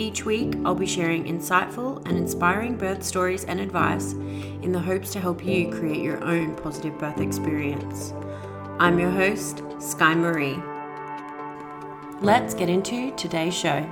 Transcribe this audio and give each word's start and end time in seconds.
Each 0.00 0.24
week, 0.24 0.54
I'll 0.64 0.74
be 0.74 0.86
sharing 0.86 1.24
insightful 1.24 1.98
and 2.08 2.16
inspiring 2.16 2.78
birth 2.78 3.02
stories 3.02 3.44
and 3.44 3.60
advice 3.60 4.12
in 4.12 4.72
the 4.72 4.78
hopes 4.78 5.12
to 5.12 5.20
help 5.20 5.44
you 5.44 5.70
create 5.70 6.00
your 6.00 6.24
own 6.24 6.56
positive 6.56 6.98
birth 6.98 7.20
experience. 7.20 8.14
I'm 8.78 8.98
your 8.98 9.10
host, 9.10 9.62
Sky 9.78 10.14
Marie. 10.14 10.56
Let's 12.22 12.54
get 12.54 12.70
into 12.70 13.14
today's 13.14 13.54
show. 13.54 13.86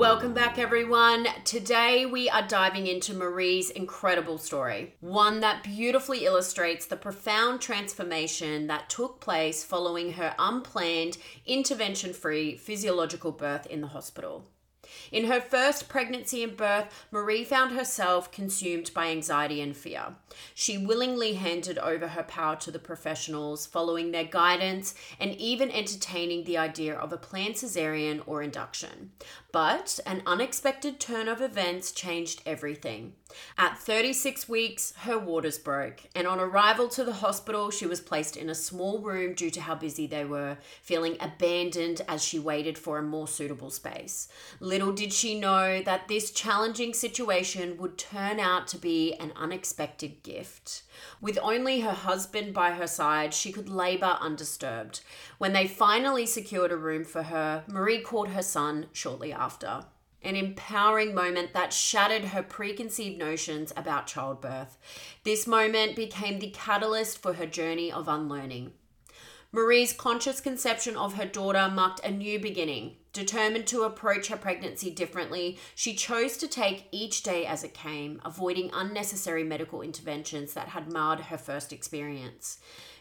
Welcome 0.00 0.32
back, 0.32 0.58
everyone. 0.58 1.26
Today 1.44 2.06
we 2.06 2.30
are 2.30 2.48
diving 2.48 2.86
into 2.86 3.12
Marie's 3.12 3.68
incredible 3.68 4.38
story, 4.38 4.94
one 5.00 5.40
that 5.40 5.62
beautifully 5.62 6.24
illustrates 6.24 6.86
the 6.86 6.96
profound 6.96 7.60
transformation 7.60 8.66
that 8.68 8.88
took 8.88 9.20
place 9.20 9.62
following 9.62 10.14
her 10.14 10.34
unplanned, 10.38 11.18
intervention 11.44 12.14
free 12.14 12.56
physiological 12.56 13.30
birth 13.30 13.66
in 13.66 13.82
the 13.82 13.88
hospital. 13.88 14.46
In 15.12 15.26
her 15.26 15.40
first 15.40 15.88
pregnancy 15.88 16.42
and 16.42 16.56
birth, 16.56 17.06
Marie 17.10 17.44
found 17.44 17.72
herself 17.72 18.32
consumed 18.32 18.90
by 18.94 19.08
anxiety 19.08 19.60
and 19.60 19.76
fear. 19.76 20.16
She 20.54 20.78
willingly 20.78 21.34
handed 21.34 21.78
over 21.78 22.08
her 22.08 22.22
power 22.22 22.56
to 22.56 22.70
the 22.70 22.78
professionals, 22.78 23.66
following 23.66 24.10
their 24.10 24.24
guidance 24.24 24.94
and 25.18 25.34
even 25.36 25.70
entertaining 25.70 26.44
the 26.44 26.58
idea 26.58 26.94
of 26.94 27.12
a 27.12 27.18
planned 27.18 27.56
cesarean 27.56 28.22
or 28.26 28.42
induction. 28.42 29.12
But 29.52 29.98
an 30.06 30.22
unexpected 30.26 31.00
turn 31.00 31.28
of 31.28 31.40
events 31.40 31.92
changed 31.92 32.42
everything. 32.46 33.14
At 33.56 33.78
36 33.78 34.48
weeks, 34.48 34.92
her 34.98 35.18
waters 35.18 35.58
broke, 35.58 36.00
and 36.14 36.26
on 36.26 36.40
arrival 36.40 36.88
to 36.88 37.04
the 37.04 37.14
hospital, 37.14 37.70
she 37.70 37.86
was 37.86 38.00
placed 38.00 38.36
in 38.36 38.50
a 38.50 38.54
small 38.54 38.98
room 39.00 39.34
due 39.34 39.50
to 39.50 39.60
how 39.60 39.74
busy 39.74 40.06
they 40.06 40.24
were, 40.24 40.58
feeling 40.82 41.16
abandoned 41.20 42.02
as 42.08 42.24
she 42.24 42.38
waited 42.38 42.76
for 42.78 42.98
a 42.98 43.02
more 43.02 43.28
suitable 43.28 43.70
space. 43.70 44.28
Little 44.58 44.92
did 44.92 45.12
she 45.12 45.38
know 45.38 45.82
that 45.82 46.08
this 46.08 46.30
challenging 46.30 46.94
situation 46.94 47.76
would 47.78 47.98
turn 47.98 48.40
out 48.40 48.66
to 48.68 48.78
be 48.78 49.14
an 49.14 49.32
unexpected 49.36 50.22
gift. 50.22 50.82
With 51.20 51.38
only 51.42 51.80
her 51.80 51.92
husband 51.92 52.52
by 52.52 52.72
her 52.72 52.86
side, 52.86 53.32
she 53.32 53.52
could 53.52 53.68
labor 53.68 54.18
undisturbed. 54.20 55.00
When 55.38 55.52
they 55.52 55.66
finally 55.66 56.26
secured 56.26 56.72
a 56.72 56.76
room 56.76 57.04
for 57.04 57.24
her, 57.24 57.64
Marie 57.66 58.00
called 58.00 58.28
her 58.28 58.42
son 58.42 58.86
shortly 58.92 59.32
after. 59.40 59.84
An 60.22 60.36
empowering 60.36 61.14
moment 61.14 61.54
that 61.54 61.72
shattered 61.72 62.26
her 62.26 62.42
preconceived 62.42 63.18
notions 63.18 63.72
about 63.74 64.06
childbirth. 64.06 64.76
This 65.24 65.46
moment 65.46 65.96
became 65.96 66.38
the 66.38 66.50
catalyst 66.50 67.18
for 67.22 67.32
her 67.32 67.46
journey 67.46 67.90
of 67.90 68.06
unlearning. 68.06 68.74
Marie's 69.52 69.92
conscious 69.92 70.40
conception 70.40 70.96
of 70.96 71.14
her 71.14 71.24
daughter 71.24 71.68
marked 71.72 72.04
a 72.04 72.10
new 72.10 72.38
beginning. 72.38 72.96
Determined 73.12 73.66
to 73.66 73.82
approach 73.82 74.28
her 74.28 74.36
pregnancy 74.36 74.90
differently, 74.90 75.58
she 75.74 75.94
chose 75.94 76.36
to 76.36 76.46
take 76.46 76.86
each 76.92 77.24
day 77.24 77.44
as 77.44 77.64
it 77.64 77.74
came, 77.74 78.20
avoiding 78.24 78.70
unnecessary 78.72 79.42
medical 79.42 79.82
interventions 79.82 80.52
that 80.52 80.68
had 80.68 80.92
marred 80.92 81.18
her 81.18 81.38
first 81.38 81.72
experience. 81.72 82.58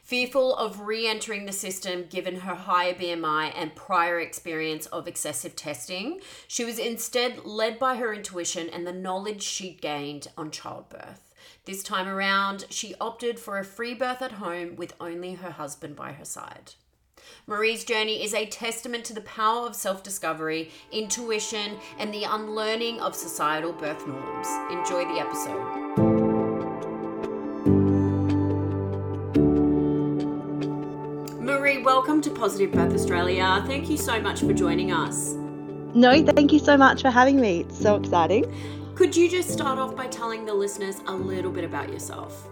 Fearful 0.10 0.56
of 0.56 0.88
re 0.88 1.06
entering 1.06 1.46
the 1.46 1.52
system 1.52 2.08
given 2.10 2.38
her 2.38 2.56
higher 2.56 2.96
BMI 2.96 3.54
and 3.56 3.76
prior 3.76 4.20
experience 4.20 4.88
of 4.88 5.08
excessive 5.08 5.56
testing, 5.56 6.20
she 6.48 6.66
was 6.66 6.80
instead 6.80 7.46
led 7.46 7.78
by 7.78 7.96
her 7.98 8.12
intuition 8.12 8.70
and 8.70 8.88
the 8.88 8.92
knowledge 8.92 9.44
she'd 9.44 9.84
gained 9.84 10.30
on 10.36 10.50
childbirth. 10.50 11.36
This 11.66 11.84
time 11.84 12.08
around, 12.08 12.66
she 12.72 12.96
opted 13.00 13.40
for 13.40 13.60
a 13.60 13.64
free 13.64 13.94
birth 13.94 14.24
at 14.24 14.32
home 14.32 14.76
with 14.78 14.96
only 15.00 15.36
her 15.36 15.52
husband 15.52 15.96
by 15.96 16.14
her 16.14 16.26
side. 16.26 16.74
Marie's 17.46 17.84
journey 17.84 18.24
is 18.24 18.34
a 18.34 18.48
testament 18.48 19.06
to 19.06 19.14
the 19.14 19.22
power 19.22 19.68
of 19.68 19.76
self 19.76 20.02
discovery, 20.02 20.72
intuition, 20.92 21.78
and 22.00 22.12
the 22.12 22.24
unlearning 22.24 23.00
of 23.00 23.14
societal 23.14 23.74
birth 23.74 24.08
norms. 24.08 24.48
Enjoy 24.72 25.06
the 25.06 25.20
episode. 25.20 26.09
Welcome 32.00 32.22
to 32.22 32.30
Positive 32.30 32.72
Birth 32.72 32.94
Australia. 32.94 33.62
Thank 33.68 33.90
you 33.90 33.98
so 33.98 34.22
much 34.22 34.40
for 34.40 34.54
joining 34.54 34.94
us. 34.94 35.34
No, 35.94 36.26
thank 36.26 36.54
you 36.54 36.60
so 36.60 36.78
much 36.78 37.02
for 37.02 37.10
having 37.10 37.42
me. 37.42 37.60
It's 37.60 37.78
so 37.78 37.98
exciting. 37.98 38.46
Could 38.96 39.18
you 39.18 39.30
just 39.30 39.50
start 39.50 39.78
off 39.78 39.98
by 39.98 40.08
telling 40.08 40.46
the 40.46 40.54
listeners 40.54 41.02
a 41.08 41.14
little 41.14 41.52
bit 41.52 41.66
about 41.66 41.92
yourself? 41.92 42.48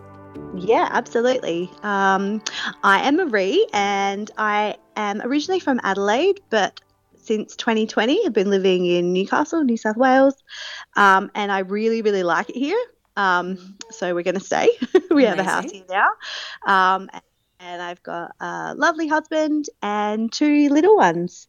Yeah, 0.53 0.89
absolutely. 0.91 1.71
Um, 1.81 2.43
I 2.83 3.07
am 3.07 3.15
Marie 3.15 3.65
and 3.71 4.29
I 4.37 4.75
am 4.97 5.21
originally 5.21 5.61
from 5.61 5.79
Adelaide, 5.81 6.41
but 6.49 6.81
since 7.15 7.55
2020 7.55 8.25
I've 8.25 8.33
been 8.33 8.49
living 8.49 8.85
in 8.85 9.13
Newcastle, 9.13 9.63
New 9.63 9.77
South 9.77 9.95
Wales, 9.95 10.35
um, 10.97 11.31
and 11.35 11.53
I 11.53 11.59
really, 11.59 12.01
really 12.01 12.23
like 12.23 12.49
it 12.49 12.57
here. 12.57 12.83
Um, 13.15 13.77
so 13.91 14.13
we're 14.13 14.23
going 14.23 14.37
to 14.37 14.43
stay. 14.43 14.69
we 15.09 15.25
Amazing. 15.25 15.25
have 15.25 15.39
a 15.39 15.43
house 15.43 15.71
here 15.71 15.85
now. 15.89 16.09
Um, 16.67 17.09
and 17.67 17.81
I've 17.81 18.01
got 18.01 18.31
a 18.39 18.73
lovely 18.75 19.07
husband 19.07 19.65
and 19.81 20.31
two 20.31 20.69
little 20.69 20.95
ones 20.95 21.47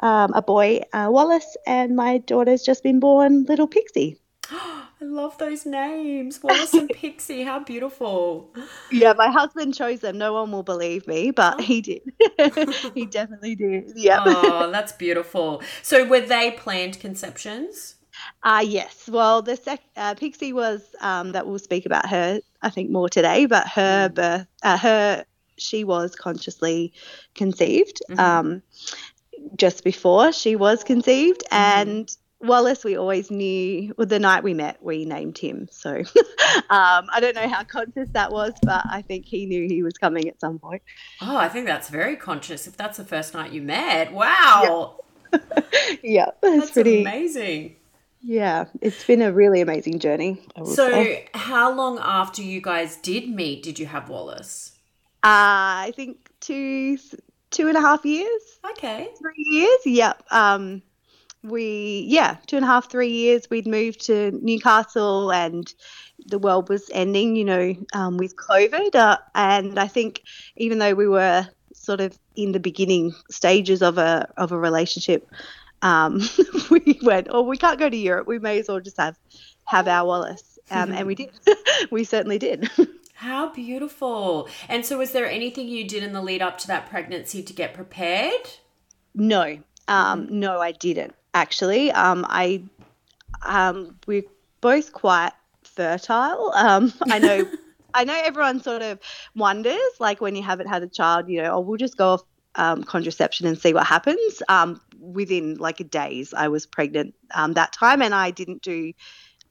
um, 0.00 0.32
a 0.32 0.42
boy, 0.42 0.80
uh, 0.92 1.08
Wallace, 1.10 1.56
and 1.66 1.96
my 1.96 2.18
daughter's 2.18 2.62
just 2.62 2.82
been 2.82 3.00
born, 3.00 3.44
little 3.44 3.66
Pixie. 3.66 4.16
I 5.00 5.04
love 5.04 5.38
those 5.38 5.64
names. 5.64 6.42
Wallace 6.42 6.74
and 6.74 6.88
Pixie. 6.88 7.44
How 7.44 7.60
beautiful. 7.60 8.52
Yeah, 8.90 9.12
my 9.12 9.30
husband 9.30 9.74
chose 9.74 10.00
them. 10.00 10.18
No 10.18 10.32
one 10.32 10.50
will 10.50 10.64
believe 10.64 11.06
me, 11.06 11.30
but 11.30 11.56
oh. 11.58 11.62
he 11.62 11.80
did. 11.80 12.02
he 12.94 13.06
definitely 13.06 13.54
did. 13.54 13.92
Yeah. 13.94 14.22
Oh, 14.24 14.70
that's 14.72 14.92
beautiful. 14.92 15.62
So 15.82 16.04
were 16.04 16.20
they 16.20 16.50
planned 16.52 16.98
conceptions? 16.98 17.94
Uh, 18.42 18.64
yes. 18.66 19.08
Well, 19.08 19.42
the 19.42 19.56
sec- 19.56 19.82
uh, 19.96 20.14
Pixie 20.14 20.52
was 20.52 20.82
um, 21.00 21.30
that 21.32 21.46
we'll 21.46 21.60
speak 21.60 21.86
about 21.86 22.08
her, 22.08 22.40
I 22.62 22.70
think, 22.70 22.90
more 22.90 23.08
today, 23.08 23.46
but 23.46 23.68
her 23.68 24.08
mm. 24.08 24.14
birth, 24.14 24.46
uh, 24.64 24.78
her, 24.78 25.24
she 25.58 25.84
was 25.84 26.14
consciously 26.14 26.92
conceived 27.34 28.00
mm-hmm. 28.10 28.20
um, 28.20 28.62
just 29.56 29.84
before 29.84 30.32
she 30.32 30.56
was 30.56 30.84
conceived. 30.84 31.42
Mm-hmm. 31.50 31.88
And 31.88 32.16
Wallace, 32.40 32.84
we 32.84 32.96
always 32.96 33.30
knew, 33.30 33.94
well, 33.98 34.06
the 34.06 34.20
night 34.20 34.44
we 34.44 34.54
met, 34.54 34.82
we 34.82 35.04
named 35.04 35.38
him. 35.38 35.68
So 35.72 35.90
um, 35.96 36.04
I 36.70 37.18
don't 37.20 37.34
know 37.34 37.48
how 37.48 37.64
conscious 37.64 38.08
that 38.12 38.30
was, 38.30 38.52
but 38.62 38.84
I 38.88 39.02
think 39.02 39.26
he 39.26 39.46
knew 39.46 39.66
he 39.66 39.82
was 39.82 39.94
coming 39.94 40.28
at 40.28 40.40
some 40.40 40.58
point. 40.58 40.82
Oh, 41.20 41.36
I 41.36 41.48
think 41.48 41.66
that's 41.66 41.88
very 41.88 42.16
conscious 42.16 42.66
if 42.66 42.76
that's 42.76 42.96
the 42.96 43.04
first 43.04 43.34
night 43.34 43.52
you 43.52 43.62
met. 43.62 44.12
Wow. 44.12 45.00
Yeah, 45.32 45.60
yeah 46.02 46.26
that's 46.40 46.70
pretty 46.70 47.02
amazing. 47.02 47.76
Yeah, 48.20 48.64
it's 48.80 49.04
been 49.04 49.22
a 49.22 49.32
really 49.32 49.60
amazing 49.60 50.00
journey. 50.00 50.42
So, 50.64 50.90
say. 50.90 51.28
how 51.34 51.72
long 51.72 51.98
after 52.00 52.42
you 52.42 52.60
guys 52.60 52.96
did 52.96 53.28
meet 53.28 53.62
did 53.62 53.78
you 53.78 53.86
have 53.86 54.08
Wallace? 54.08 54.77
Uh, 55.24 55.88
I 55.88 55.92
think 55.96 56.30
two, 56.40 56.98
two 57.50 57.68
and 57.68 57.76
a 57.76 57.80
half 57.80 58.04
years. 58.04 58.60
Okay. 58.70 59.10
Three 59.18 59.44
years. 59.46 59.80
Yep. 59.84 60.22
Um, 60.30 60.82
we 61.42 62.04
yeah 62.08 62.36
two 62.46 62.56
and 62.56 62.64
a 62.64 62.68
half 62.68 62.90
three 62.90 63.10
years 63.10 63.48
we'd 63.50 63.66
moved 63.66 64.00
to 64.06 64.32
newcastle 64.42 65.32
and 65.32 65.72
the 66.26 66.38
world 66.38 66.68
was 66.68 66.90
ending 66.92 67.36
you 67.36 67.44
know 67.44 67.74
um, 67.94 68.16
with 68.16 68.34
covid 68.36 68.94
uh, 68.94 69.18
and 69.34 69.78
i 69.78 69.86
think 69.86 70.22
even 70.56 70.78
though 70.78 70.94
we 70.94 71.06
were 71.06 71.46
sort 71.72 72.00
of 72.00 72.18
in 72.34 72.52
the 72.52 72.60
beginning 72.60 73.14
stages 73.30 73.82
of 73.82 73.98
a 73.98 74.28
of 74.36 74.52
a 74.52 74.58
relationship 74.58 75.30
um, 75.80 76.20
we 76.70 76.98
went 77.02 77.28
oh 77.30 77.42
we 77.42 77.56
can't 77.56 77.78
go 77.78 77.88
to 77.88 77.96
europe 77.96 78.26
we 78.26 78.38
may 78.38 78.58
as 78.58 78.66
well 78.68 78.80
just 78.80 78.96
have 78.96 79.16
have 79.64 79.86
our 79.86 80.06
wallace 80.06 80.58
um, 80.70 80.92
and 80.92 81.06
we 81.06 81.14
did 81.14 81.30
we 81.90 82.02
certainly 82.02 82.38
did 82.38 82.68
how 83.18 83.52
beautiful 83.52 84.48
and 84.68 84.84
so 84.84 84.98
was 84.98 85.12
there 85.12 85.28
anything 85.28 85.68
you 85.68 85.86
did 85.86 86.02
in 86.02 86.12
the 86.12 86.22
lead 86.22 86.42
up 86.42 86.58
to 86.58 86.66
that 86.66 86.88
pregnancy 86.88 87.42
to 87.42 87.52
get 87.52 87.74
prepared 87.74 88.48
no 89.14 89.58
um, 89.88 90.26
no 90.30 90.60
i 90.60 90.72
didn't 90.72 91.14
actually. 91.38 91.90
Um, 91.92 92.26
I 92.28 92.62
um, 93.42 93.96
we're 94.06 94.24
both 94.60 94.92
quite 94.92 95.32
fertile. 95.62 96.52
Um, 96.54 96.92
I 97.10 97.18
know. 97.18 97.48
I 97.94 98.04
know 98.04 98.20
everyone 98.22 98.62
sort 98.62 98.82
of 98.82 98.98
wonders, 99.34 99.90
like 99.98 100.20
when 100.20 100.36
you 100.36 100.42
haven't 100.42 100.68
had 100.68 100.82
a 100.82 100.88
child, 100.88 101.26
you 101.26 101.42
know, 101.42 101.54
oh, 101.54 101.60
we'll 101.60 101.78
just 101.78 101.96
go 101.96 102.08
off 102.10 102.22
um, 102.54 102.84
contraception 102.84 103.46
and 103.46 103.58
see 103.58 103.72
what 103.72 103.86
happens. 103.86 104.42
Um, 104.50 104.78
within 105.00 105.54
like 105.54 105.90
days, 105.90 106.34
I 106.34 106.48
was 106.48 106.66
pregnant 106.66 107.14
um, 107.34 107.54
that 107.54 107.72
time, 107.72 108.02
and 108.02 108.14
I 108.14 108.30
didn't 108.30 108.60
do 108.60 108.92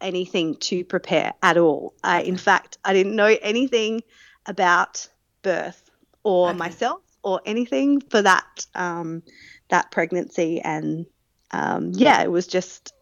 anything 0.01 0.55
to 0.55 0.83
prepare 0.83 1.33
at 1.41 1.57
all. 1.57 1.93
I, 2.03 2.21
in 2.21 2.37
fact, 2.37 2.77
I 2.83 2.93
didn't 2.93 3.15
know 3.15 3.37
anything 3.41 4.01
about 4.45 5.07
birth 5.41 5.89
or 6.23 6.49
okay. 6.49 6.57
myself 6.57 7.01
or 7.23 7.41
anything 7.45 8.01
for 8.01 8.21
that 8.21 8.65
um, 8.75 9.23
that 9.69 9.91
pregnancy 9.91 10.61
and 10.61 11.05
um, 11.51 11.91
yeah, 11.93 12.21
it 12.21 12.31
was 12.31 12.47
just 12.47 12.93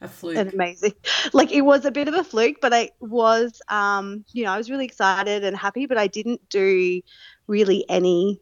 a 0.00 0.08
fluke. 0.08 0.36
An 0.36 0.48
amazing, 0.48 0.94
like 1.32 1.52
it 1.52 1.62
was 1.62 1.84
a 1.84 1.90
bit 1.90 2.08
of 2.08 2.14
a 2.14 2.24
fluke, 2.24 2.56
but 2.60 2.72
I 2.72 2.90
was, 3.00 3.60
um, 3.68 4.24
you 4.32 4.44
know, 4.44 4.52
I 4.52 4.56
was 4.56 4.70
really 4.70 4.84
excited 4.84 5.44
and 5.44 5.56
happy, 5.56 5.86
but 5.86 5.98
I 5.98 6.06
didn't 6.06 6.48
do 6.48 7.00
really 7.46 7.84
any 7.88 8.40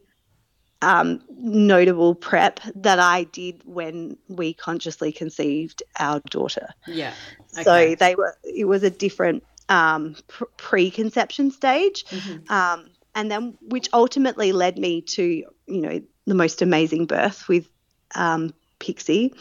um, 0.81 1.21
notable 1.29 2.15
prep 2.15 2.59
that 2.75 2.99
I 2.99 3.23
did 3.25 3.61
when 3.65 4.17
we 4.27 4.53
consciously 4.53 5.11
conceived 5.11 5.83
our 5.99 6.21
daughter. 6.29 6.69
Yeah. 6.87 7.13
Okay. 7.53 7.63
So 7.63 7.95
they 7.95 8.15
were. 8.15 8.37
It 8.43 8.65
was 8.65 8.83
a 8.83 8.89
different 8.89 9.43
um, 9.67 10.15
preconception 10.57 11.51
stage, 11.51 12.05
mm-hmm. 12.05 12.51
um, 12.51 12.89
and 13.15 13.29
then 13.29 13.57
which 13.61 13.89
ultimately 13.93 14.51
led 14.51 14.77
me 14.77 15.01
to 15.01 15.23
you 15.67 15.81
know 15.81 16.01
the 16.25 16.35
most 16.35 16.61
amazing 16.61 17.05
birth 17.05 17.47
with 17.47 17.67
um, 18.15 18.53
Pixie. 18.79 19.33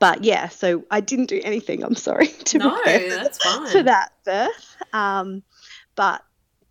But 0.00 0.22
yeah, 0.22 0.48
so 0.48 0.84
I 0.90 1.00
didn't 1.00 1.26
do 1.26 1.40
anything. 1.42 1.82
I'm 1.82 1.96
sorry 1.96 2.28
to 2.46 2.58
no, 2.58 2.80
that's 2.84 3.42
fine. 3.42 3.68
for 3.68 3.82
that 3.82 4.12
birth. 4.24 4.76
Um, 4.92 5.42
but 5.96 6.22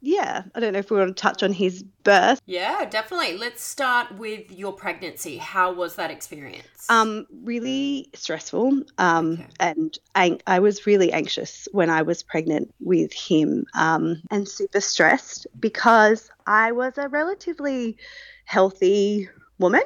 yeah, 0.07 0.43
I 0.55 0.61
don't 0.61 0.71
know 0.71 0.79
if 0.79 0.89
we 0.89 0.97
want 0.97 1.17
to 1.17 1.21
touch 1.21 1.43
on 1.43 1.51
his 1.51 1.83
birth. 1.83 2.39
Yeah, 2.45 2.85
definitely. 2.85 3.37
Let's 3.37 3.61
start 3.61 4.17
with 4.17 4.49
your 4.49 4.71
pregnancy. 4.71 5.35
How 5.35 5.73
was 5.73 5.97
that 5.97 6.09
experience? 6.11 6.65
Um, 6.87 7.27
really 7.43 8.09
stressful. 8.15 8.83
Um, 8.99 9.33
okay. 9.33 9.47
and 9.59 9.99
ang- 10.15 10.41
I 10.47 10.59
was 10.59 10.85
really 10.87 11.11
anxious 11.11 11.67
when 11.73 11.89
I 11.89 12.03
was 12.03 12.23
pregnant 12.23 12.73
with 12.79 13.11
him. 13.11 13.65
Um, 13.75 14.21
and 14.31 14.47
super 14.47 14.79
stressed 14.79 15.45
because 15.59 16.31
I 16.45 16.71
was 16.71 16.97
a 16.97 17.09
relatively 17.09 17.97
healthy 18.45 19.27
woman 19.59 19.83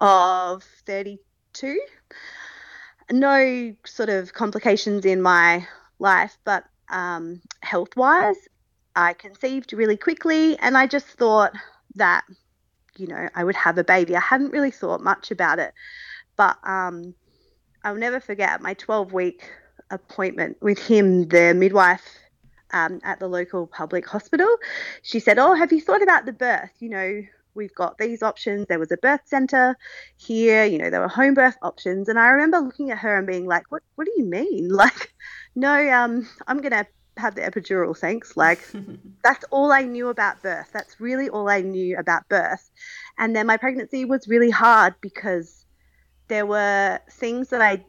of 0.00 0.62
32. 0.86 1.78
No 3.12 3.74
sort 3.84 4.08
of 4.08 4.32
complications 4.32 5.04
in 5.04 5.20
my 5.20 5.68
life, 5.98 6.38
but 6.44 6.64
um, 6.88 7.42
health 7.60 7.94
wise, 7.94 8.36
I 8.96 9.12
conceived 9.14 9.72
really 9.72 9.96
quickly 9.96 10.58
and 10.58 10.76
I 10.76 10.86
just 10.86 11.06
thought 11.06 11.52
that, 11.96 12.24
you 12.96 13.06
know, 13.06 13.28
I 13.34 13.44
would 13.44 13.56
have 13.56 13.78
a 13.78 13.84
baby. 13.84 14.16
I 14.16 14.20
hadn't 14.20 14.52
really 14.52 14.70
thought 14.70 15.02
much 15.02 15.30
about 15.30 15.58
it, 15.58 15.72
but 16.36 16.56
um, 16.64 17.14
I'll 17.82 17.96
never 17.96 18.20
forget 18.20 18.62
my 18.62 18.74
12 18.74 19.12
week 19.12 19.50
appointment 19.90 20.56
with 20.60 20.78
him, 20.78 21.28
the 21.28 21.54
midwife 21.54 22.18
um, 22.72 23.00
at 23.04 23.20
the 23.20 23.28
local 23.28 23.66
public 23.66 24.06
hospital. 24.06 24.48
She 25.02 25.20
said, 25.20 25.38
Oh, 25.38 25.54
have 25.54 25.72
you 25.72 25.80
thought 25.80 26.02
about 26.02 26.26
the 26.26 26.32
birth? 26.32 26.70
You 26.80 26.90
know, 26.90 27.22
we've 27.54 27.74
got 27.74 27.98
these 27.98 28.22
options. 28.22 28.66
There 28.66 28.78
was 28.78 28.92
a 28.92 28.96
birth 28.96 29.20
center 29.24 29.76
here, 30.16 30.64
you 30.64 30.78
know, 30.78 30.90
there 30.90 31.00
were 31.00 31.08
home 31.08 31.34
birth 31.34 31.56
options. 31.62 32.08
And 32.08 32.18
I 32.18 32.28
remember 32.28 32.58
looking 32.58 32.90
at 32.90 32.98
her 32.98 33.16
and 33.16 33.26
being 33.26 33.46
like, 33.46 33.70
what, 33.70 33.82
what 33.94 34.06
do 34.06 34.12
you 34.16 34.24
mean? 34.24 34.68
Like, 34.74 35.14
no, 35.54 35.88
um, 35.92 36.28
I'm 36.48 36.58
going 36.58 36.72
have 37.16 37.34
the 37.34 37.42
epidural, 37.42 37.96
thanks. 37.96 38.36
Like, 38.44 38.60
that's 39.22 39.44
all 39.50 39.72
I 39.72 39.82
knew 39.82 40.08
about 40.08 40.42
birth. 40.42 40.70
That's 40.72 41.00
really 41.00 41.28
all 41.28 41.48
I 41.48 41.60
knew 41.60 41.96
about 41.96 42.28
birth. 42.28 42.70
And 43.18 43.34
then 43.34 43.46
my 43.46 43.56
pregnancy 43.56 44.04
was 44.04 44.28
really 44.28 44.50
hard 44.50 44.94
because 45.00 45.64
there 46.28 46.46
were 46.46 46.98
things 47.10 47.48
that 47.50 47.60
I, 47.60 47.84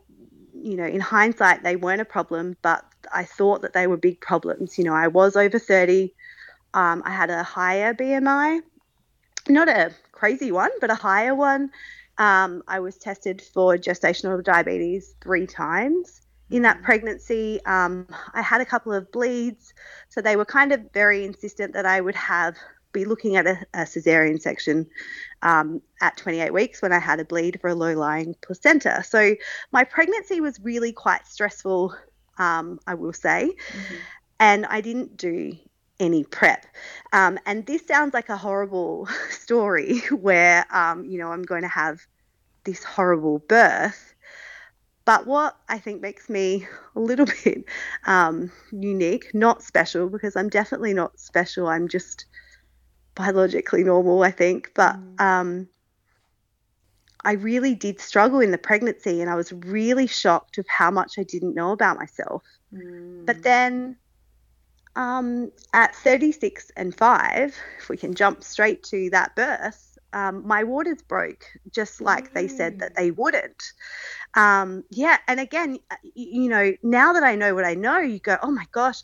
you 0.54 0.76
know, 0.76 0.86
in 0.86 1.02
hindsight, 1.02 1.64
they 1.64 1.76
weren't 1.76 2.02
a 2.02 2.06
problem, 2.06 2.58
but 2.62 2.84
I 3.14 3.24
thought 3.24 3.62
that 3.62 3.74
they 3.74 3.88
were 3.88 3.98
big 3.98 4.22
problems. 4.22 4.78
You 4.78 4.84
know, 4.84 4.94
I 4.94 5.08
was 5.08 5.36
over 5.36 5.60
30. 5.60 6.14
Um, 6.74 7.02
I 7.06 7.12
had 7.12 7.30
a 7.30 7.44
higher 7.44 7.94
BMI 7.94 8.62
not 9.50 9.70
a 9.70 9.92
crazy 10.12 10.52
one, 10.52 10.72
but 10.82 10.90
a 10.90 10.96
higher 10.96 11.36
one. 11.36 11.72
Um, 12.18 12.64
I 12.68 12.80
was 12.80 12.98
tested 12.98 13.42
for 13.42 13.76
gestational 13.78 14.42
diabetes 14.44 15.16
three 15.22 15.48
times 15.48 16.22
in 16.50 16.62
that 16.64 16.82
pregnancy. 16.84 17.60
Um, 17.66 18.08
I 18.34 18.42
had 18.42 18.62
a 18.62 18.66
couple 18.66 18.94
of 18.94 19.12
bleeds, 19.12 19.74
so 20.10 20.22
they 20.22 20.36
were 20.36 20.46
kind 20.46 20.72
of 20.72 20.92
very 20.94 21.26
insistent 21.26 21.74
that 21.74 21.86
I 21.86 22.02
would 22.02 22.16
have 22.16 22.56
be 22.96 23.06
looking 23.06 23.36
at 23.36 23.46
a, 23.46 23.60
a 23.74 23.80
cesarean 23.80 24.42
section 24.42 24.88
um, 25.44 25.82
at 26.02 26.18
28 26.18 26.52
weeks 26.54 26.82
when 26.82 26.94
I 26.94 26.98
had 26.98 27.20
a 27.20 27.26
bleed 27.26 27.60
for 27.60 27.70
a 27.70 27.76
low 27.76 27.94
lying 27.94 28.36
placenta. 28.42 29.04
So 29.04 29.36
my 29.72 29.84
pregnancy 29.84 30.40
was 30.40 30.60
really 30.62 30.94
quite 30.94 31.28
stressful, 31.28 31.94
um, 32.40 32.80
I 32.88 32.96
will 32.96 33.14
say, 33.14 33.52
mm-hmm. 33.52 33.96
and 34.40 34.66
I 34.66 34.82
didn't 34.82 35.18
do 35.18 35.58
any 36.00 36.24
prep. 36.24 36.66
Um, 37.14 37.38
and 37.46 37.66
this 37.66 37.86
sounds 37.86 38.14
like 38.14 38.30
a 38.30 38.38
horrible 38.38 39.08
story 39.30 40.00
where, 40.12 40.66
um, 40.76 41.06
you 41.06 41.20
know, 41.20 41.32
I'm 41.32 41.44
going 41.44 41.62
to 41.62 41.68
have 41.68 42.00
this 42.64 42.84
horrible 42.84 43.40
birth. 43.40 44.15
But 45.06 45.28
what 45.28 45.56
I 45.70 45.78
think 45.78 46.02
makes 46.02 46.30
me 46.30 46.68
a 46.96 47.00
little 47.00 47.28
bit 47.44 47.66
um, 48.06 48.52
unique, 48.72 49.34
not 49.34 49.64
special, 49.64 50.10
because 50.10 50.36
I'm 50.36 50.50
definitely 50.50 50.94
not 50.94 51.20
special. 51.20 51.68
I'm 51.68 51.88
just 51.88 52.26
biologically 53.14 53.84
normal, 53.84 54.24
I 54.24 54.32
think. 54.32 54.72
But 54.74 54.96
mm. 54.96 55.22
um, 55.22 55.68
I 57.24 57.34
really 57.34 57.76
did 57.76 58.00
struggle 58.00 58.40
in 58.40 58.52
the 58.52 58.58
pregnancy, 58.58 59.22
and 59.22 59.30
I 59.30 59.36
was 59.36 59.54
really 59.54 60.08
shocked 60.08 60.58
of 60.58 60.68
how 60.68 60.92
much 60.92 61.18
I 61.18 61.24
didn't 61.24 61.56
know 61.56 61.72
about 61.72 61.98
myself. 61.98 62.44
Mm. 62.74 63.26
But 63.26 63.44
then 63.44 63.98
um, 64.96 65.52
at 65.74 65.96
36 65.96 66.72
and 66.78 66.96
5, 66.96 67.56
if 67.80 67.90
we 67.90 67.98
can 67.98 68.14
jump 68.16 68.44
straight 68.44 68.84
to 68.84 69.10
that 69.12 69.36
birth, 69.36 69.95
um, 70.14 70.48
my 70.48 70.64
waters 70.64 71.02
broke 71.02 71.46
just 71.72 72.02
like 72.02 72.30
mm. 72.30 72.34
they 72.34 72.48
said 72.48 72.80
that 72.80 72.96
they 72.96 73.12
wouldn't. 73.12 73.64
Um, 74.36 74.84
yeah, 74.90 75.18
and 75.28 75.40
again, 75.40 75.80
you 76.14 76.50
know, 76.50 76.74
now 76.84 77.14
that 77.14 77.24
I 77.24 77.36
know 77.36 77.56
what 77.56 77.66
I 77.66 77.74
know, 77.74 78.00
you 78.00 78.20
go, 78.20 78.38
oh 78.42 78.52
my 78.52 78.66
gosh, 78.72 79.02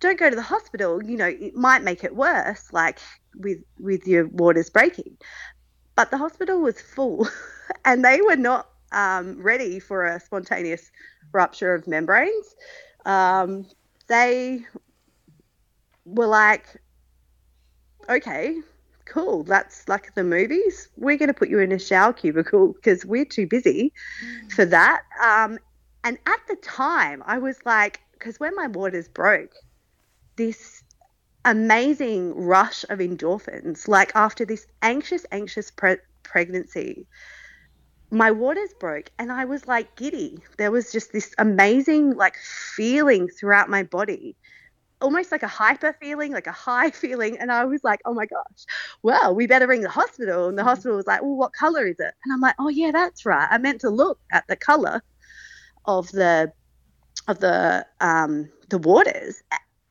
don't 0.00 0.18
go 0.18 0.28
to 0.30 0.36
the 0.36 0.42
hospital. 0.42 1.02
You 1.02 1.16
know, 1.16 1.26
it 1.26 1.54
might 1.54 1.82
make 1.82 2.04
it 2.04 2.14
worse, 2.14 2.72
like 2.72 2.98
with 3.36 3.58
with 3.78 4.06
your 4.06 4.26
waters 4.28 4.70
breaking. 4.70 5.16
But 5.96 6.10
the 6.10 6.18
hospital 6.18 6.60
was 6.60 6.80
full, 6.80 7.28
and 7.84 8.04
they 8.04 8.20
were 8.20 8.36
not 8.36 8.68
um, 8.92 9.40
ready 9.42 9.78
for 9.80 10.04
a 10.04 10.20
spontaneous 10.20 10.90
rupture 11.32 11.74
of 11.74 11.86
membranes. 11.86 12.54
Um, 13.04 13.66
they 14.06 14.60
were 16.04 16.26
like, 16.26 16.66
okay, 18.08 18.56
cool. 19.04 19.44
That's 19.44 19.88
like 19.88 20.14
the 20.14 20.24
movies. 20.24 20.88
We're 20.96 21.16
going 21.16 21.28
to 21.28 21.34
put 21.34 21.48
you 21.48 21.58
in 21.58 21.72
a 21.72 21.78
shower 21.78 22.12
cubicle 22.12 22.72
because 22.72 23.04
we're 23.04 23.24
too 23.24 23.46
busy 23.46 23.92
mm. 24.24 24.52
for 24.52 24.64
that. 24.66 25.02
Um, 25.22 25.58
and 26.04 26.18
at 26.26 26.40
the 26.48 26.56
time, 26.56 27.22
I 27.26 27.38
was 27.38 27.58
like, 27.64 28.00
because 28.12 28.38
when 28.38 28.54
my 28.54 28.66
waters 28.66 29.08
broke, 29.08 29.54
this 30.36 30.82
amazing 31.44 32.34
rush 32.34 32.84
of 32.88 32.98
endorphins, 32.98 33.88
like 33.88 34.12
after 34.14 34.44
this 34.44 34.66
anxious, 34.82 35.24
anxious 35.32 35.70
pre- 35.70 35.96
pregnancy, 36.22 37.06
my 38.10 38.30
waters 38.30 38.70
broke 38.78 39.10
and 39.18 39.32
I 39.32 39.44
was 39.44 39.66
like 39.66 39.96
giddy. 39.96 40.38
There 40.58 40.70
was 40.70 40.92
just 40.92 41.12
this 41.12 41.34
amazing, 41.38 42.16
like, 42.16 42.36
feeling 42.36 43.28
throughout 43.28 43.68
my 43.68 43.82
body 43.82 44.36
almost 45.00 45.32
like 45.32 45.42
a 45.42 45.48
hyper 45.48 45.96
feeling, 46.00 46.32
like 46.32 46.46
a 46.46 46.52
high 46.52 46.90
feeling. 47.02 47.38
And 47.38 47.52
I 47.52 47.64
was 47.64 47.84
like, 47.84 48.00
oh 48.04 48.14
my 48.14 48.26
gosh, 48.26 48.64
well, 49.02 49.34
we 49.34 49.46
better 49.46 49.66
ring 49.66 49.82
the 49.82 49.88
hospital. 49.88 50.48
And 50.48 50.58
the 50.58 50.62
mm-hmm. 50.62 50.68
hospital 50.68 50.96
was 50.96 51.06
like, 51.06 51.22
well, 51.22 51.36
what 51.36 51.52
color 51.52 51.86
is 51.86 51.98
it? 51.98 52.14
And 52.24 52.32
I'm 52.32 52.40
like, 52.40 52.54
oh 52.58 52.68
yeah, 52.68 52.90
that's 52.92 53.26
right. 53.26 53.48
I 53.50 53.58
meant 53.58 53.80
to 53.82 53.90
look 53.90 54.18
at 54.32 54.46
the 54.48 54.56
color 54.56 55.02
of 55.86 56.10
the 56.12 56.52
of 57.28 57.40
the 57.40 57.86
um 58.00 58.50
the 58.68 58.78
waters. 58.78 59.42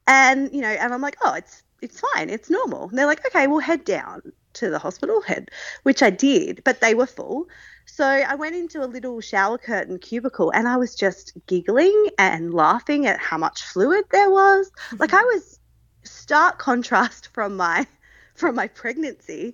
And 0.07 0.53
you 0.53 0.61
know, 0.61 0.69
and 0.69 0.93
I'm 0.93 1.01
like, 1.01 1.17
oh, 1.21 1.33
it's 1.33 1.63
it's 1.81 2.01
fine, 2.13 2.29
it's 2.29 2.49
normal. 2.49 2.89
And 2.89 2.97
they're 2.97 3.05
like, 3.05 3.25
okay, 3.27 3.47
we'll 3.47 3.59
head 3.59 3.83
down 3.83 4.21
to 4.53 4.69
the 4.69 4.79
hospital 4.79 5.21
head, 5.21 5.51
which 5.83 6.03
I 6.03 6.09
did, 6.09 6.63
but 6.63 6.81
they 6.81 6.95
were 6.95 7.05
full. 7.05 7.47
So 7.85 8.05
I 8.05 8.35
went 8.35 8.55
into 8.55 8.83
a 8.83 8.87
little 8.87 9.19
shower 9.21 9.57
curtain 9.57 9.99
cubicle 9.99 10.51
and 10.51 10.67
I 10.67 10.77
was 10.77 10.95
just 10.95 11.33
giggling 11.47 12.09
and 12.17 12.53
laughing 12.53 13.05
at 13.05 13.19
how 13.19 13.37
much 13.37 13.63
fluid 13.63 14.05
there 14.11 14.29
was. 14.29 14.71
Like 14.99 15.13
I 15.13 15.23
was 15.23 15.59
stark 16.03 16.59
contrast 16.59 17.29
from 17.33 17.57
my 17.57 17.85
from 18.35 18.55
my 18.55 18.67
pregnancy. 18.67 19.53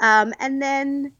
Um, 0.00 0.34
and 0.38 0.60
then 0.60 1.12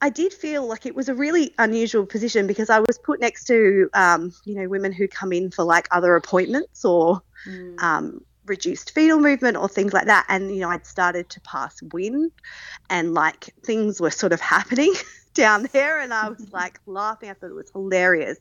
I 0.00 0.10
did 0.10 0.32
feel 0.32 0.66
like 0.66 0.86
it 0.86 0.94
was 0.94 1.08
a 1.08 1.14
really 1.14 1.54
unusual 1.58 2.06
position 2.06 2.46
because 2.46 2.70
I 2.70 2.80
was 2.80 2.98
put 2.98 3.18
next 3.20 3.44
to, 3.46 3.88
um, 3.94 4.32
you 4.44 4.54
know, 4.54 4.68
women 4.68 4.92
who'd 4.92 5.10
come 5.10 5.32
in 5.32 5.50
for 5.50 5.64
like 5.64 5.88
other 5.90 6.14
appointments 6.16 6.84
or 6.84 7.22
mm. 7.48 7.80
um, 7.80 8.20
reduced 8.46 8.92
fetal 8.92 9.20
movement 9.20 9.56
or 9.56 9.68
things 9.68 9.92
like 9.92 10.06
that. 10.06 10.26
And, 10.28 10.54
you 10.54 10.60
know, 10.60 10.70
I'd 10.70 10.86
started 10.86 11.28
to 11.30 11.40
pass 11.40 11.80
wind 11.92 12.32
and 12.90 13.14
like 13.14 13.54
things 13.62 14.00
were 14.00 14.10
sort 14.10 14.32
of 14.32 14.40
happening 14.56 14.94
down 15.34 15.68
there. 15.72 16.00
And 16.00 16.12
I 16.12 16.28
was 16.28 16.46
like 16.52 16.80
laughing. 16.86 17.30
I 17.30 17.34
thought 17.34 17.50
it 17.50 17.54
was 17.54 17.70
hilarious. 17.70 18.38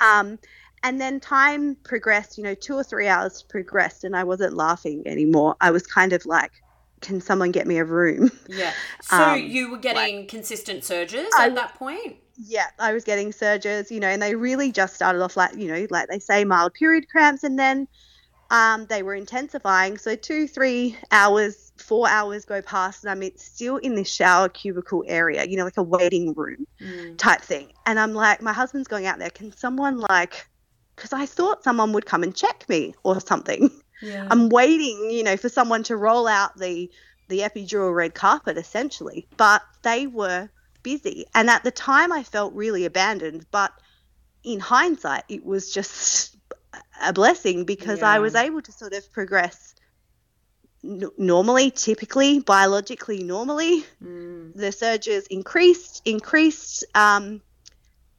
Um, 0.00 0.38
and 0.82 1.00
then 1.00 1.20
time 1.20 1.76
progressed, 1.84 2.38
you 2.38 2.44
know, 2.44 2.54
two 2.54 2.74
or 2.74 2.84
three 2.84 3.08
hours 3.08 3.42
progressed 3.42 4.04
and 4.04 4.16
I 4.16 4.24
wasn't 4.24 4.54
laughing 4.54 5.02
anymore. 5.06 5.56
I 5.60 5.70
was 5.70 5.86
kind 5.86 6.12
of 6.12 6.24
like, 6.26 6.52
can 7.00 7.20
someone 7.20 7.50
get 7.50 7.66
me 7.66 7.78
a 7.78 7.84
room? 7.84 8.30
Yeah. 8.48 8.72
So 9.02 9.22
um, 9.22 9.40
you 9.40 9.70
were 9.70 9.78
getting 9.78 10.20
like, 10.20 10.28
consistent 10.28 10.82
surges 10.82 11.28
at 11.38 11.40
I, 11.40 11.48
that 11.50 11.74
point? 11.76 12.16
Yeah, 12.36 12.66
I 12.78 12.92
was 12.92 13.04
getting 13.04 13.30
surges, 13.30 13.90
you 13.90 14.00
know, 14.00 14.08
and 14.08 14.20
they 14.20 14.34
really 14.34 14.72
just 14.72 14.94
started 14.94 15.22
off 15.22 15.36
like, 15.36 15.54
you 15.54 15.68
know, 15.68 15.86
like 15.90 16.08
they 16.08 16.18
say 16.18 16.44
mild 16.44 16.74
period 16.74 17.08
cramps 17.08 17.44
and 17.44 17.58
then 17.58 17.86
um, 18.50 18.86
they 18.86 19.02
were 19.02 19.14
intensifying. 19.14 19.98
So 19.98 20.14
two, 20.14 20.46
three 20.46 20.96
hours, 21.10 21.72
four 21.76 22.08
hours 22.08 22.44
go 22.44 22.62
past, 22.62 23.04
and 23.04 23.10
I'm 23.10 23.36
still 23.36 23.76
in 23.78 23.94
this 23.94 24.08
shower 24.08 24.48
cubicle 24.48 25.04
area, 25.06 25.44
you 25.46 25.56
know, 25.56 25.64
like 25.64 25.76
a 25.76 25.82
waiting 25.82 26.34
room 26.34 26.66
mm. 26.80 27.18
type 27.18 27.42
thing. 27.42 27.72
And 27.84 27.98
I'm 27.98 28.14
like, 28.14 28.42
my 28.42 28.52
husband's 28.52 28.88
going 28.88 29.06
out 29.06 29.18
there. 29.18 29.30
Can 29.30 29.52
someone 29.56 29.98
like, 29.98 30.46
because 30.94 31.12
I 31.12 31.26
thought 31.26 31.64
someone 31.64 31.92
would 31.92 32.06
come 32.06 32.22
and 32.22 32.34
check 32.34 32.68
me 32.68 32.94
or 33.02 33.20
something. 33.20 33.70
Yeah. 34.02 34.28
I'm 34.30 34.48
waiting, 34.50 35.10
you 35.10 35.22
know, 35.22 35.36
for 35.36 35.48
someone 35.48 35.82
to 35.84 35.96
roll 35.96 36.26
out 36.26 36.58
the 36.58 36.90
the 37.28 37.40
epidural 37.40 37.94
red 37.94 38.14
carpet 38.14 38.56
essentially, 38.56 39.26
but 39.36 39.62
they 39.82 40.06
were 40.06 40.48
busy. 40.82 41.24
And 41.34 41.50
at 41.50 41.64
the 41.64 41.70
time, 41.72 42.12
I 42.12 42.22
felt 42.22 42.54
really 42.54 42.84
abandoned. 42.84 43.46
But 43.50 43.72
in 44.44 44.60
hindsight, 44.60 45.24
it 45.28 45.44
was 45.44 45.72
just 45.72 46.35
a 47.02 47.12
blessing 47.12 47.64
because 47.64 48.00
yeah. 48.00 48.10
I 48.10 48.18
was 48.18 48.34
able 48.34 48.62
to 48.62 48.72
sort 48.72 48.92
of 48.92 49.12
progress 49.12 49.74
n- 50.84 51.10
normally, 51.18 51.70
typically, 51.70 52.40
biologically 52.40 53.22
normally. 53.22 53.84
Mm. 54.02 54.54
The 54.54 54.72
surges 54.72 55.26
increased, 55.26 56.02
increased 56.04 56.84
um, 56.94 57.42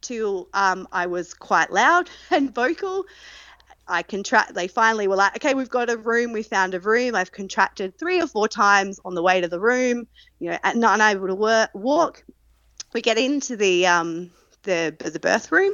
till 0.01 0.49
um, 0.53 0.87
I 0.91 1.07
was 1.07 1.33
quite 1.33 1.71
loud 1.71 2.09
and 2.31 2.53
vocal. 2.53 3.05
I 3.89 4.03
contract. 4.03 4.53
They 4.53 4.67
finally 4.67 5.07
were 5.07 5.15
like, 5.15 5.37
"Okay, 5.37 5.53
we've 5.53 5.69
got 5.69 5.89
a 5.89 5.95
room. 5.95 6.33
We 6.33 6.43
found 6.43 6.73
a 6.73 6.79
room." 6.79 7.15
I've 7.15 7.31
contracted 7.31 7.97
three 7.97 8.21
or 8.21 8.27
four 8.27 8.49
times 8.49 8.99
on 9.05 9.15
the 9.15 9.23
way 9.23 9.39
to 9.39 9.47
the 9.47 9.61
room. 9.61 10.07
You 10.39 10.51
know, 10.51 10.57
and 10.63 10.81
not 10.81 10.99
unable 10.99 11.27
to 11.27 11.35
work, 11.35 11.69
walk. 11.73 12.23
We 12.93 13.01
get 13.01 13.17
into 13.17 13.55
the 13.55 13.87
um, 13.87 14.31
the 14.67 15.09
the 15.09 15.19
birth 15.19 15.51
room, 15.51 15.73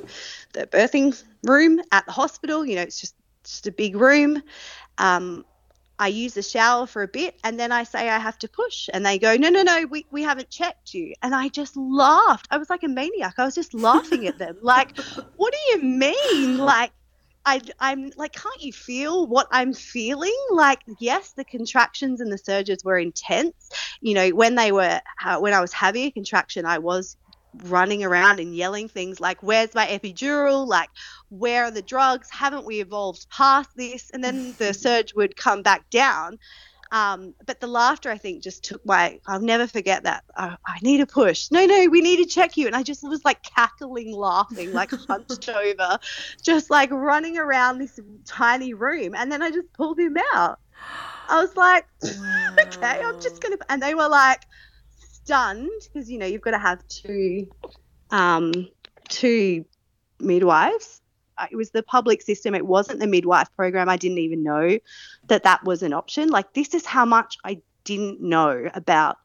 the 0.53 0.67
birthing 0.67 1.21
room 1.43 1.81
at 1.91 2.05
the 2.05 2.11
hospital. 2.11 2.65
You 2.65 2.75
know, 2.75 2.83
it's 2.83 3.01
just 3.01 3.15
just 3.43 3.67
a 3.67 3.71
big 3.71 3.95
room. 3.95 4.41
Um, 4.97 5.45
I 5.99 6.07
use 6.07 6.33
the 6.33 6.41
shower 6.41 6.87
for 6.87 7.03
a 7.03 7.07
bit 7.07 7.39
and 7.43 7.59
then 7.59 7.71
I 7.71 7.83
say 7.83 8.09
I 8.09 8.17
have 8.17 8.37
to 8.39 8.47
push. 8.47 8.89
And 8.93 9.05
they 9.05 9.19
go, 9.19 9.35
No, 9.35 9.49
no, 9.49 9.61
no, 9.61 9.85
we, 9.89 10.05
we 10.11 10.23
haven't 10.23 10.49
checked 10.49 10.93
you. 10.93 11.13
And 11.21 11.35
I 11.35 11.49
just 11.49 11.77
laughed. 11.77 12.47
I 12.51 12.57
was 12.57 12.69
like 12.69 12.83
a 12.83 12.87
maniac. 12.87 13.35
I 13.37 13.45
was 13.45 13.55
just 13.55 13.73
laughing 13.73 14.27
at 14.27 14.37
them. 14.37 14.57
Like, 14.61 14.97
what 15.37 15.53
do 15.53 15.59
you 15.71 15.83
mean? 15.83 16.57
Like, 16.57 16.91
I, 17.45 17.61
I'm 17.79 18.11
like, 18.15 18.33
can't 18.33 18.61
you 18.61 18.71
feel 18.71 19.27
what 19.27 19.47
I'm 19.51 19.73
feeling? 19.73 20.35
Like, 20.51 20.79
yes, 20.99 21.33
the 21.33 21.43
contractions 21.43 22.21
and 22.21 22.31
the 22.31 22.37
surges 22.37 22.83
were 22.83 22.97
intense. 22.97 23.69
You 24.01 24.13
know, 24.13 24.29
when 24.29 24.55
they 24.55 24.71
were, 24.71 25.01
uh, 25.23 25.39
when 25.39 25.53
I 25.53 25.59
was 25.59 25.73
having 25.73 26.05
a 26.05 26.11
contraction, 26.11 26.65
I 26.65 26.79
was 26.79 27.17
running 27.63 28.03
around 28.03 28.39
and 28.39 28.55
yelling 28.55 28.87
things 28.87 29.19
like, 29.19 29.41
Where's 29.43 29.73
my 29.73 29.87
epidural? 29.87 30.67
Like, 30.67 30.89
where 31.29 31.65
are 31.65 31.71
the 31.71 31.81
drugs? 31.81 32.29
Haven't 32.31 32.65
we 32.65 32.81
evolved 32.81 33.27
past 33.29 33.69
this? 33.75 34.09
And 34.11 34.23
then 34.23 34.53
the 34.57 34.73
surge 34.73 35.13
would 35.13 35.35
come 35.35 35.61
back 35.61 35.89
down. 35.89 36.39
Um, 36.93 37.33
but 37.47 37.59
the 37.59 37.65
laughter, 37.65 38.11
I 38.11 38.19
think, 38.19 38.43
just 38.43 38.63
took 38.63 38.85
my. 38.85 39.19
I'll 39.25 39.39
never 39.39 39.65
forget 39.65 40.03
that. 40.03 40.23
I 40.37 40.55
need 40.83 41.01
a 41.01 41.07
push. 41.07 41.49
No, 41.49 41.65
no, 41.65 41.87
we 41.89 42.01
need 42.01 42.17
to 42.17 42.25
check 42.25 42.55
you. 42.55 42.67
And 42.67 42.75
I 42.75 42.83
just 42.83 43.01
was 43.01 43.25
like 43.25 43.41
cackling, 43.41 44.13
laughing, 44.15 44.73
like 44.73 44.91
hunched 44.91 45.49
over, 45.49 45.97
just 46.43 46.69
like 46.69 46.91
running 46.91 47.39
around 47.39 47.79
this 47.79 47.99
tiny 48.25 48.75
room. 48.75 49.15
And 49.15 49.31
then 49.31 49.41
I 49.41 49.49
just 49.49 49.73
pulled 49.73 49.99
him 49.99 50.17
out. 50.35 50.59
I 51.29 51.41
was 51.41 51.55
like, 51.55 51.87
wow. 52.03 52.55
okay, 52.61 53.01
I'm 53.03 53.19
just 53.19 53.41
gonna. 53.41 53.57
And 53.69 53.81
they 53.81 53.95
were 53.95 54.07
like, 54.07 54.43
stunned 55.23 55.69
because 55.81 56.09
you 56.09 56.17
know 56.17 56.25
you've 56.25 56.41
got 56.41 56.51
to 56.51 56.59
have 56.59 56.85
two 56.87 57.47
um, 58.11 58.67
two 59.09 59.65
midwives. 60.19 61.01
It 61.51 61.55
was 61.55 61.71
the 61.71 61.83
public 61.83 62.21
system. 62.21 62.53
It 62.53 62.65
wasn't 62.65 62.99
the 62.99 63.07
midwife 63.07 63.49
program. 63.55 63.89
I 63.89 63.97
didn't 63.97 64.19
even 64.19 64.43
know 64.43 64.77
that 65.27 65.43
that 65.43 65.63
was 65.63 65.81
an 65.81 65.91
option. 65.91 66.29
Like 66.29 66.53
this 66.53 66.73
is 66.73 66.85
how 66.85 67.05
much 67.05 67.37
I 67.43 67.61
didn't 67.83 68.21
know 68.21 68.69
about 68.73 69.17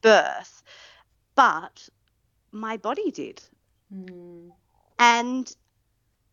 birth, 0.00 0.62
but 1.34 1.88
my 2.50 2.76
body 2.78 3.10
did, 3.10 3.42
mm. 3.94 4.50
and 4.98 5.54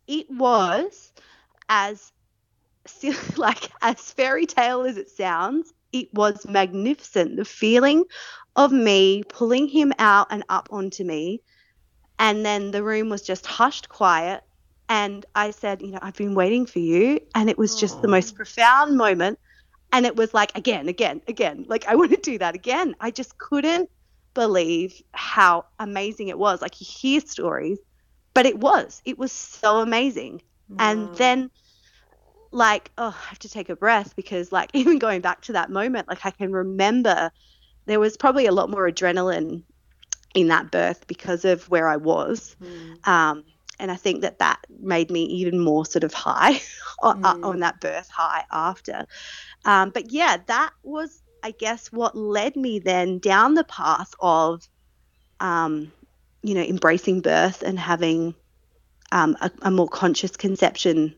it 0.08 0.30
was 0.30 1.12
as 1.68 2.12
like 3.38 3.70
as 3.82 4.12
fairy 4.12 4.46
tale 4.46 4.84
as 4.84 4.98
it 4.98 5.10
sounds 5.10 5.74
it 5.92 6.14
was 6.14 6.46
magnificent. 6.48 7.38
The 7.38 7.46
feeling 7.46 8.06
of 8.56 8.72
me 8.72 9.24
pulling 9.24 9.68
him 9.68 9.94
out 10.00 10.28
and 10.32 10.44
up 10.50 10.70
onto 10.72 11.04
me. 11.04 11.42
And 12.20 12.46
then 12.46 12.72
the 12.72 12.84
room 12.84 13.10
was 13.10 13.22
just 13.22 13.46
hushed 13.46 13.90
quiet. 13.90 14.44
And 14.90 15.26
I 15.36 15.52
said, 15.52 15.82
You 15.82 15.92
know, 15.92 16.00
I've 16.02 16.16
been 16.16 16.36
waiting 16.36 16.66
for 16.66 16.80
you. 16.80 17.20
And 17.36 17.50
it 17.50 17.58
was 17.58 17.76
just 17.76 18.02
the 18.02 18.08
most 18.08 18.36
profound 18.36 18.98
moment. 18.98 19.40
And 19.94 20.06
it 20.06 20.16
was 20.16 20.34
like, 20.34 20.56
again, 20.58 20.90
again, 20.90 21.22
again. 21.28 21.66
Like, 21.68 21.88
I 21.88 21.96
want 21.96 22.12
to 22.12 22.18
do 22.18 22.38
that 22.40 22.56
again. 22.56 22.96
I 23.00 23.12
just 23.12 23.38
couldn't 23.38 23.90
believe 24.34 25.02
how 25.14 25.66
amazing 25.80 26.28
it 26.28 26.38
was. 26.38 26.62
Like, 26.62 26.80
you 26.82 26.88
hear 26.90 27.22
stories, 27.22 27.80
but 28.34 28.46
it 28.46 28.60
was. 28.60 29.02
It 29.06 29.18
was 29.18 29.32
so 29.32 29.80
amazing. 29.80 30.42
And 30.80 31.10
then 31.16 31.50
like 32.52 32.92
oh 32.98 33.16
i 33.26 33.30
have 33.30 33.40
to 33.40 33.50
take 33.50 33.70
a 33.70 33.76
breath 33.76 34.16
because 34.16 34.52
like 34.52 34.70
even 34.74 35.00
going 35.00 35.22
back 35.22 35.42
to 35.42 35.54
that 35.54 35.70
moment 35.70 36.08
like 36.08 36.26
i 36.26 36.32
can 36.32 36.52
remember 36.52 37.32
there 37.86 38.00
was 38.00 38.18
probably 38.18 38.46
a 38.46 38.52
lot 38.52 38.70
more 38.70 38.90
adrenaline 38.90 39.64
in 40.34 40.48
that 40.48 40.72
birth 40.72 41.08
because 41.08 41.46
of 41.46 41.68
where 41.70 41.88
i 41.88 41.98
was 41.98 42.56
mm. 42.62 43.08
um, 43.08 43.44
and 43.80 43.92
i 43.92 43.96
think 43.96 44.22
that 44.22 44.40
that 44.40 44.60
made 44.80 45.10
me 45.10 45.24
even 45.24 45.60
more 45.60 45.86
sort 45.86 46.04
of 46.04 46.14
high 46.14 46.60
on, 47.02 47.22
mm. 47.22 47.46
on, 47.46 47.60
that 47.60 47.80
birth 47.80 48.10
high 48.10 48.44
after 48.52 49.06
um, 49.66 49.90
but 49.90 50.12
yeah 50.12 50.38
that 50.48 50.72
was 50.84 51.22
i 51.44 51.52
guess 51.52 51.92
what 51.92 52.16
led 52.16 52.56
me 52.56 52.80
then 52.80 53.20
down 53.20 53.54
the 53.54 53.64
path 53.64 54.14
of 54.20 54.68
um, 55.40 55.92
you 56.44 56.56
know 56.56 56.62
embracing 56.62 57.22
birth 57.22 57.62
and 57.62 57.78
having 57.80 58.34
um, 59.12 59.38
a, 59.40 59.52
a 59.62 59.72
more 59.72 59.88
conscious 59.88 60.36
conception 60.36 61.16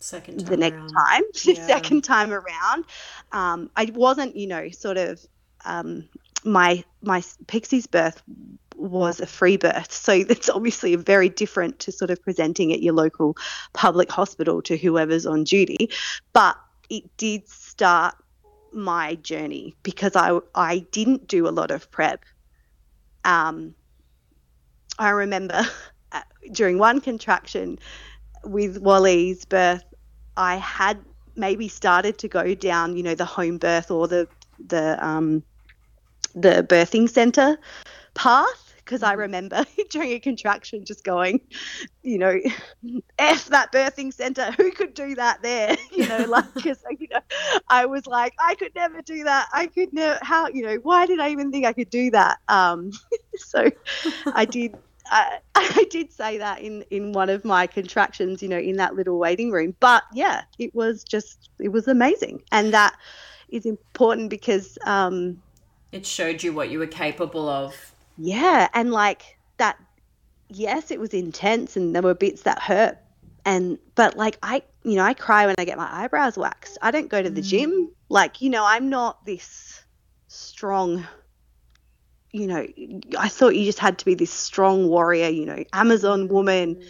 second 0.00 0.40
the 0.40 0.56
next 0.56 0.76
around. 0.76 0.88
time, 0.88 1.22
yeah. 1.44 1.66
second 1.66 2.02
time 2.02 2.32
around. 2.32 2.84
Um, 3.32 3.70
I 3.76 3.90
wasn't, 3.94 4.36
you 4.36 4.46
know, 4.46 4.68
sort 4.70 4.96
of 4.96 5.24
um, 5.64 6.08
my 6.44 6.84
my 7.02 7.22
Pixie's 7.46 7.86
birth 7.86 8.22
was 8.76 9.20
a 9.20 9.26
free 9.26 9.56
birth, 9.56 9.92
so 9.92 10.12
it's 10.28 10.48
obviously 10.48 10.96
very 10.96 11.28
different 11.28 11.78
to 11.80 11.92
sort 11.92 12.10
of 12.10 12.22
presenting 12.22 12.72
at 12.72 12.82
your 12.82 12.94
local 12.94 13.36
public 13.72 14.10
hospital 14.10 14.62
to 14.62 14.76
whoever's 14.76 15.26
on 15.26 15.44
duty. 15.44 15.90
But 16.32 16.56
it 16.88 17.04
did 17.16 17.48
start 17.48 18.16
my 18.72 19.16
journey 19.16 19.74
because 19.82 20.16
I 20.16 20.38
I 20.54 20.80
didn't 20.90 21.28
do 21.28 21.46
a 21.48 21.50
lot 21.50 21.70
of 21.70 21.90
prep. 21.90 22.24
Um, 23.24 23.74
I 24.98 25.10
remember 25.10 25.62
during 26.52 26.78
one 26.78 27.00
contraction 27.00 27.78
with 28.44 28.78
Wally's 28.78 29.44
birth, 29.44 29.84
I 30.36 30.56
had 30.56 30.98
maybe 31.36 31.68
started 31.68 32.18
to 32.18 32.28
go 32.28 32.54
down, 32.54 32.96
you 32.96 33.02
know, 33.02 33.14
the 33.14 33.24
home 33.24 33.58
birth 33.58 33.90
or 33.90 34.08
the 34.08 34.28
the 34.66 35.04
um, 35.04 35.42
the 36.34 36.66
birthing 36.68 37.08
center 37.08 37.58
path 38.14 38.70
because 38.90 39.02
I 39.04 39.12
remember 39.12 39.64
during 39.90 40.10
a 40.10 40.18
contraction 40.18 40.84
just 40.84 41.04
going, 41.04 41.40
you 42.02 42.18
know, 42.18 42.38
f 43.18 43.46
that 43.46 43.72
birthing 43.72 44.12
center. 44.12 44.50
Who 44.52 44.72
could 44.72 44.94
do 44.94 45.14
that 45.14 45.42
there? 45.42 45.76
You 45.92 46.06
know, 46.08 46.24
like 46.24 46.52
because 46.54 46.78
you 46.98 47.08
know, 47.10 47.20
I 47.68 47.86
was 47.86 48.06
like, 48.06 48.32
I 48.38 48.54
could 48.54 48.74
never 48.74 49.02
do 49.02 49.24
that. 49.24 49.48
I 49.52 49.66
could 49.66 49.92
never. 49.92 50.18
How 50.22 50.48
you 50.48 50.64
know? 50.64 50.76
Why 50.76 51.06
did 51.06 51.20
I 51.20 51.30
even 51.30 51.50
think 51.50 51.66
I 51.66 51.72
could 51.72 51.90
do 51.90 52.10
that? 52.12 52.38
Um, 52.48 52.90
so 53.36 53.70
I 54.26 54.44
did. 54.44 54.74
I, 55.10 55.38
I 55.54 55.86
did 55.90 56.12
say 56.12 56.38
that 56.38 56.60
in 56.60 56.82
in 56.90 57.12
one 57.12 57.28
of 57.28 57.44
my 57.44 57.66
contractions, 57.66 58.42
you 58.42 58.48
know, 58.48 58.58
in 58.58 58.76
that 58.76 58.94
little 58.94 59.18
waiting 59.18 59.50
room. 59.50 59.74
But 59.80 60.04
yeah, 60.12 60.42
it 60.58 60.74
was 60.74 61.04
just 61.04 61.50
it 61.58 61.68
was 61.68 61.88
amazing, 61.88 62.42
and 62.52 62.72
that 62.72 62.96
is 63.48 63.66
important 63.66 64.30
because 64.30 64.78
um, 64.84 65.40
it 65.92 66.06
showed 66.06 66.42
you 66.42 66.52
what 66.52 66.70
you 66.70 66.78
were 66.78 66.86
capable 66.86 67.48
of. 67.48 67.94
Yeah. 68.16 68.68
And 68.74 68.92
like 68.92 69.38
that 69.56 69.78
yes 70.48 70.90
it 70.90 71.00
was 71.00 71.14
intense 71.14 71.76
and 71.76 71.94
there 71.94 72.02
were 72.02 72.14
bits 72.14 72.42
that 72.42 72.60
hurt. 72.60 72.98
And 73.44 73.78
but 73.94 74.16
like 74.16 74.38
i 74.42 74.62
you 74.82 74.96
know 74.96 75.02
i 75.02 75.14
cry 75.14 75.46
when 75.46 75.54
i 75.58 75.64
get 75.64 75.78
my 75.78 75.88
eyebrows 75.90 76.36
waxed. 76.36 76.78
I 76.82 76.90
don't 76.90 77.08
go 77.08 77.22
to 77.22 77.30
the 77.30 77.40
mm. 77.40 77.48
gym. 77.48 77.90
Like 78.08 78.40
you 78.40 78.50
know 78.50 78.64
i'm 78.66 78.88
not 78.88 79.24
this 79.24 79.82
strong 80.28 81.06
you 82.32 82.46
know 82.46 82.66
i 83.18 83.28
thought 83.28 83.56
you 83.56 83.64
just 83.64 83.78
had 83.78 83.98
to 83.98 84.04
be 84.04 84.14
this 84.14 84.30
strong 84.30 84.88
warrior 84.88 85.28
you 85.28 85.44
know 85.44 85.64
amazon 85.72 86.28
woman 86.28 86.80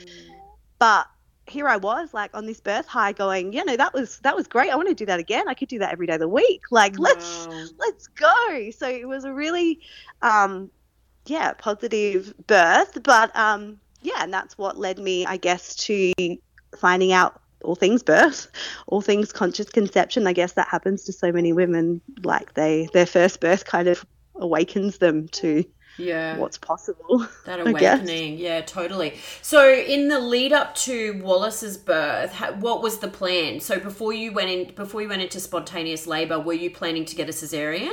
but 0.78 1.06
here 1.46 1.66
I 1.66 1.78
was 1.78 2.14
like 2.14 2.30
on 2.32 2.46
this 2.46 2.60
birth 2.60 2.86
high 2.86 3.10
going, 3.10 3.52
you 3.52 3.64
know, 3.64 3.76
that 3.76 3.92
was 3.92 4.20
that 4.20 4.36
was 4.36 4.46
great. 4.46 4.70
I 4.70 4.76
want 4.76 4.88
to 4.88 4.94
do 4.94 5.04
that 5.06 5.18
again. 5.18 5.48
I 5.48 5.54
could 5.54 5.66
do 5.66 5.80
that 5.80 5.90
every 5.90 6.06
day 6.06 6.14
of 6.14 6.20
the 6.20 6.28
week. 6.28 6.62
Like 6.70 6.96
wow. 6.96 7.06
let's 7.06 7.48
let's 7.76 8.06
go. 8.06 8.70
So 8.70 8.88
it 8.88 9.08
was 9.08 9.24
a 9.24 9.32
really 9.32 9.80
um 10.22 10.70
yeah, 11.26 11.52
positive 11.52 12.34
birth. 12.46 13.02
But 13.02 13.34
um, 13.36 13.78
yeah, 14.02 14.22
and 14.22 14.32
that's 14.32 14.56
what 14.58 14.78
led 14.78 14.98
me, 14.98 15.26
I 15.26 15.36
guess, 15.36 15.74
to 15.86 16.12
finding 16.76 17.12
out 17.12 17.40
all 17.62 17.74
things 17.74 18.02
birth, 18.02 18.48
all 18.86 19.00
things 19.00 19.32
conscious 19.32 19.68
conception. 19.68 20.26
I 20.26 20.32
guess 20.32 20.52
that 20.52 20.68
happens 20.68 21.04
to 21.04 21.12
so 21.12 21.30
many 21.32 21.52
women. 21.52 22.00
Like 22.24 22.54
they, 22.54 22.88
their 22.92 23.06
first 23.06 23.40
birth 23.40 23.64
kind 23.64 23.88
of 23.88 24.04
awakens 24.40 24.98
them 24.98 25.28
to 25.28 25.64
yeah. 25.98 26.36
what's 26.36 26.58
possible 26.58 27.26
that 27.46 27.60
awakening. 27.66 28.38
Yeah 28.38 28.62
totally. 28.62 29.18
So 29.42 29.72
in 29.72 30.08
the 30.08 30.18
lead 30.18 30.52
up 30.52 30.74
to 30.76 31.20
wallace's 31.22 31.76
birth 31.76 32.34
what 32.56 32.82
was 32.82 32.98
the 32.98 33.08
plan? 33.08 33.60
So 33.60 33.78
before 33.78 34.12
you 34.12 34.32
went 34.32 34.50
in 34.50 34.74
before 34.74 35.02
you 35.02 35.08
went 35.08 35.22
into 35.22 35.40
spontaneous 35.40 36.06
labor 36.06 36.40
were 36.40 36.54
you 36.54 36.70
planning 36.70 37.04
to 37.04 37.16
get 37.16 37.28
a 37.28 37.32
cesarean 37.32 37.92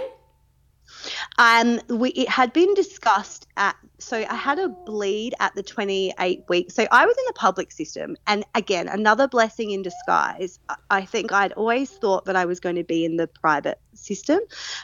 um, 1.37 1.79
we, 1.89 2.09
it 2.09 2.29
had 2.29 2.53
been 2.53 2.73
discussed 2.73 3.47
at, 3.57 3.75
so 3.99 4.17
I 4.17 4.35
had 4.35 4.59
a 4.59 4.69
bleed 4.69 5.33
at 5.39 5.53
the 5.55 5.63
28 5.63 6.43
weeks. 6.49 6.75
So 6.75 6.87
I 6.91 7.05
was 7.05 7.15
in 7.17 7.23
the 7.27 7.33
public 7.33 7.71
system. 7.71 8.15
And 8.25 8.43
again, 8.55 8.87
another 8.87 9.27
blessing 9.27 9.71
in 9.71 9.81
disguise. 9.81 10.59
I 10.89 11.05
think 11.05 11.31
I'd 11.31 11.53
always 11.53 11.91
thought 11.91 12.25
that 12.25 12.35
I 12.35 12.45
was 12.45 12.59
going 12.59 12.75
to 12.75 12.83
be 12.83 13.05
in 13.05 13.17
the 13.17 13.27
private 13.27 13.79
system, 13.93 14.39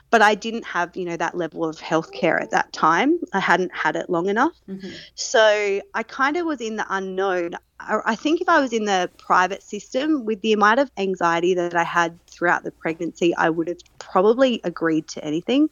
but 0.09 0.21
I 0.21 0.35
didn't 0.35 0.65
have, 0.65 0.95
you 0.95 1.05
know, 1.05 1.17
that 1.17 1.35
level 1.35 1.65
of 1.65 1.77
healthcare 1.77 2.41
at 2.41 2.51
that 2.51 2.71
time. 2.73 3.19
I 3.33 3.39
hadn't 3.39 3.73
had 3.73 3.95
it 3.95 4.09
long 4.09 4.29
enough. 4.29 4.53
Mm-hmm. 4.67 4.89
So 5.15 5.81
I 5.93 6.03
kind 6.03 6.37
of 6.37 6.45
was 6.45 6.61
in 6.61 6.75
the 6.75 6.85
unknown. 6.89 7.55
I 7.87 8.15
think 8.15 8.41
if 8.41 8.49
I 8.49 8.59
was 8.59 8.73
in 8.73 8.85
the 8.85 9.09
private 9.17 9.63
system, 9.63 10.25
with 10.25 10.41
the 10.41 10.53
amount 10.53 10.79
of 10.79 10.91
anxiety 10.97 11.53
that 11.55 11.75
I 11.75 11.83
had 11.83 12.17
throughout 12.27 12.63
the 12.63 12.71
pregnancy, 12.71 13.35
I 13.35 13.49
would 13.49 13.67
have 13.67 13.79
probably 13.99 14.61
agreed 14.63 15.07
to 15.09 15.23
anything 15.23 15.69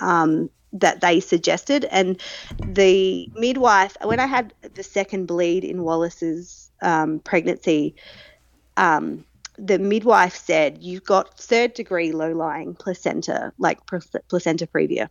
um, 0.00 0.50
that 0.72 1.00
they 1.00 1.20
suggested. 1.20 1.84
And 1.86 2.20
the 2.64 3.30
midwife, 3.34 3.96
when 4.02 4.20
I 4.20 4.26
had 4.26 4.52
the 4.74 4.82
second 4.82 5.26
bleed 5.26 5.64
in 5.64 5.82
Wallace's 5.82 6.70
um, 6.82 7.20
pregnancy, 7.20 7.94
um, 8.76 9.24
the 9.58 9.78
midwife 9.78 10.36
said, 10.36 10.78
You've 10.82 11.04
got 11.04 11.38
third 11.38 11.74
degree 11.74 12.12
low 12.12 12.32
lying 12.32 12.74
placenta, 12.74 13.52
like 13.58 13.80
placenta 14.28 14.66
previa. 14.66 15.08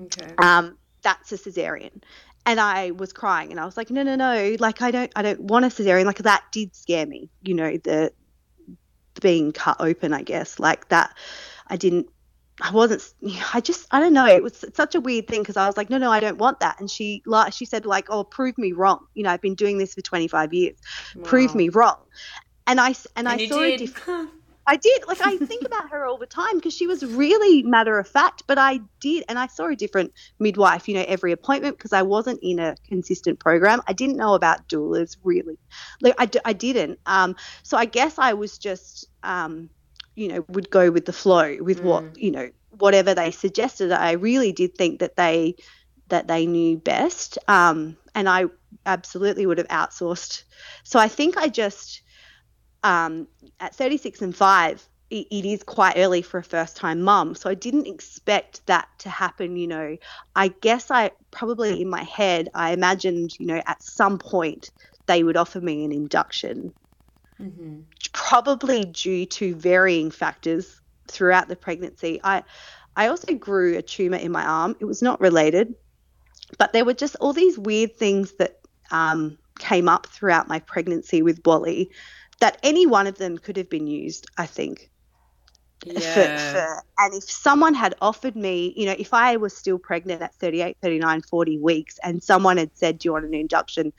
Okay. 0.00 0.34
Um, 0.38 0.78
that's 1.02 1.32
a 1.32 1.36
cesarean 1.36 2.00
and 2.44 2.60
I 2.60 2.90
was 2.90 3.12
crying 3.12 3.50
and 3.50 3.60
I 3.60 3.64
was 3.64 3.76
like, 3.76 3.90
no, 3.90 4.02
no, 4.02 4.16
no, 4.16 4.56
like 4.58 4.82
I 4.82 4.90
don't, 4.90 5.12
I 5.14 5.22
don't 5.22 5.40
want 5.40 5.64
a 5.64 5.68
cesarean. 5.68 6.04
Like 6.04 6.18
that 6.18 6.44
did 6.52 6.74
scare 6.74 7.06
me, 7.06 7.30
you 7.42 7.54
know, 7.54 7.72
the, 7.72 8.12
the 9.14 9.20
being 9.20 9.52
cut 9.52 9.76
open, 9.80 10.12
I 10.12 10.22
guess, 10.22 10.58
like 10.58 10.88
that. 10.88 11.16
I 11.68 11.76
didn't, 11.76 12.08
I 12.60 12.70
wasn't, 12.72 13.02
I 13.54 13.60
just, 13.60 13.86
I 13.90 14.00
don't 14.00 14.12
know. 14.12 14.26
It 14.26 14.42
was 14.42 14.64
such 14.74 14.94
a 14.94 15.00
weird 15.00 15.28
thing 15.28 15.40
because 15.42 15.56
I 15.56 15.66
was 15.66 15.76
like, 15.76 15.88
no, 15.88 15.98
no, 15.98 16.10
I 16.10 16.20
don't 16.20 16.38
want 16.38 16.60
that. 16.60 16.80
And 16.80 16.90
she, 16.90 17.22
like, 17.26 17.52
she 17.52 17.64
said, 17.64 17.86
like, 17.86 18.06
oh, 18.10 18.24
prove 18.24 18.58
me 18.58 18.72
wrong. 18.72 19.06
You 19.14 19.22
know, 19.22 19.30
I've 19.30 19.40
been 19.40 19.54
doing 19.54 19.78
this 19.78 19.94
for 19.94 20.00
25 20.00 20.52
years. 20.52 20.76
Wow. 21.14 21.22
Prove 21.24 21.54
me 21.54 21.68
wrong. 21.68 21.98
And 22.66 22.80
I, 22.80 22.88
and, 22.88 22.96
and 23.16 23.28
I 23.28 23.46
saw 23.46 23.60
did. 23.60 23.74
a 23.74 23.76
different. 23.78 24.30
I 24.66 24.76
did. 24.76 25.06
Like 25.06 25.20
I 25.20 25.36
think 25.46 25.64
about 25.64 25.90
her 25.90 26.04
all 26.04 26.18
the 26.18 26.26
time 26.26 26.56
because 26.56 26.74
she 26.74 26.86
was 26.86 27.04
really 27.04 27.62
matter 27.62 27.98
of 27.98 28.08
fact. 28.08 28.44
But 28.46 28.58
I 28.58 28.80
did, 29.00 29.24
and 29.28 29.38
I 29.38 29.46
saw 29.46 29.66
a 29.66 29.76
different 29.76 30.12
midwife, 30.38 30.88
you 30.88 30.94
know, 30.94 31.04
every 31.06 31.32
appointment 31.32 31.76
because 31.76 31.92
I 31.92 32.02
wasn't 32.02 32.40
in 32.42 32.58
a 32.58 32.76
consistent 32.86 33.38
program. 33.38 33.82
I 33.86 33.92
didn't 33.92 34.16
know 34.16 34.34
about 34.34 34.68
doulas 34.68 35.16
really. 35.22 35.58
Like 36.00 36.14
I, 36.18 36.28
I 36.44 36.52
didn't. 36.52 37.00
Um, 37.06 37.36
so 37.62 37.76
I 37.76 37.84
guess 37.84 38.18
I 38.18 38.34
was 38.34 38.58
just, 38.58 39.06
um, 39.22 39.70
you 40.14 40.28
know, 40.28 40.44
would 40.48 40.70
go 40.70 40.90
with 40.90 41.06
the 41.06 41.12
flow 41.12 41.56
with 41.60 41.80
mm. 41.80 41.84
what 41.84 42.18
you 42.18 42.30
know, 42.30 42.50
whatever 42.70 43.14
they 43.14 43.30
suggested. 43.30 43.92
I 43.92 44.12
really 44.12 44.52
did 44.52 44.76
think 44.76 45.00
that 45.00 45.16
they 45.16 45.56
that 46.08 46.28
they 46.28 46.46
knew 46.46 46.76
best. 46.76 47.38
Um, 47.48 47.96
and 48.14 48.28
I 48.28 48.44
absolutely 48.84 49.46
would 49.46 49.58
have 49.58 49.68
outsourced. 49.68 50.42
So 50.84 50.98
I 50.98 51.08
think 51.08 51.36
I 51.36 51.48
just 51.48 52.01
um, 52.82 53.28
at 53.60 53.74
36 53.74 54.22
and 54.22 54.34
5, 54.34 54.88
it, 55.10 55.26
it 55.30 55.44
is 55.44 55.62
quite 55.62 55.96
early 55.96 56.22
for 56.22 56.38
a 56.38 56.44
first 56.44 56.76
time 56.76 57.02
mum. 57.02 57.34
So 57.34 57.50
I 57.50 57.54
didn't 57.54 57.86
expect 57.86 58.66
that 58.66 58.88
to 59.00 59.10
happen. 59.10 59.56
You 59.56 59.68
know, 59.68 59.96
I 60.34 60.48
guess 60.48 60.90
I 60.90 61.10
probably 61.30 61.80
in 61.80 61.88
my 61.88 62.02
head, 62.02 62.48
I 62.54 62.72
imagined, 62.72 63.38
you 63.38 63.46
know, 63.46 63.62
at 63.66 63.82
some 63.82 64.18
point 64.18 64.70
they 65.06 65.22
would 65.22 65.36
offer 65.36 65.60
me 65.60 65.84
an 65.84 65.92
induction, 65.92 66.72
mm-hmm. 67.40 67.80
probably 68.12 68.84
due 68.84 69.26
to 69.26 69.54
varying 69.54 70.10
factors 70.10 70.80
throughout 71.08 71.48
the 71.48 71.56
pregnancy. 71.56 72.20
I, 72.24 72.42
I 72.96 73.08
also 73.08 73.34
grew 73.34 73.76
a 73.76 73.82
tumor 73.82 74.16
in 74.16 74.32
my 74.32 74.44
arm. 74.44 74.76
It 74.80 74.84
was 74.84 75.02
not 75.02 75.20
related, 75.20 75.74
but 76.58 76.72
there 76.72 76.84
were 76.84 76.94
just 76.94 77.16
all 77.16 77.32
these 77.32 77.58
weird 77.58 77.96
things 77.96 78.32
that 78.32 78.60
um, 78.90 79.38
came 79.58 79.88
up 79.88 80.06
throughout 80.06 80.48
my 80.48 80.60
pregnancy 80.60 81.22
with 81.22 81.40
Wally 81.44 81.90
that 82.42 82.58
any 82.64 82.86
one 82.86 83.06
of 83.06 83.18
them 83.18 83.38
could 83.38 83.56
have 83.56 83.70
been 83.70 83.86
used, 83.86 84.26
I 84.36 84.46
think. 84.46 84.90
Yeah. 85.84 86.00
For, 86.00 86.52
for, 86.52 86.84
and 86.98 87.14
if 87.14 87.22
someone 87.22 87.72
had 87.72 87.94
offered 88.00 88.34
me, 88.34 88.74
you 88.76 88.84
know, 88.84 88.96
if 88.98 89.14
I 89.14 89.36
was 89.36 89.56
still 89.56 89.78
pregnant 89.78 90.22
at 90.22 90.34
38, 90.34 90.76
39, 90.82 91.22
40 91.22 91.58
weeks 91.58 92.00
and 92.02 92.20
someone 92.20 92.56
had 92.56 92.76
said, 92.76 92.98
Do 92.98 93.06
you 93.06 93.12
want 93.12 93.26
an 93.26 93.34
induction 93.34 93.92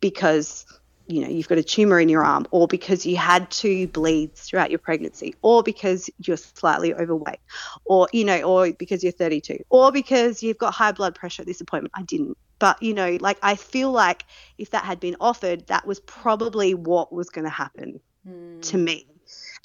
because, 0.00 0.64
you 1.08 1.20
know, 1.20 1.28
you've 1.28 1.46
got 1.46 1.58
a 1.58 1.62
tumor 1.62 2.00
in 2.00 2.08
your 2.08 2.24
arm, 2.24 2.46
or 2.50 2.66
because 2.66 3.04
you 3.04 3.18
had 3.18 3.50
two 3.50 3.86
bleeds 3.88 4.40
throughout 4.40 4.70
your 4.70 4.78
pregnancy, 4.78 5.34
or 5.42 5.62
because 5.62 6.08
you're 6.18 6.38
slightly 6.38 6.94
overweight, 6.94 7.40
or, 7.84 8.08
you 8.14 8.24
know, 8.24 8.40
or 8.42 8.72
because 8.72 9.02
you're 9.02 9.12
32, 9.12 9.58
or 9.68 9.92
because 9.92 10.42
you've 10.42 10.58
got 10.58 10.72
high 10.72 10.92
blood 10.92 11.14
pressure 11.14 11.42
at 11.42 11.46
this 11.46 11.60
appointment, 11.60 11.92
I 11.94 12.02
didn't. 12.02 12.38
But, 12.64 12.82
you 12.82 12.94
know, 12.94 13.18
like 13.20 13.36
I 13.42 13.56
feel 13.56 13.92
like 13.92 14.24
if 14.56 14.70
that 14.70 14.84
had 14.84 14.98
been 14.98 15.16
offered, 15.20 15.66
that 15.66 15.86
was 15.86 16.00
probably 16.00 16.72
what 16.72 17.12
was 17.12 17.28
going 17.28 17.44
to 17.44 17.50
happen 17.50 18.00
mm. 18.26 18.62
to 18.62 18.78
me. 18.78 19.06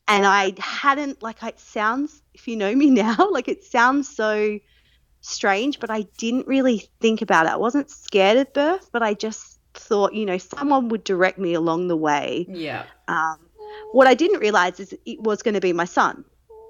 And 0.10 0.26
I 0.26 0.54
hadn't, 0.60 1.24
like, 1.24 1.42
it 1.42 1.62
sounds, 1.62 2.22
if 2.34 2.46
you 2.46 2.58
know 2.58 2.76
me 2.76 2.90
now, 3.06 3.30
like 3.32 3.48
it 3.48 3.64
sounds 3.64 4.14
so 4.14 4.60
strange, 5.22 5.80
but 5.80 5.90
I 5.90 6.02
didn't 6.18 6.46
really 6.46 6.90
think 7.00 7.22
about 7.22 7.46
it. 7.46 7.54
I 7.54 7.56
wasn't 7.56 7.90
scared 7.90 8.36
of 8.36 8.52
birth, 8.52 8.90
but 8.92 9.02
I 9.02 9.14
just 9.14 9.62
thought, 9.74 10.14
you 10.14 10.26
know, 10.26 10.38
someone 10.38 10.90
would 10.90 11.06
direct 11.06 11.40
me 11.40 11.54
along 11.54 11.88
the 11.88 11.96
way. 11.96 12.48
Yeah. 12.50 12.84
Um, 13.08 13.38
what 13.94 14.08
I 14.08 14.14
didn't 14.14 14.42
realize 14.42 14.78
is 14.82 14.94
it 15.06 15.22
was 15.22 15.42
going 15.42 15.54
to 15.54 15.62
be 15.62 15.72
my 15.72 15.86
son 15.86 16.26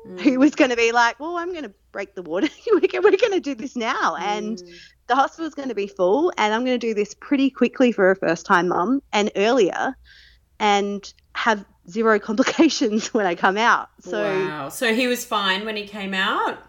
mm. 0.07 0.19
who 0.19 0.37
was 0.37 0.53
going 0.53 0.69
to 0.69 0.77
be 0.77 0.91
like, 0.91 1.19
well, 1.19 1.37
I'm 1.37 1.53
going 1.53 1.63
to 1.63 1.73
break 1.91 2.13
the 2.13 2.21
water. 2.21 2.49
we're 2.71 2.81
going 2.81 3.33
to 3.33 3.39
do 3.39 3.55
this 3.55 3.75
now. 3.75 4.15
Mm. 4.15 4.21
And 4.21 4.63
the 5.10 5.15
hospital's 5.15 5.56
going 5.56 5.69
to 5.69 5.76
be 5.76 5.88
full 5.88 6.32
and 6.38 6.54
I'm 6.54 6.63
going 6.63 6.80
to 6.80 6.88
do 6.88 6.93
this 6.93 7.13
pretty 7.13 7.50
quickly 7.50 7.91
for 7.91 8.12
a 8.12 8.15
first 8.15 8.45
time 8.45 8.69
mum 8.69 9.02
and 9.12 9.32
earlier 9.36 9.98
and 10.60 11.13
have 11.36 11.65
zero 11.89 12.19
complications 12.30 13.13
when 13.13 13.26
I 13.26 13.36
come 13.36 13.58
out. 13.58 13.89
So 14.00 14.24
Wow. 14.24 14.69
So 14.69 14.93
he 14.93 15.08
was 15.08 15.26
fine 15.26 15.65
when 15.65 15.76
he 15.76 15.88
came 15.88 16.13
out? 16.13 16.60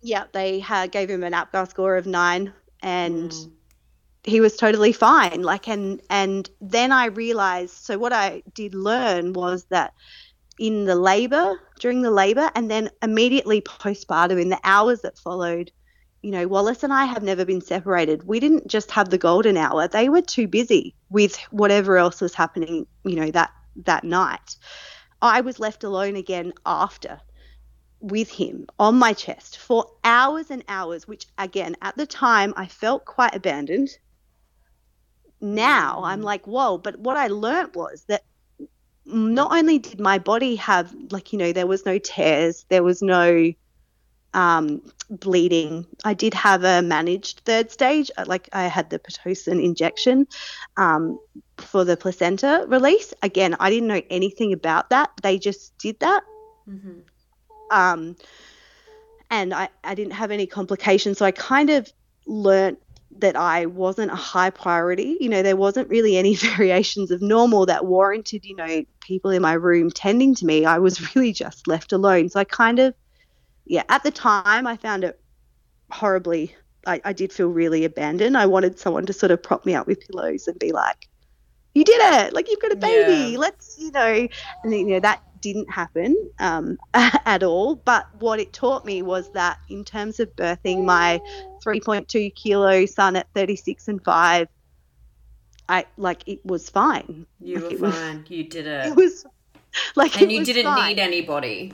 Yeah, 0.00 0.24
they 0.32 0.58
had, 0.58 0.90
gave 0.90 1.08
him 1.08 1.22
an 1.22 1.34
APGAR 1.34 1.68
score 1.68 1.96
of 1.96 2.06
9 2.06 2.52
and 2.82 3.30
mm. 3.30 3.50
he 4.24 4.40
was 4.40 4.56
totally 4.56 4.92
fine. 4.92 5.42
Like 5.42 5.68
and 5.68 6.00
and 6.08 6.48
then 6.60 6.92
I 6.92 7.06
realized 7.06 7.74
so 7.74 7.98
what 7.98 8.12
I 8.12 8.42
did 8.54 8.74
learn 8.74 9.34
was 9.34 9.64
that 9.66 9.92
in 10.58 10.86
the 10.86 10.94
labor, 10.94 11.60
during 11.78 12.02
the 12.02 12.10
labor, 12.10 12.50
and 12.54 12.70
then 12.70 12.90
immediately 13.02 13.60
postpartum 13.60 14.40
in 14.40 14.48
the 14.48 14.60
hours 14.64 15.00
that 15.02 15.18
followed. 15.18 15.70
You 16.22 16.30
know, 16.30 16.46
Wallace 16.46 16.84
and 16.84 16.92
I 16.92 17.04
have 17.04 17.22
never 17.22 17.44
been 17.44 17.60
separated. 17.60 18.26
We 18.26 18.38
didn't 18.38 18.68
just 18.68 18.90
have 18.92 19.10
the 19.10 19.18
golden 19.18 19.56
hour. 19.56 19.88
They 19.88 20.08
were 20.08 20.22
too 20.22 20.46
busy 20.46 20.94
with 21.10 21.36
whatever 21.50 21.98
else 21.98 22.20
was 22.20 22.34
happening, 22.34 22.86
you 23.04 23.16
know, 23.16 23.30
that 23.32 23.50
that 23.84 24.04
night. 24.04 24.56
I 25.20 25.40
was 25.40 25.58
left 25.58 25.84
alone 25.84 26.16
again 26.16 26.52
after 26.64 27.20
with 28.00 28.28
him 28.28 28.66
on 28.78 28.96
my 28.96 29.12
chest 29.12 29.58
for 29.58 29.86
hours 30.04 30.50
and 30.50 30.64
hours, 30.68 31.06
which 31.06 31.26
again, 31.38 31.76
at 31.80 31.96
the 31.96 32.06
time, 32.06 32.52
I 32.56 32.66
felt 32.66 33.04
quite 33.04 33.34
abandoned. 33.34 33.90
Now 35.40 36.02
I'm 36.04 36.20
mm. 36.20 36.24
like, 36.24 36.46
whoa, 36.46 36.78
but 36.78 36.98
what 36.98 37.16
I 37.16 37.28
learnt 37.28 37.76
was 37.76 38.04
that 38.08 38.24
not 39.04 39.52
only 39.52 39.78
did 39.78 40.00
my 40.00 40.18
body 40.18 40.56
have, 40.56 40.94
like, 41.10 41.32
you 41.32 41.38
know, 41.38 41.52
there 41.52 41.66
was 41.66 41.86
no 41.86 41.98
tears, 41.98 42.66
there 42.68 42.82
was 42.82 43.02
no 43.02 43.52
um, 44.34 44.82
bleeding. 45.10 45.86
I 46.04 46.14
did 46.14 46.34
have 46.34 46.64
a 46.64 46.82
managed 46.82 47.42
third 47.44 47.70
stage, 47.70 48.10
uh, 48.16 48.24
like 48.26 48.48
I 48.52 48.64
had 48.64 48.90
the 48.90 48.98
Pitocin 48.98 49.62
injection 49.62 50.26
um, 50.76 51.18
for 51.58 51.84
the 51.84 51.96
placenta 51.96 52.64
release. 52.68 53.12
Again, 53.22 53.56
I 53.60 53.70
didn't 53.70 53.88
know 53.88 54.02
anything 54.10 54.52
about 54.52 54.90
that. 54.90 55.10
They 55.22 55.38
just 55.38 55.76
did 55.78 56.00
that. 56.00 56.22
Mm-hmm. 56.68 57.00
Um, 57.70 58.16
and 59.30 59.54
I, 59.54 59.68
I 59.82 59.94
didn't 59.94 60.12
have 60.12 60.30
any 60.30 60.46
complications. 60.46 61.18
So 61.18 61.24
I 61.24 61.30
kind 61.30 61.70
of 61.70 61.90
learnt 62.26 62.78
that 63.18 63.36
I 63.36 63.66
wasn't 63.66 64.10
a 64.10 64.16
high 64.16 64.50
priority. 64.50 65.16
You 65.20 65.28
know, 65.28 65.42
there 65.42 65.56
wasn't 65.56 65.88
really 65.88 66.16
any 66.16 66.34
variations 66.56 67.10
of 67.10 67.22
normal 67.22 67.66
that 67.66 67.86
warranted, 67.86 68.44
you 68.44 68.56
know, 68.56 68.84
people 69.00 69.30
in 69.30 69.42
my 69.42 69.54
room 69.54 69.90
tending 69.90 70.34
to 70.36 70.46
me. 70.46 70.64
I 70.64 70.78
was 70.78 71.14
really 71.14 71.32
just 71.32 71.66
left 71.66 71.92
alone. 71.92 72.28
So 72.28 72.40
I 72.40 72.44
kind 72.44 72.78
of, 72.78 72.94
yeah, 73.64 73.84
at 73.88 74.02
the 74.02 74.10
time 74.10 74.66
I 74.66 74.76
found 74.76 75.04
it 75.04 75.20
horribly, 75.90 76.54
I, 76.86 77.00
I 77.04 77.12
did 77.12 77.32
feel 77.32 77.48
really 77.48 77.84
abandoned. 77.84 78.36
I 78.36 78.46
wanted 78.46 78.78
someone 78.78 79.06
to 79.06 79.12
sort 79.12 79.30
of 79.30 79.42
prop 79.42 79.64
me 79.64 79.74
up 79.74 79.86
with 79.86 80.06
pillows 80.06 80.48
and 80.48 80.58
be 80.58 80.72
like, 80.72 81.08
you 81.74 81.84
did 81.84 82.00
it. 82.00 82.32
Like 82.32 82.50
you've 82.50 82.60
got 82.60 82.72
a 82.72 82.76
baby. 82.76 83.32
Yeah. 83.32 83.38
Let's, 83.38 83.78
you 83.78 83.90
know, 83.92 84.28
and 84.64 84.72
you 84.72 84.86
know, 84.86 85.00
that 85.00 85.22
didn't 85.40 85.70
happen 85.70 86.16
um, 86.38 86.78
at 86.94 87.42
all. 87.42 87.76
But 87.76 88.06
what 88.18 88.40
it 88.40 88.52
taught 88.52 88.84
me 88.84 89.02
was 89.02 89.30
that 89.32 89.58
in 89.70 89.84
terms 89.84 90.20
of 90.20 90.34
birthing 90.36 90.84
my 90.84 91.20
3.2 91.64 92.34
kilo 92.34 92.86
son 92.86 93.16
at 93.16 93.26
36 93.34 93.88
and 93.88 94.02
5, 94.04 94.48
I 95.68 95.86
like 95.96 96.26
it 96.26 96.44
was 96.44 96.68
fine. 96.68 97.26
You 97.40 97.58
like, 97.58 97.78
were 97.78 97.90
fine. 97.90 98.18
Was, 98.22 98.30
you 98.30 98.44
did 98.44 98.66
it. 98.66 98.86
It 98.86 98.96
was 98.96 99.24
like, 99.96 100.20
and 100.20 100.30
you 100.30 100.44
didn't 100.44 100.64
fine. 100.64 100.88
need 100.88 100.98
anybody. 100.98 101.72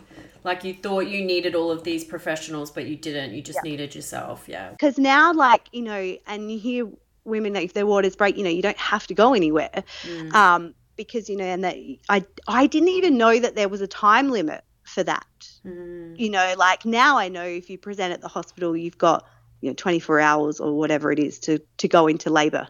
Like 0.49 0.65
you 0.65 0.73
thought 0.73 1.09
you 1.09 1.23
needed 1.23 1.55
all 1.55 1.71
of 1.71 1.85
these 1.85 2.05
professionals, 2.05 2.71
but 2.71 2.87
you 2.87 2.97
didn't. 2.97 3.35
You 3.35 3.43
just 3.43 3.59
yeah. 3.63 3.71
needed 3.71 3.95
yourself. 3.95 4.49
Yeah. 4.49 4.71
Because 4.71 4.97
now, 4.97 5.31
like 5.35 5.69
you 5.73 5.83
know, 5.83 6.17
and 6.27 6.51
you 6.51 6.59
hear 6.59 6.89
women 7.25 7.53
that 7.53 7.65
if 7.65 7.75
their 7.75 7.85
waters 7.85 8.17
break, 8.17 8.39
you 8.39 8.45
know, 8.45 8.49
you 8.49 8.63
don't 8.63 8.79
have 8.79 9.07
to 9.09 9.15
go 9.15 9.35
anywhere. 9.35 9.85
Mm. 10.05 10.33
Um, 10.33 10.75
because 10.97 11.29
you 11.29 11.37
know, 11.37 11.45
and 11.45 11.65
that 11.65 11.77
I 12.09 12.25
I 12.47 12.67
didn't 12.67 12.89
even 12.89 13.19
know 13.19 13.39
that 13.39 13.57
there 13.57 13.69
was 13.69 13.83
a 13.83 13.87
time 13.87 14.31
limit 14.31 14.65
for 14.85 15.03
that. 15.03 15.27
Mm. 15.67 16.19
You 16.19 16.31
know, 16.31 16.55
like 16.57 16.87
now 16.87 17.19
I 17.19 17.29
know 17.29 17.45
if 17.45 17.69
you 17.69 17.77
present 17.77 18.15
at 18.15 18.23
the 18.23 18.29
hospital, 18.29 18.75
you've 18.75 18.97
got 18.97 19.27
you 19.61 19.69
know 19.69 19.75
24 19.75 20.19
hours 20.19 20.61
or 20.61 20.73
whatever 20.73 21.13
it 21.13 21.19
is 21.19 21.39
to 21.41 21.59
to 21.77 21.89
go 21.89 22.07
into 22.07 22.31
labour 22.31 22.69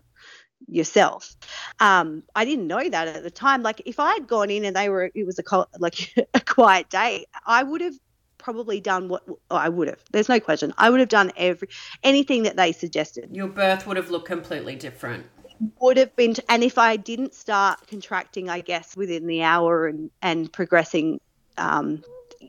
yourself. 0.69 1.35
Um, 1.81 2.23
I 2.35 2.45
didn't 2.45 2.67
know 2.67 2.89
that 2.89 3.09
at 3.09 3.23
the 3.23 3.31
time. 3.31 3.63
Like 3.63 3.83
if 3.87 3.99
I 3.99 4.15
had 4.15 4.27
gone 4.27 4.51
in 4.51 4.65
and 4.65 4.77
they 4.77 4.89
were, 4.89 5.11
it 5.15 5.25
was 5.25 5.39
a 5.39 5.67
like 5.79 6.15
a 6.35 6.41
quiet 6.41 6.89
day, 6.91 7.27
I 7.47 7.63
would 7.63 7.81
have 7.81 7.95
probably 8.39 8.81
done 8.81 9.09
what 9.09 9.25
oh, 9.29 9.57
I 9.57 9.69
would 9.69 9.89
have. 9.89 10.01
There's 10.13 10.29
no 10.29 10.41
question. 10.41 10.73
I 10.79 10.91
would 10.91 11.01
have 11.01 11.09
done 11.09 11.33
every 11.37 11.69
anything 12.03 12.45
that 12.45 12.57
they 12.57 12.73
suggested. 12.73 13.31
Your 13.33 13.49
birth 13.49 13.87
would 13.87 13.97
have 13.97 14.11
looked 14.11 14.27
completely 14.27 14.77
different 14.77 15.27
would 15.81 15.97
have 15.97 16.15
been 16.15 16.35
and 16.49 16.63
if 16.63 16.79
i 16.79 16.97
didn't 16.97 17.35
start 17.35 17.81
contracting 17.89 18.49
i 18.49 18.61
guess 18.61 18.97
within 18.97 19.27
the 19.27 19.43
hour 19.43 19.87
and 19.87 20.11
and 20.23 20.53
progressing 20.53 21.21
um, 21.57 22.03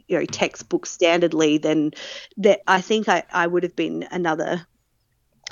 you 0.07 0.19
know 0.19 0.25
textbook 0.25 0.85
standardly 0.85 1.59
then 1.59 1.91
that 2.37 2.61
i 2.67 2.79
think 2.79 3.09
i 3.09 3.23
i 3.33 3.47
would 3.47 3.63
have 3.63 3.75
been 3.75 4.07
another 4.11 4.65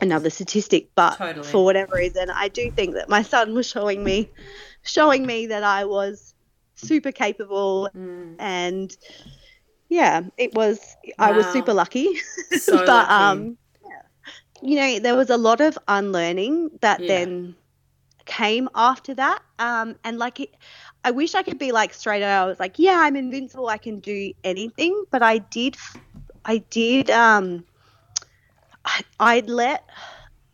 another 0.01 0.29
statistic 0.29 0.89
but 0.95 1.17
totally. 1.17 1.47
for 1.47 1.63
whatever 1.65 1.95
reason 1.95 2.29
i 2.31 2.47
do 2.47 2.69
think 2.71 2.93
that 2.93 3.09
my 3.09 3.21
son 3.21 3.53
was 3.53 3.67
showing 3.67 4.03
me 4.03 4.29
showing 4.83 5.25
me 5.25 5.47
that 5.47 5.63
i 5.63 5.83
was 5.83 6.33
super 6.75 7.11
capable 7.11 7.89
mm. 7.95 8.35
and 8.39 8.97
yeah 9.89 10.21
it 10.37 10.53
was 10.53 10.95
wow. 11.05 11.27
i 11.27 11.31
was 11.31 11.45
super 11.47 11.73
lucky 11.73 12.07
so 12.59 12.77
but 12.77 12.87
lucky. 12.87 13.11
um 13.11 13.57
you 14.61 14.75
know, 14.75 14.99
there 14.99 15.15
was 15.15 15.29
a 15.29 15.37
lot 15.37 15.61
of 15.61 15.77
unlearning 15.87 16.71
that 16.81 16.99
yeah. 16.99 17.07
then 17.07 17.55
came 18.25 18.69
after 18.75 19.13
that. 19.13 19.41
Um, 19.59 19.95
and 20.03 20.17
like, 20.17 20.39
it, 20.39 20.55
I 21.03 21.11
wish 21.11 21.35
I 21.35 21.43
could 21.43 21.59
be 21.59 21.71
like 21.71 21.93
straight 21.93 22.23
out. 22.23 22.45
I 22.45 22.47
was 22.47 22.59
like, 22.59 22.79
yeah, 22.79 22.99
I'm 23.01 23.15
invincible. 23.15 23.67
I 23.67 23.77
can 23.77 23.99
do 23.99 24.33
anything. 24.43 25.05
But 25.11 25.23
I 25.23 25.39
did, 25.39 25.77
I 26.45 26.59
did, 26.69 27.09
um, 27.09 27.65
I, 28.87 29.01
I'd 29.19 29.49
let, 29.49 29.87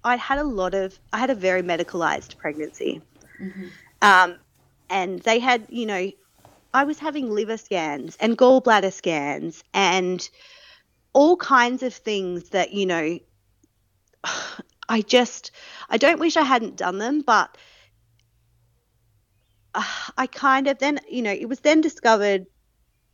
I 0.03 0.17
had 0.17 0.39
a 0.39 0.43
lot 0.43 0.73
of, 0.73 0.99
I 1.13 1.19
had 1.19 1.29
a 1.29 1.35
very 1.35 1.61
medicalized 1.61 2.37
pregnancy. 2.37 3.01
Mm-hmm. 3.39 3.67
Um, 4.01 4.39
and 4.89 5.19
they 5.19 5.39
had, 5.39 5.67
you 5.69 5.85
know, 5.85 6.11
I 6.73 6.83
was 6.83 6.99
having 6.99 7.29
liver 7.29 7.57
scans 7.57 8.17
and 8.19 8.37
gallbladder 8.37 8.91
scans 8.91 9.63
and 9.73 10.27
all 11.13 11.37
kinds 11.37 11.83
of 11.83 11.93
things 11.93 12.49
that, 12.49 12.73
you 12.73 12.85
know, 12.85 13.19
I 14.89 15.01
just 15.01 15.51
I 15.89 15.97
don't 15.97 16.19
wish 16.19 16.35
I 16.35 16.43
hadn't 16.43 16.75
done 16.75 16.97
them, 16.97 17.21
but 17.21 17.57
I 20.17 20.27
kind 20.27 20.67
of 20.67 20.77
then 20.79 20.99
you 21.09 21.21
know 21.21 21.31
it 21.31 21.47
was 21.47 21.61
then 21.61 21.81
discovered. 21.81 22.45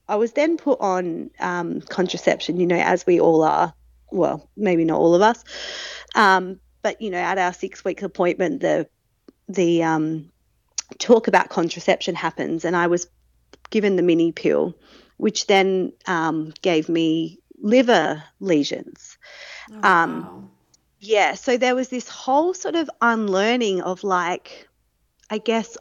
I 0.08 0.16
was 0.16 0.32
then 0.32 0.58
put 0.58 0.80
on 0.82 1.30
um, 1.40 1.82
contraception, 1.82 2.60
you 2.60 2.66
know, 2.66 2.80
as 2.80 3.06
we 3.06 3.20
all 3.20 3.44
are. 3.44 3.74
Well, 4.12 4.50
maybe 4.58 4.86
not 4.86 5.00
all 5.00 5.16
of 5.16 5.22
us, 5.22 5.44
um, 6.16 6.60
but 6.82 7.02
you 7.02 7.10
know, 7.10 7.18
at 7.18 7.38
our 7.38 7.54
six 7.54 7.84
week 7.84 8.02
appointment, 8.02 8.62
the 8.62 8.88
the 9.48 9.84
um, 9.84 10.32
talk 10.98 11.28
about 11.28 11.50
contraception 11.50 12.16
happens, 12.16 12.66
and 12.66 12.76
I 12.76 12.88
was 12.88 13.08
given 13.70 13.96
the 13.96 14.04
mini 14.04 14.32
pill, 14.32 14.76
which 15.18 15.48
then 15.48 15.94
um, 16.08 16.54
gave 16.62 16.90
me 16.90 17.40
liver 17.62 18.24
lesions. 18.40 19.18
Oh, 19.72 19.88
um, 19.88 20.22
wow 20.24 20.50
yeah, 21.00 21.36
so 21.36 21.58
there 21.58 21.76
was 21.76 21.90
this 21.90 22.08
whole 22.10 22.54
sort 22.54 22.76
of 22.76 22.90
unlearning 23.02 23.82
of 23.82 24.04
like, 24.04 24.68
I 25.30 25.38
guess 25.38 25.78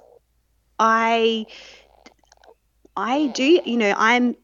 I, 0.78 1.46
I 2.96 3.26
do, 3.26 3.60
you 3.64 3.76
know, 3.76 3.92
I'm, 3.96 4.36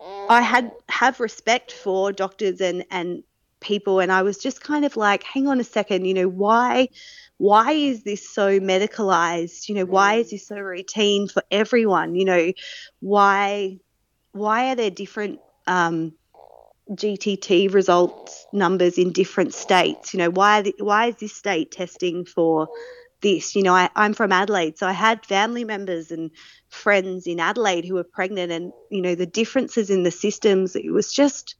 I 0.00 0.42
had 0.42 0.72
have 0.88 1.18
respect 1.18 1.72
for 1.72 2.12
doctors 2.12 2.60
and 2.60 2.84
and 2.90 3.24
people, 3.60 4.00
and 4.00 4.12
I 4.12 4.22
was 4.22 4.38
just 4.38 4.62
kind 4.62 4.84
of 4.84 4.96
like, 4.96 5.22
hang 5.22 5.48
on 5.48 5.60
a 5.60 5.64
second, 5.64 6.04
you 6.04 6.14
know, 6.14 6.28
why, 6.28 6.88
why 7.38 7.72
is 7.72 8.02
this 8.02 8.28
so 8.28 8.60
medicalized? 8.60 9.68
You 9.68 9.76
know, 9.76 9.84
why 9.84 10.14
is 10.14 10.30
this 10.30 10.46
so 10.46 10.56
routine 10.56 11.28
for 11.28 11.42
everyone? 11.50 12.14
You 12.14 12.24
know, 12.24 12.52
why, 13.00 13.78
why 14.32 14.70
are 14.70 14.76
there 14.76 14.90
different 14.90 15.40
um, 15.66 16.12
GTT 16.90 17.72
results 17.72 18.46
numbers 18.52 18.98
in 18.98 19.12
different 19.12 19.54
states. 19.54 20.14
You 20.14 20.18
know, 20.18 20.30
why 20.30 20.72
why 20.78 21.06
is 21.06 21.16
this 21.16 21.34
state 21.34 21.70
testing 21.70 22.24
for 22.24 22.68
this? 23.20 23.54
You 23.54 23.62
know, 23.62 23.74
I, 23.74 23.90
I'm 23.94 24.14
from 24.14 24.32
Adelaide, 24.32 24.78
so 24.78 24.86
I 24.86 24.92
had 24.92 25.26
family 25.26 25.64
members 25.64 26.10
and 26.10 26.30
friends 26.70 27.26
in 27.26 27.40
Adelaide 27.40 27.84
who 27.84 27.94
were 27.94 28.04
pregnant, 28.04 28.52
and 28.52 28.72
you 28.90 29.02
know 29.02 29.14
the 29.14 29.26
differences 29.26 29.90
in 29.90 30.02
the 30.02 30.10
systems. 30.10 30.74
It 30.76 30.90
was 30.90 31.12
just, 31.12 31.56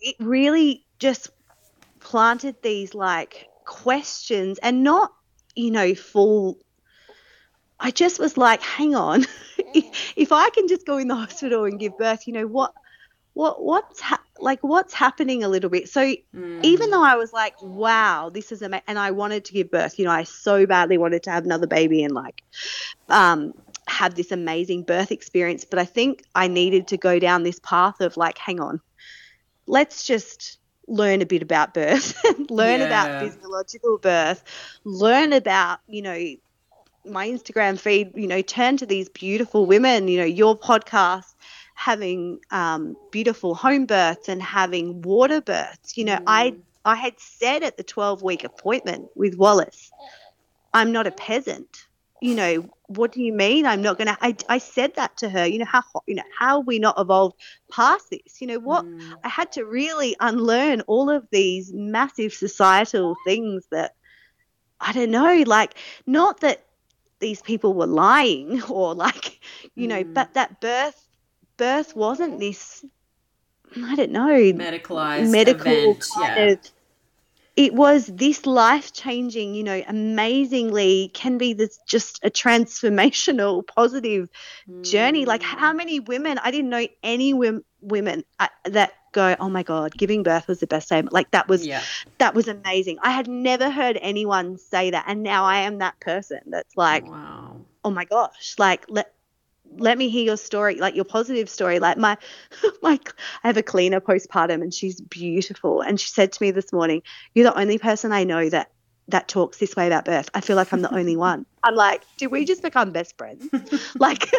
it 0.00 0.16
really 0.18 0.84
just 1.00 1.30
planted 1.98 2.62
these 2.62 2.94
like 2.94 3.48
questions, 3.64 4.58
and 4.58 4.84
not 4.84 5.12
you 5.56 5.72
know 5.72 5.94
full. 5.94 6.58
I 7.82 7.90
just 7.90 8.20
was 8.20 8.36
like, 8.36 8.62
hang 8.62 8.94
on, 8.94 9.24
if 10.14 10.32
I 10.32 10.50
can 10.50 10.68
just 10.68 10.86
go 10.86 10.98
in 10.98 11.08
the 11.08 11.14
hospital 11.16 11.64
and 11.64 11.80
give 11.80 11.96
birth, 11.98 12.26
you 12.26 12.34
know 12.34 12.46
what? 12.46 12.74
what 13.34 13.62
what's 13.62 14.00
ha- 14.00 14.22
like 14.38 14.60
what's 14.60 14.92
happening 14.92 15.42
a 15.42 15.48
little 15.48 15.70
bit 15.70 15.88
so 15.88 16.00
mm. 16.00 16.64
even 16.64 16.90
though 16.90 17.02
i 17.02 17.16
was 17.16 17.32
like 17.32 17.54
wow 17.62 18.28
this 18.28 18.52
is 18.52 18.62
amazing 18.62 18.82
and 18.86 18.98
i 18.98 19.10
wanted 19.10 19.44
to 19.44 19.52
give 19.52 19.70
birth 19.70 19.98
you 19.98 20.04
know 20.04 20.10
i 20.10 20.24
so 20.24 20.66
badly 20.66 20.98
wanted 20.98 21.22
to 21.22 21.30
have 21.30 21.44
another 21.44 21.66
baby 21.66 22.02
and 22.02 22.12
like 22.12 22.42
um 23.08 23.52
have 23.86 24.14
this 24.14 24.32
amazing 24.32 24.82
birth 24.82 25.12
experience 25.12 25.64
but 25.64 25.78
i 25.78 25.84
think 25.84 26.22
i 26.34 26.48
needed 26.48 26.88
to 26.88 26.96
go 26.96 27.18
down 27.18 27.42
this 27.42 27.60
path 27.60 28.00
of 28.00 28.16
like 28.16 28.38
hang 28.38 28.60
on 28.60 28.80
let's 29.66 30.04
just 30.04 30.58
learn 30.90 31.22
a 31.22 31.26
bit 31.26 31.42
about 31.42 31.72
birth 31.72 32.22
learn 32.50 32.80
yeah. 32.80 32.86
about 32.86 33.22
physiological 33.22 33.98
birth 33.98 34.44
learn 34.84 35.32
about 35.32 35.78
you 35.86 36.02
know 36.02 36.18
my 37.04 37.28
Instagram 37.28 37.78
feed, 37.78 38.12
you 38.14 38.26
know, 38.26 38.42
turn 38.42 38.76
to 38.78 38.86
these 38.86 39.08
beautiful 39.08 39.66
women, 39.66 40.08
you 40.08 40.18
know, 40.18 40.24
your 40.24 40.58
podcast 40.58 41.34
having 41.74 42.40
um, 42.50 42.96
beautiful 43.10 43.54
home 43.54 43.86
births 43.86 44.28
and 44.28 44.42
having 44.42 45.02
water 45.02 45.40
births. 45.40 45.96
You 45.96 46.04
know, 46.04 46.16
mm. 46.16 46.24
I 46.26 46.56
I 46.84 46.96
had 46.96 47.18
said 47.18 47.62
at 47.62 47.76
the 47.76 47.82
12 47.82 48.22
week 48.22 48.44
appointment 48.44 49.08
with 49.14 49.34
Wallace, 49.36 49.90
I'm 50.72 50.92
not 50.92 51.06
a 51.06 51.10
peasant. 51.10 51.86
You 52.20 52.34
know, 52.34 52.70
what 52.86 53.12
do 53.12 53.22
you 53.22 53.32
mean? 53.32 53.66
I'm 53.66 53.82
not 53.82 53.96
going 53.96 54.08
to. 54.08 54.18
I, 54.20 54.36
I 54.48 54.58
said 54.58 54.94
that 54.96 55.16
to 55.18 55.30
her. 55.30 55.46
You 55.46 55.58
know 55.58 55.64
how 55.64 55.82
you 56.06 56.14
know 56.14 56.24
how 56.36 56.60
we 56.60 56.78
not 56.78 56.98
evolved 56.98 57.36
past 57.70 58.10
this. 58.10 58.40
You 58.40 58.46
know 58.48 58.58
what? 58.58 58.84
Mm. 58.84 59.14
I 59.24 59.28
had 59.28 59.52
to 59.52 59.64
really 59.64 60.16
unlearn 60.20 60.82
all 60.82 61.08
of 61.08 61.26
these 61.30 61.72
massive 61.72 62.32
societal 62.32 63.16
things 63.24 63.66
that 63.70 63.94
I 64.80 64.92
don't 64.92 65.10
know. 65.10 65.44
Like 65.46 65.74
not 66.06 66.40
that 66.40 66.66
these 67.20 67.40
people 67.42 67.74
were 67.74 67.86
lying 67.86 68.62
or 68.68 68.94
like 68.94 69.40
you 69.74 69.86
know, 69.88 70.02
mm. 70.02 70.12
but 70.12 70.34
that 70.34 70.60
birth 70.60 71.06
birth 71.56 71.94
wasn't 71.94 72.40
this 72.40 72.84
I 73.76 73.94
don't 73.94 74.10
know 74.10 74.28
medicalized 74.28 75.30
medical 75.30 75.70
event. 75.70 76.06
kind 76.14 76.36
yeah. 76.36 76.44
of 76.52 76.58
it 77.60 77.74
was 77.74 78.06
this 78.06 78.46
life 78.46 78.90
changing, 78.90 79.54
you 79.54 79.62
know, 79.62 79.82
amazingly 79.86 81.10
can 81.12 81.36
be 81.36 81.52
this 81.52 81.78
just 81.86 82.18
a 82.22 82.30
transformational, 82.30 83.66
positive 83.76 84.30
mm. 84.66 84.82
journey. 84.82 85.26
Like, 85.26 85.42
how 85.42 85.74
many 85.74 86.00
women, 86.00 86.38
I 86.38 86.52
didn't 86.52 86.70
know 86.70 86.86
any 87.02 87.34
women, 87.34 87.62
women 87.82 88.24
uh, 88.38 88.48
that 88.64 88.94
go, 89.12 89.36
oh 89.38 89.50
my 89.50 89.62
God, 89.62 89.92
giving 89.92 90.22
birth 90.22 90.48
was 90.48 90.60
the 90.60 90.66
best 90.66 90.88
day. 90.88 91.02
Like, 91.02 91.32
that 91.32 91.48
was, 91.48 91.66
yeah. 91.66 91.82
that 92.16 92.34
was 92.34 92.48
amazing. 92.48 92.96
I 93.02 93.10
had 93.10 93.28
never 93.28 93.68
heard 93.68 93.98
anyone 94.00 94.56
say 94.56 94.92
that. 94.92 95.04
And 95.06 95.22
now 95.22 95.44
I 95.44 95.58
am 95.58 95.78
that 95.78 96.00
person 96.00 96.40
that's 96.46 96.74
like, 96.78 97.06
wow. 97.06 97.56
oh 97.84 97.90
my 97.90 98.06
gosh, 98.06 98.54
like, 98.56 98.86
let, 98.88 99.12
let 99.76 99.98
me 99.98 100.08
hear 100.08 100.24
your 100.24 100.36
story, 100.36 100.76
like 100.76 100.94
your 100.94 101.04
positive 101.04 101.48
story. 101.48 101.78
Like 101.78 101.96
my, 101.96 102.16
my, 102.82 102.98
I 103.42 103.46
have 103.46 103.56
a 103.56 103.62
cleaner 103.62 104.00
postpartum, 104.00 104.62
and 104.62 104.72
she's 104.72 105.00
beautiful. 105.00 105.80
And 105.80 106.00
she 106.00 106.08
said 106.08 106.32
to 106.32 106.42
me 106.42 106.50
this 106.50 106.72
morning, 106.72 107.02
"You're 107.34 107.50
the 107.50 107.58
only 107.58 107.78
person 107.78 108.12
I 108.12 108.24
know 108.24 108.48
that 108.48 108.70
that 109.08 109.26
talks 109.26 109.58
this 109.58 109.74
way 109.74 109.88
about 109.88 110.04
birth. 110.04 110.30
I 110.34 110.40
feel 110.40 110.54
like 110.54 110.72
I'm 110.72 110.82
the 110.82 110.94
only 110.94 111.16
one." 111.30 111.46
I'm 111.62 111.74
like, 111.74 112.02
"Did 112.16 112.28
we 112.28 112.44
just 112.44 112.62
become 112.62 112.90
best 112.92 113.16
friends?" 113.16 113.46
like, 113.98 114.32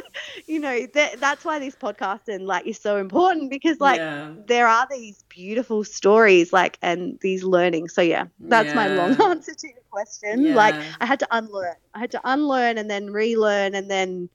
you 0.48 0.60
know, 0.60 0.86
that, 0.94 1.20
that's 1.20 1.46
why 1.46 1.60
this 1.60 1.76
podcast 1.76 2.28
and 2.28 2.46
like 2.46 2.67
is 2.67 2.80
so 2.80 2.98
important 2.98 3.50
because 3.50 3.80
like 3.80 4.00
yeah. 4.00 4.34
there 4.48 4.67
are 4.67 4.88
these 4.89 5.24
beautiful 5.30 5.84
stories, 5.84 6.52
like 6.52 6.78
and 6.82 7.20
these 7.22 7.44
learnings. 7.44 7.94
So 7.94 8.02
yeah, 8.02 8.26
that's 8.39 8.70
yeah. 8.70 8.76
my 8.76 8.88
long 8.88 9.22
answer 9.22 9.54
to 9.54 9.67
your 9.67 9.84
question. 9.89 10.46
Yeah. 10.46 10.56
Like 10.56 10.76
I 11.00 11.06
had 11.06 11.20
to 11.20 11.28
unlearn. 11.32 11.76
I 11.94 12.00
had 12.00 12.12
to 12.12 12.22
unlearn 12.24 12.78
and 12.78 12.89
then 12.89 13.12
relearn 13.12 13.76
and 13.76 13.89
then 13.89 14.30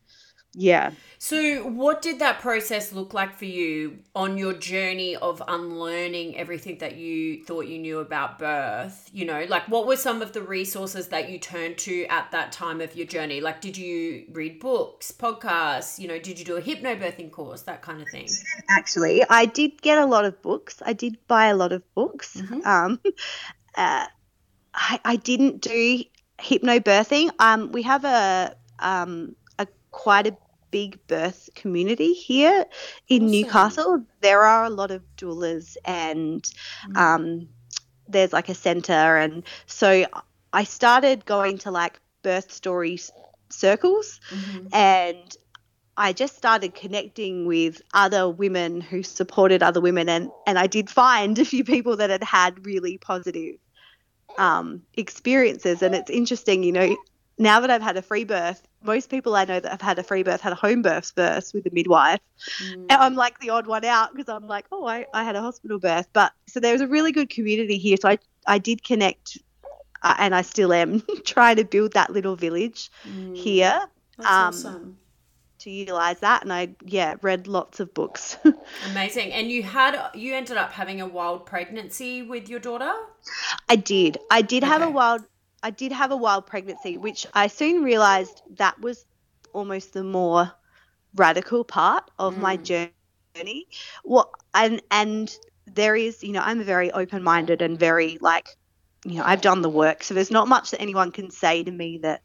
yeah. 0.57 0.92
So, 1.19 1.66
what 1.66 2.03
did 2.03 2.19
that 2.21 2.40
process 2.40 2.92
look 2.92 3.12
like 3.12 3.37
for 3.37 3.45
you 3.45 3.99
on 4.14 4.38
your 4.38 4.53
journey 4.53 5.16
of 5.16 5.42
unlearning 5.47 6.37
everything 6.37 6.79
that 6.79 6.97
you 6.97 7.45
thought 7.45 7.66
you 7.66 7.79
knew 7.79 7.99
about 7.99 8.38
birth? 8.38 9.11
You 9.12 9.27
know, 9.27 9.45
like 9.49 9.69
what 9.69 9.87
were 9.87 9.97
some 9.97 10.23
of 10.23 10.33
the 10.33 10.42
resources 10.42 11.09
that 11.09 11.29
you 11.29 11.38
turned 11.38 11.79
to 11.79 12.07
at 12.07 12.31
that 12.33 12.53
time 12.53 12.81
of 12.81 12.97
your 12.97 13.07
journey? 13.07 13.40
Like, 13.40 13.61
did 13.61 13.77
you 13.77 14.25
read 14.33 14.59
books, 14.61 15.12
podcasts? 15.12 15.99
You 15.99 16.09
know, 16.09 16.19
did 16.19 16.38
you 16.38 16.45
do 16.45 16.57
a 16.57 16.62
hypnobirthing 16.62 17.31
course, 17.33 17.62
that 17.62 17.83
kind 17.83 18.01
of 18.01 18.09
thing? 18.09 18.29
Actually, 18.71 19.23
I 19.29 19.47
did 19.47 19.83
get 19.83 19.99
a 19.99 20.07
lot 20.07 20.25
of 20.25 20.40
books. 20.42 20.83
I 20.85 20.95
did 20.95 21.19
buy 21.29 21.47
a 21.47 21.57
lot 21.57 21.73
of 21.73 21.83
books. 21.95 22.37
Mm-hmm. 22.37 22.61
Um, 22.66 23.01
uh, 23.77 24.07
I, 24.75 25.01
I 25.05 25.16
didn't 25.16 25.61
do 25.61 26.03
hypnobirthing. 26.38 27.31
Um, 27.38 27.71
we 27.73 27.83
have 27.83 28.05
a 28.05 28.57
um, 28.79 29.37
a 29.59 29.66
quite 29.90 30.27
a 30.27 30.37
big 30.77 30.99
birth 31.07 31.49
community 31.55 32.12
here 32.12 32.67
in 33.09 33.23
awesome. 33.23 33.31
Newcastle. 33.31 34.05
There 34.21 34.43
are 34.43 34.65
a 34.67 34.69
lot 34.69 34.91
of 34.91 35.03
doulas 35.17 35.79
and 35.87 36.43
mm. 36.87 36.97
um, 36.99 37.49
there's 38.07 38.35
like 38.35 38.51
a 38.51 38.55
centre. 38.55 39.17
And 39.17 39.43
so 39.65 40.05
I 40.53 40.65
started 40.65 41.25
going 41.25 41.57
to 41.65 41.71
like 41.71 41.99
birth 42.23 42.53
story 42.53 43.01
circles 43.49 44.21
mm-hmm. 44.31 44.67
and 44.75 45.37
I 45.97 46.12
just 46.12 46.37
started 46.37 46.75
connecting 46.75 47.47
with 47.47 47.81
other 47.95 48.29
women 48.29 48.83
who 48.83 49.03
supported 49.03 49.62
other 49.62 49.81
women, 49.81 50.11
and, 50.11 50.31
and 50.47 50.59
I 50.59 50.67
did 50.67 50.91
find 50.91 51.39
a 51.39 51.45
few 51.47 51.65
people 51.65 51.97
that 51.97 52.11
had 52.11 52.23
had 52.23 52.67
really 52.67 52.99
positive 52.99 53.55
um, 54.37 54.83
experiences. 54.93 55.81
And 55.81 55.95
it's 55.95 56.11
interesting, 56.11 56.62
you 56.65 56.73
know, 56.73 56.95
now 57.39 57.61
that 57.61 57.71
I've 57.71 57.81
had 57.81 57.97
a 57.97 58.03
free 58.03 58.25
birth, 58.25 58.61
most 58.83 59.11
people 59.11 59.35
I 59.35 59.45
know 59.45 59.61
that 59.61 59.71
have 59.71 59.81
had 59.81 59.99
a 59.99 60.03
free 60.03 60.23
birth 60.23 60.41
had 60.41 60.53
a 60.53 60.57
home 60.57 60.83
birth 60.83 61.12
first 61.17 61.55
with 61.55 61.67
a 61.67 61.71
midwife. 61.73 62.21
Mm. 62.62 62.75
And 62.75 62.93
I'm 62.93 63.15
like 63.15 63.41
the 63.41 63.51
odd 63.51 63.67
one 63.67 63.85
out 63.85 64.15
because 64.15 64.29
I'm 64.29 64.47
like, 64.47 64.67
oh, 64.71 64.87
I, 64.87 65.07
I 65.12 65.25
had 65.25 65.37
a 65.37 65.41
hospital 65.41 65.79
birth. 65.79 66.07
But 66.12 66.33
so 66.47 66.61
there 66.61 66.73
was 66.73 66.81
a 66.81 66.87
really 66.87 67.12
good 67.12 67.31
community 67.31 67.79
here. 67.79 67.97
So 68.01 68.09
I, 68.09 68.19
I 68.47 68.59
did 68.59 68.85
connect 68.85 69.39
uh, 70.03 70.15
and 70.19 70.35
I 70.35 70.43
still 70.43 70.73
am 70.73 71.03
trying 71.25 71.57
to 71.57 71.65
build 71.65 71.93
that 71.93 72.11
little 72.11 72.37
village 72.37 72.91
mm. 73.07 73.37
here. 73.37 73.81
That's 74.17 74.31
um, 74.31 74.49
awesome. 74.49 74.99
To 75.61 75.71
utilize 75.71 76.21
that, 76.21 76.43
and 76.43 76.53
I 76.53 76.69
yeah 76.85 77.17
read 77.23 77.49
lots 77.49 77.81
of 77.81 77.93
books. 77.93 78.37
Amazing, 78.91 79.33
and 79.33 79.51
you 79.51 79.62
had 79.62 80.11
you 80.15 80.35
ended 80.35 80.59
up 80.59 80.71
having 80.71 81.01
a 81.01 81.07
wild 81.07 81.45
pregnancy 81.45 82.23
with 82.23 82.49
your 82.49 82.61
daughter. 82.61 82.93
I 83.69 83.75
did. 83.75 84.19
I 84.31 84.43
did 84.43 84.62
okay. 84.62 84.71
have 84.71 84.83
a 84.83 84.91
wild 84.91 85.23
I 85.66 85.70
did 85.70 85.90
have 85.90 86.12
a 86.12 86.16
wild 86.16 86.46
pregnancy, 86.46 86.96
which 86.96 87.26
I 87.35 87.48
soon 87.48 87.83
realized 87.83 88.40
that 88.50 88.81
was 88.81 89.05
almost 89.52 89.94
the 89.94 90.05
more 90.05 90.52
radical 91.16 91.64
part 91.64 92.09
of 92.20 92.37
mm. 92.37 92.40
my 92.40 92.57
journey. 92.57 93.66
Well, 94.05 94.31
and 94.55 94.81
and 94.92 95.37
there 95.66 95.96
is, 95.96 96.22
you 96.22 96.31
know, 96.31 96.40
I'm 96.40 96.62
very 96.62 96.92
open-minded 96.92 97.62
and 97.62 97.76
very 97.76 98.16
like, 98.20 98.46
you 99.05 99.14
know, 99.14 99.24
I've 99.26 99.40
done 99.40 99.62
the 99.62 99.68
work, 99.68 100.05
so 100.05 100.14
there's 100.14 100.31
not 100.31 100.46
much 100.46 100.70
that 100.70 100.81
anyone 100.81 101.11
can 101.11 101.33
say 101.33 101.64
to 101.64 101.72
me 101.72 101.98
that 101.98 102.22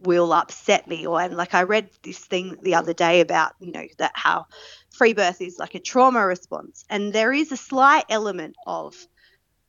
will 0.00 0.32
upset 0.32 0.88
me 0.88 1.06
or 1.06 1.20
and 1.20 1.36
like 1.36 1.54
I 1.54 1.62
read 1.62 1.88
this 2.02 2.18
thing 2.18 2.56
the 2.62 2.74
other 2.74 2.94
day 2.94 3.20
about, 3.20 3.52
you 3.60 3.70
know, 3.70 3.86
that 3.98 4.10
how 4.14 4.46
free 4.90 5.12
birth 5.12 5.40
is 5.40 5.56
like 5.60 5.76
a 5.76 5.78
trauma 5.78 6.26
response 6.26 6.84
and 6.90 7.12
there 7.12 7.32
is 7.32 7.52
a 7.52 7.56
slight 7.56 8.06
element 8.08 8.56
of 8.66 8.96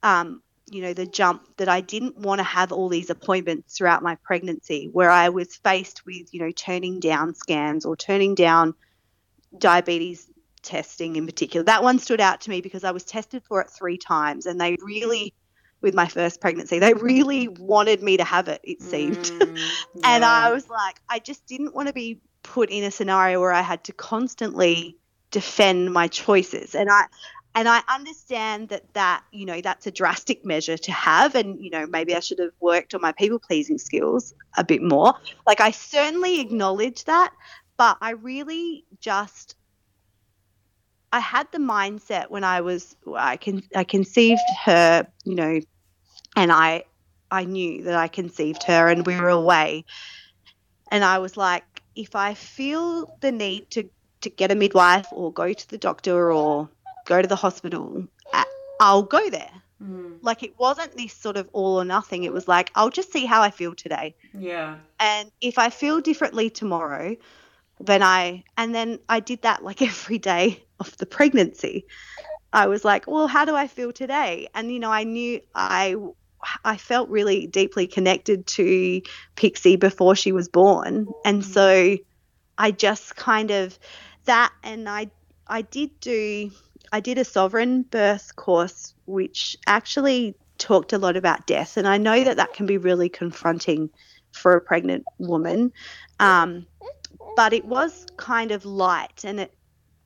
um, 0.02 0.42
you 0.70 0.82
know, 0.82 0.94
the 0.94 1.06
jump 1.06 1.44
that 1.58 1.70
I 1.70 1.82
didn't 1.82 2.18
want 2.18 2.40
to 2.40 2.44
have 2.44 2.72
all 2.72 2.90
these 2.90 3.10
appointments 3.10 3.78
throughout 3.78 4.04
my 4.04 4.16
pregnancy 4.16 4.90
where 4.92 5.10
I 5.10 5.30
was 5.30 5.56
faced 5.56 6.06
with, 6.06 6.34
you 6.34 6.42
know, 6.42 6.52
turning 6.52 7.00
down 7.00 7.36
scans 7.36 7.86
or 7.86 7.96
turning 7.96 8.36
down 8.36 8.74
diabetes 9.58 10.30
testing 10.62 11.16
in 11.16 11.26
particular. 11.26 11.64
That 11.64 11.84
one 11.84 12.00
stood 12.00 12.20
out 12.20 12.42
to 12.42 12.50
me 12.50 12.62
because 12.62 12.84
I 12.84 12.92
was 12.92 13.06
tested 13.06 13.44
for 13.48 13.62
it 13.62 13.70
three 13.70 13.98
times 13.98 14.46
and 14.46 14.60
they 14.60 14.76
really 14.82 15.34
with 15.82 15.94
my 15.94 16.08
first 16.08 16.42
pregnancy. 16.42 16.80
They 16.80 16.94
really 16.94 17.48
wanted 17.48 18.02
me 18.02 18.18
to 18.18 18.24
have 18.24 18.48
it, 18.48 18.62
it 18.64 18.82
seemed. 18.82 19.18
Mm, 19.18 19.58
yeah. 19.96 20.02
and 20.04 20.26
I 20.26 20.52
was 20.52 20.70
like, 20.70 21.00
I 21.08 21.20
just 21.20 21.46
didn't 21.46 21.76
want 21.76 21.88
to 21.88 21.94
be 21.94 22.20
put 22.44 22.70
in 22.70 22.84
a 22.84 22.92
scenario 22.92 23.40
where 23.40 23.52
I 23.52 23.62
had 23.62 23.84
to 23.86 23.94
constantly 23.94 24.98
defend 25.32 25.94
my 25.94 26.08
choices. 26.08 26.76
And 26.76 26.90
I 26.90 27.06
and 27.58 27.68
I 27.68 27.82
understand 27.88 28.70
that 28.70 28.94
that 28.94 29.24
you 29.32 29.44
know 29.44 29.62
that's 29.62 29.88
a 29.88 29.92
drastic 29.92 30.46
measure 30.46 30.78
to 30.78 30.92
have, 30.92 31.34
and 31.34 31.60
you 31.60 31.72
know 31.72 31.88
maybe 31.88 32.14
I 32.14 32.20
should 32.20 32.38
have 32.38 32.52
worked 32.60 32.94
on 32.94 33.02
my 33.02 33.12
people 33.14 33.40
pleasing 33.40 33.80
skills 33.80 34.36
a 34.58 34.64
bit 34.64 34.84
more. 34.84 35.16
Like 35.48 35.60
I 35.60 35.72
certainly 35.72 36.40
acknowledge 36.40 37.06
that, 37.06 37.34
but 37.76 37.98
I 38.00 38.12
really 38.12 38.86
just 39.00 39.56
I 41.12 41.20
had 41.20 41.48
the 41.52 41.58
mindset 41.58 42.30
when 42.30 42.44
I 42.44 42.62
was 42.62 42.96
I 43.16 43.38
can 43.38 43.64
I 43.76 43.84
conceived 43.84 44.42
her, 44.66 45.08
you 45.24 45.34
know, 45.34 45.60
and 46.36 46.52
I 46.52 46.84
I 47.32 47.46
knew 47.46 47.84
that 47.86 47.96
I 47.96 48.08
conceived 48.08 48.62
her, 48.64 48.88
and 48.88 49.04
we 49.04 49.20
were 49.20 49.30
away, 49.30 49.84
and 50.92 51.04
I 51.04 51.18
was 51.18 51.36
like, 51.36 51.64
if 51.96 52.16
I 52.16 52.36
feel 52.36 53.18
the 53.20 53.32
need 53.32 53.72
to 53.72 53.90
to 54.22 54.30
get 54.30 54.52
a 54.52 54.56
midwife 54.56 55.08
or 55.12 55.34
go 55.34 55.54
to 55.54 55.70
the 55.70 55.78
doctor 55.80 56.32
or 56.32 56.70
go 57.08 57.22
to 57.22 57.28
the 57.28 57.36
hospital, 57.36 58.06
I'll 58.80 59.04
go 59.04 59.30
there. 59.30 59.50
Mm. 59.82 60.18
Like 60.22 60.44
it 60.44 60.58
wasn't 60.60 60.96
this 60.96 61.14
sort 61.14 61.38
of 61.38 61.50
all 61.54 61.80
or 61.80 61.86
nothing. 61.86 62.24
It 62.24 62.34
was 62.34 62.48
like, 62.48 62.72
I'll 62.76 62.90
just 62.90 63.12
see 63.12 63.26
how 63.26 63.42
I 63.42 63.50
feel 63.50 63.74
today. 63.74 64.16
Yeah. 64.38 64.76
And 65.00 65.32
if 65.42 65.58
I 65.58 65.70
feel 65.70 66.02
differently 66.02 66.50
tomorrow, 66.50 67.16
then 67.80 68.02
I, 68.04 68.44
and 68.58 68.74
then 68.74 69.00
I 69.08 69.20
did 69.20 69.44
that 69.44 69.64
like 69.64 69.82
every 69.92 70.18
day 70.18 70.64
of 70.80 70.96
the 70.98 71.06
pregnancy. 71.06 71.86
I 72.54 72.68
was 72.68 72.86
like, 72.86 73.08
well, 73.08 73.28
how 73.28 73.46
do 73.46 73.56
I 73.56 73.68
feel 73.68 73.92
today? 73.92 74.48
And, 74.54 74.72
you 74.72 74.80
know, 74.80 74.92
I 74.92 75.04
knew 75.04 75.42
I, 75.54 75.96
I 76.64 76.78
felt 76.78 77.10
really 77.10 77.46
deeply 77.46 77.88
connected 77.88 78.48
to 78.48 79.02
Pixie 79.36 79.76
before 79.76 80.16
she 80.16 80.32
was 80.32 80.48
born. 80.48 81.08
And 81.26 81.42
mm. 81.42 81.46
so 81.46 81.98
I 82.58 82.72
just 82.72 83.16
kind 83.16 83.52
of, 83.52 83.78
that, 84.26 84.54
and 84.64 84.88
I, 84.88 85.12
I 85.46 85.62
did 85.62 86.00
do 86.00 86.52
I 86.92 87.00
did 87.00 87.18
a 87.18 87.26
sovereign 87.26 87.84
birth 87.84 88.36
course, 88.36 88.94
which 89.06 89.58
actually 89.68 90.36
talked 90.58 90.94
a 90.94 90.98
lot 90.98 91.18
about 91.18 91.48
death, 91.48 91.78
and 91.78 91.88
I 91.88 91.98
know 91.98 92.24
that 92.24 92.38
that 92.38 92.54
can 92.54 92.66
be 92.66 92.78
really 92.78 93.10
confronting 93.10 93.90
for 94.32 94.56
a 94.56 94.62
pregnant 94.62 95.06
woman. 95.18 95.72
Um, 96.20 96.66
but 97.36 97.54
it 97.54 97.66
was 97.66 98.06
kind 98.18 98.52
of 98.52 98.66
light, 98.66 99.24
and 99.24 99.42
it, 99.42 99.54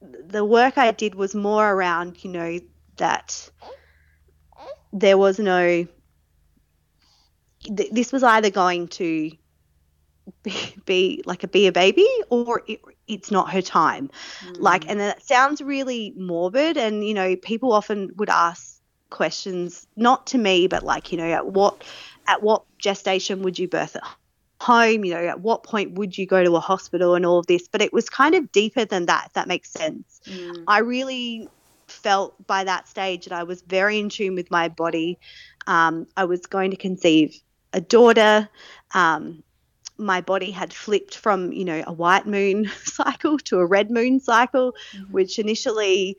the 0.01 0.43
work 0.43 0.77
I 0.77 0.91
did 0.91 1.15
was 1.15 1.35
more 1.35 1.71
around, 1.71 2.23
you 2.23 2.31
know, 2.31 2.59
that 2.97 3.49
there 4.91 5.17
was 5.17 5.39
no. 5.39 5.87
Th- 7.63 7.91
this 7.91 8.11
was 8.11 8.23
either 8.23 8.49
going 8.49 8.87
to 8.87 9.31
be, 10.43 10.75
be 10.85 11.23
like 11.25 11.43
a 11.43 11.47
be 11.47 11.67
a 11.67 11.71
baby 11.71 12.07
or 12.29 12.63
it, 12.67 12.81
it's 13.11 13.31
not 13.31 13.51
her 13.51 13.61
time. 13.61 14.09
Mm. 14.45 14.57
like 14.59 14.89
and 14.89 14.99
that 14.99 15.23
sounds 15.23 15.61
really 15.61 16.13
morbid 16.15 16.77
and 16.77 17.05
you 17.05 17.13
know 17.13 17.35
people 17.35 17.73
often 17.73 18.11
would 18.17 18.29
ask 18.29 18.79
questions 19.09 19.85
not 19.97 20.25
to 20.27 20.37
me 20.37 20.67
but 20.67 20.83
like 20.83 21.11
you 21.11 21.17
know 21.17 21.29
at 21.29 21.45
what 21.47 21.83
at 22.27 22.41
what 22.41 22.63
gestation 22.77 23.41
would 23.41 23.59
you 23.59 23.67
birth 23.67 23.95
at 23.95 24.03
home? 24.61 25.03
You 25.03 25.13
know 25.15 25.25
at 25.25 25.41
what 25.41 25.63
point 25.63 25.93
would 25.93 26.17
you 26.17 26.25
go 26.25 26.43
to 26.43 26.55
a 26.55 26.59
hospital 26.59 27.15
and 27.15 27.25
all 27.25 27.39
of 27.39 27.47
this? 27.47 27.67
But 27.67 27.81
it 27.81 27.91
was 27.91 28.09
kind 28.09 28.35
of 28.35 28.51
deeper 28.51 28.85
than 28.85 29.07
that 29.07 29.27
if 29.27 29.33
that 29.33 29.47
makes 29.47 29.71
sense. 29.71 30.21
Mm. 30.25 30.63
i 30.67 30.79
really 30.79 31.49
felt 31.87 32.35
by 32.47 32.63
that 32.63 32.87
stage 32.87 33.25
that 33.25 33.33
i 33.33 33.43
was 33.43 33.63
very 33.63 33.99
in 33.99 34.09
tune 34.09 34.35
with 34.35 34.49
my 34.51 34.69
body. 34.69 35.19
Um, 35.67 36.07
i 36.15 36.25
was 36.25 36.45
going 36.45 36.71
to 36.71 36.77
conceive 36.77 37.41
a 37.73 37.81
daughter. 37.81 38.49
Um, 38.93 39.43
my 40.01 40.19
body 40.19 40.51
had 40.51 40.73
flipped 40.73 41.15
from 41.15 41.51
you 41.53 41.63
know 41.63 41.83
a 41.87 41.93
white 41.93 42.25
moon 42.25 42.69
cycle 42.83 43.37
to 43.37 43.59
a 43.59 43.65
red 43.65 43.91
moon 43.91 44.19
cycle 44.19 44.73
mm-hmm. 44.93 45.11
which 45.11 45.39
initially 45.39 46.17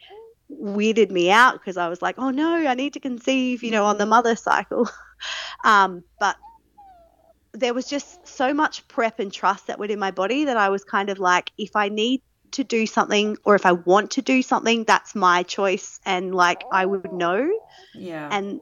weirded 0.60 1.10
me 1.10 1.30
out 1.30 1.54
because 1.54 1.76
I 1.76 1.88
was 1.88 2.02
like, 2.02 2.16
oh 2.18 2.30
no, 2.30 2.66
I 2.66 2.74
need 2.74 2.94
to 2.94 3.00
conceive, 3.00 3.62
you 3.62 3.70
know, 3.70 3.84
on 3.84 3.98
the 3.98 4.06
mother 4.06 4.36
cycle. 4.36 4.88
um, 5.64 6.04
but 6.18 6.36
there 7.52 7.74
was 7.74 7.86
just 7.86 8.26
so 8.26 8.54
much 8.54 8.86
prep 8.88 9.18
and 9.18 9.32
trust 9.32 9.66
that 9.66 9.78
went 9.78 9.92
in 9.92 9.98
my 9.98 10.10
body 10.10 10.46
that 10.46 10.56
I 10.56 10.70
was 10.70 10.84
kind 10.84 11.10
of 11.10 11.18
like, 11.18 11.52
if 11.58 11.76
I 11.76 11.88
need 11.88 12.22
to 12.52 12.64
do 12.64 12.86
something 12.86 13.36
or 13.44 13.54
if 13.54 13.66
I 13.66 13.72
want 13.72 14.12
to 14.12 14.22
do 14.22 14.42
something, 14.42 14.84
that's 14.84 15.14
my 15.14 15.42
choice. 15.42 16.00
And 16.04 16.34
like, 16.34 16.64
I 16.70 16.86
would 16.86 17.12
know. 17.12 17.50
Yeah. 17.94 18.28
And 18.30 18.60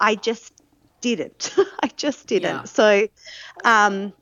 I 0.00 0.14
just 0.14 0.52
didn't. 1.00 1.54
I 1.82 1.88
just 1.96 2.26
didn't. 2.26 2.56
Yeah. 2.56 2.64
So, 2.64 3.08
um, 3.64 4.12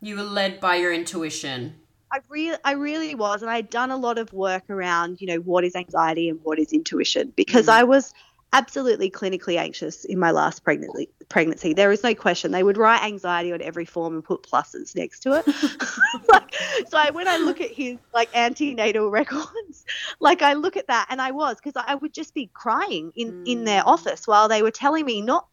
you 0.00 0.16
were 0.16 0.22
led 0.22 0.60
by 0.60 0.76
your 0.76 0.92
intuition. 0.92 1.74
I 2.12 2.18
really, 2.28 2.58
I 2.64 2.72
really 2.72 3.14
was, 3.14 3.42
and 3.42 3.50
I'd 3.50 3.70
done 3.70 3.90
a 3.90 3.96
lot 3.96 4.18
of 4.18 4.32
work 4.32 4.68
around, 4.68 5.20
you 5.20 5.28
know, 5.28 5.36
what 5.36 5.64
is 5.64 5.76
anxiety 5.76 6.28
and 6.28 6.40
what 6.42 6.58
is 6.58 6.72
intuition, 6.72 7.32
because 7.36 7.66
mm. 7.66 7.72
I 7.72 7.84
was 7.84 8.12
absolutely 8.52 9.10
clinically 9.10 9.56
anxious 9.56 10.04
in 10.04 10.18
my 10.18 10.32
last 10.32 10.64
pregnancy. 10.64 11.08
Pregnancy, 11.28 11.72
there 11.72 11.92
is 11.92 12.02
no 12.02 12.14
question. 12.14 12.50
They 12.50 12.64
would 12.64 12.76
write 12.76 13.04
anxiety 13.04 13.52
on 13.52 13.62
every 13.62 13.84
form 13.84 14.14
and 14.14 14.24
put 14.24 14.42
pluses 14.42 14.96
next 14.96 15.20
to 15.20 15.34
it. 15.34 15.46
like, 16.28 16.52
so 16.88 16.98
I, 16.98 17.10
when 17.10 17.28
I 17.28 17.36
look 17.36 17.60
at 17.60 17.70
his 17.70 17.98
like 18.12 18.28
antenatal 18.36 19.10
records, 19.10 19.84
like 20.18 20.42
I 20.42 20.54
look 20.54 20.76
at 20.76 20.88
that, 20.88 21.06
and 21.10 21.22
I 21.22 21.30
was 21.30 21.58
because 21.62 21.80
I 21.86 21.94
would 21.94 22.12
just 22.12 22.34
be 22.34 22.50
crying 22.52 23.12
in 23.14 23.32
mm. 23.32 23.46
in 23.46 23.64
their 23.64 23.82
mm. 23.82 23.86
office 23.86 24.26
while 24.26 24.48
they 24.48 24.62
were 24.62 24.72
telling 24.72 25.04
me 25.04 25.20
not 25.20 25.46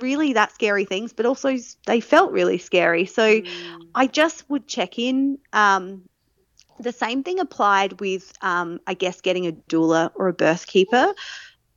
really 0.00 0.32
that 0.34 0.52
scary 0.52 0.84
things, 0.84 1.12
but 1.12 1.26
also 1.26 1.56
they 1.86 2.00
felt 2.00 2.32
really 2.32 2.58
scary. 2.58 3.06
So 3.06 3.40
mm. 3.40 3.88
I 3.94 4.06
just 4.06 4.48
would 4.50 4.66
check 4.66 4.98
in. 4.98 5.38
Um, 5.52 6.08
the 6.80 6.92
same 6.92 7.22
thing 7.22 7.38
applied 7.38 8.00
with, 8.00 8.32
um, 8.42 8.80
I 8.86 8.94
guess, 8.94 9.20
getting 9.20 9.46
a 9.46 9.52
doula 9.52 10.10
or 10.14 10.28
a 10.28 10.32
birth 10.32 10.66
keeper. 10.66 11.14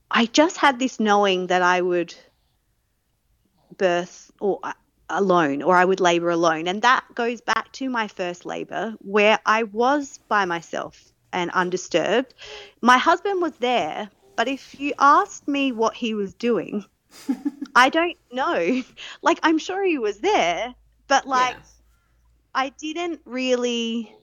I 0.09 0.25
just 0.25 0.57
had 0.57 0.79
this 0.79 0.99
knowing 0.99 1.47
that 1.47 1.61
I 1.61 1.81
would 1.81 2.15
birth 3.77 4.31
or 4.39 4.59
uh, 4.63 4.73
alone 5.09 5.61
or 5.61 5.75
I 5.75 5.85
would 5.85 5.99
labor 5.99 6.29
alone. 6.29 6.67
And 6.67 6.81
that 6.81 7.05
goes 7.13 7.41
back 7.41 7.71
to 7.73 7.89
my 7.89 8.07
first 8.07 8.45
labor 8.45 8.95
where 8.99 9.39
I 9.45 9.63
was 9.63 10.19
by 10.27 10.45
myself 10.45 11.11
and 11.31 11.51
undisturbed. 11.51 12.33
My 12.81 12.97
husband 12.97 13.41
was 13.41 13.53
there, 13.57 14.09
but 14.35 14.47
if 14.47 14.79
you 14.79 14.93
asked 14.99 15.47
me 15.47 15.71
what 15.71 15.93
he 15.95 16.13
was 16.13 16.33
doing, 16.33 16.85
I 17.75 17.89
don't 17.89 18.17
know. 18.31 18.83
Like, 19.21 19.39
I'm 19.43 19.57
sure 19.57 19.83
he 19.83 19.97
was 19.97 20.19
there, 20.19 20.73
but 21.07 21.27
like, 21.27 21.55
yeah. 21.55 21.63
I 22.55 22.69
didn't 22.69 23.21
really. 23.25 24.13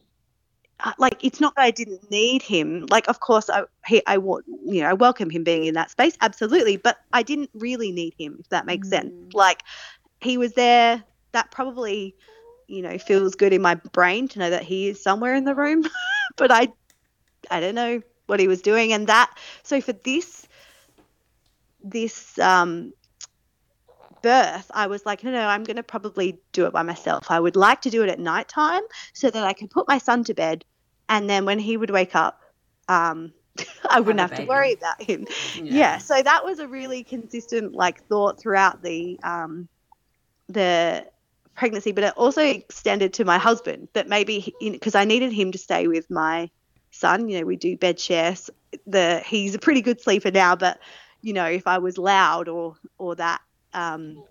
Uh, 0.80 0.92
like 0.98 1.22
it's 1.22 1.40
not 1.40 1.54
that 1.54 1.62
I 1.62 1.70
didn't 1.70 2.10
need 2.10 2.42
him. 2.42 2.86
Like 2.90 3.06
of 3.06 3.20
course 3.20 3.48
I 3.48 3.62
he 3.86 4.02
I 4.08 4.18
want 4.18 4.44
you 4.66 4.82
know 4.82 4.88
I 4.88 4.92
welcome 4.92 5.30
him 5.30 5.44
being 5.44 5.66
in 5.66 5.74
that 5.74 5.92
space 5.92 6.16
absolutely, 6.20 6.76
but 6.76 6.98
I 7.12 7.22
didn't 7.22 7.50
really 7.54 7.92
need 7.92 8.12
him 8.18 8.38
if 8.40 8.48
that 8.48 8.66
makes 8.66 8.88
mm. 8.88 8.90
sense. 8.90 9.34
Like 9.34 9.62
he 10.20 10.36
was 10.36 10.54
there. 10.54 11.02
That 11.30 11.52
probably 11.52 12.16
you 12.66 12.82
know 12.82 12.98
feels 12.98 13.36
good 13.36 13.52
in 13.52 13.62
my 13.62 13.76
brain 13.76 14.26
to 14.28 14.40
know 14.40 14.50
that 14.50 14.64
he 14.64 14.88
is 14.88 15.00
somewhere 15.00 15.36
in 15.36 15.44
the 15.44 15.54
room, 15.54 15.84
but 16.36 16.50
I 16.50 16.68
I 17.52 17.60
don't 17.60 17.76
know 17.76 18.02
what 18.26 18.40
he 18.40 18.48
was 18.48 18.60
doing 18.60 18.92
and 18.92 19.06
that. 19.06 19.32
So 19.62 19.80
for 19.80 19.92
this 19.92 20.48
this 21.84 22.38
um, 22.38 22.92
birth, 24.22 24.70
I 24.74 24.88
was 24.88 25.04
like, 25.06 25.22
no, 25.22 25.30
no, 25.30 25.46
I'm 25.46 25.62
going 25.62 25.76
to 25.76 25.82
probably 25.82 26.40
do 26.52 26.66
it 26.66 26.72
by 26.72 26.82
myself. 26.82 27.30
I 27.30 27.38
would 27.38 27.56
like 27.56 27.82
to 27.82 27.90
do 27.90 28.02
it 28.02 28.08
at 28.08 28.18
night 28.18 28.48
time 28.48 28.82
so 29.12 29.30
that 29.30 29.44
I 29.44 29.52
could 29.52 29.70
put 29.70 29.86
my 29.86 29.98
son 29.98 30.24
to 30.24 30.34
bed. 30.34 30.64
And 31.08 31.28
then 31.28 31.44
when 31.44 31.58
he 31.58 31.76
would 31.76 31.90
wake 31.90 32.16
up, 32.16 32.40
um, 32.88 33.32
I 33.88 34.00
wouldn't 34.00 34.20
have, 34.20 34.30
have 34.30 34.40
to 34.40 34.46
worry 34.46 34.72
about 34.72 35.00
him. 35.00 35.26
Yeah. 35.56 35.62
yeah. 35.62 35.98
So 35.98 36.20
that 36.20 36.44
was 36.44 36.58
a 36.58 36.66
really 36.66 37.04
consistent 37.04 37.74
like 37.74 38.02
thought 38.08 38.40
throughout 38.40 38.82
the 38.82 39.20
um, 39.22 39.68
the 40.48 41.06
pregnancy, 41.54 41.92
but 41.92 42.04
it 42.04 42.14
also 42.16 42.42
extended 42.42 43.12
to 43.14 43.24
my 43.24 43.38
husband 43.38 43.88
that 43.92 44.08
maybe 44.08 44.54
because 44.60 44.94
I 44.94 45.04
needed 45.04 45.32
him 45.32 45.52
to 45.52 45.58
stay 45.58 45.86
with 45.86 46.10
my 46.10 46.50
son. 46.90 47.28
You 47.28 47.40
know, 47.40 47.46
we 47.46 47.56
do 47.56 47.76
bed 47.76 48.00
shares. 48.00 48.50
The 48.86 49.22
he's 49.24 49.54
a 49.54 49.58
pretty 49.58 49.82
good 49.82 50.00
sleeper 50.00 50.30
now, 50.30 50.56
but 50.56 50.80
you 51.24 51.32
know, 51.32 51.46
if 51.46 51.66
I 51.66 51.78
was 51.78 51.96
loud 51.96 52.48
or 52.48 52.76
or 52.98 53.16
that, 53.16 53.40
um, 53.72 54.22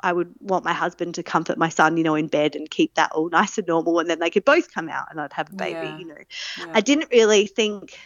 I 0.00 0.12
would 0.12 0.34
want 0.40 0.64
my 0.64 0.72
husband 0.72 1.14
to 1.16 1.22
comfort 1.22 1.58
my 1.58 1.68
son, 1.68 1.98
you 1.98 2.02
know, 2.02 2.14
in 2.14 2.26
bed 2.26 2.56
and 2.56 2.70
keep 2.70 2.94
that 2.94 3.12
all 3.12 3.28
nice 3.28 3.58
and 3.58 3.66
normal, 3.66 3.98
and 3.98 4.08
then 4.08 4.18
they 4.18 4.30
could 4.30 4.46
both 4.46 4.72
come 4.72 4.88
out 4.88 5.08
and 5.10 5.20
I'd 5.20 5.32
have 5.34 5.52
a 5.52 5.56
baby. 5.56 5.74
Yeah. 5.74 5.98
You 5.98 6.06
know, 6.06 6.14
yeah. 6.58 6.72
I 6.72 6.80
didn't 6.80 7.10
really 7.12 7.46
think 7.46 7.98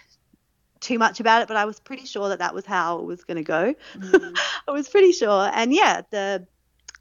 too 0.81 0.99
much 0.99 1.21
about 1.21 1.43
it, 1.43 1.49
but 1.49 1.57
I 1.57 1.65
was 1.65 1.79
pretty 1.79 2.05
sure 2.05 2.29
that 2.31 2.41
that 2.41 2.53
was 2.53 2.67
how 2.67 2.99
it 2.99 3.05
was 3.05 3.23
going 3.23 3.37
to 3.37 3.45
go. 3.45 3.75
Mm. 3.97 4.37
I 4.69 4.73
was 4.73 4.89
pretty 4.89 5.13
sure, 5.13 5.51
and 5.55 5.73
yeah, 5.73 6.03
the 6.11 6.45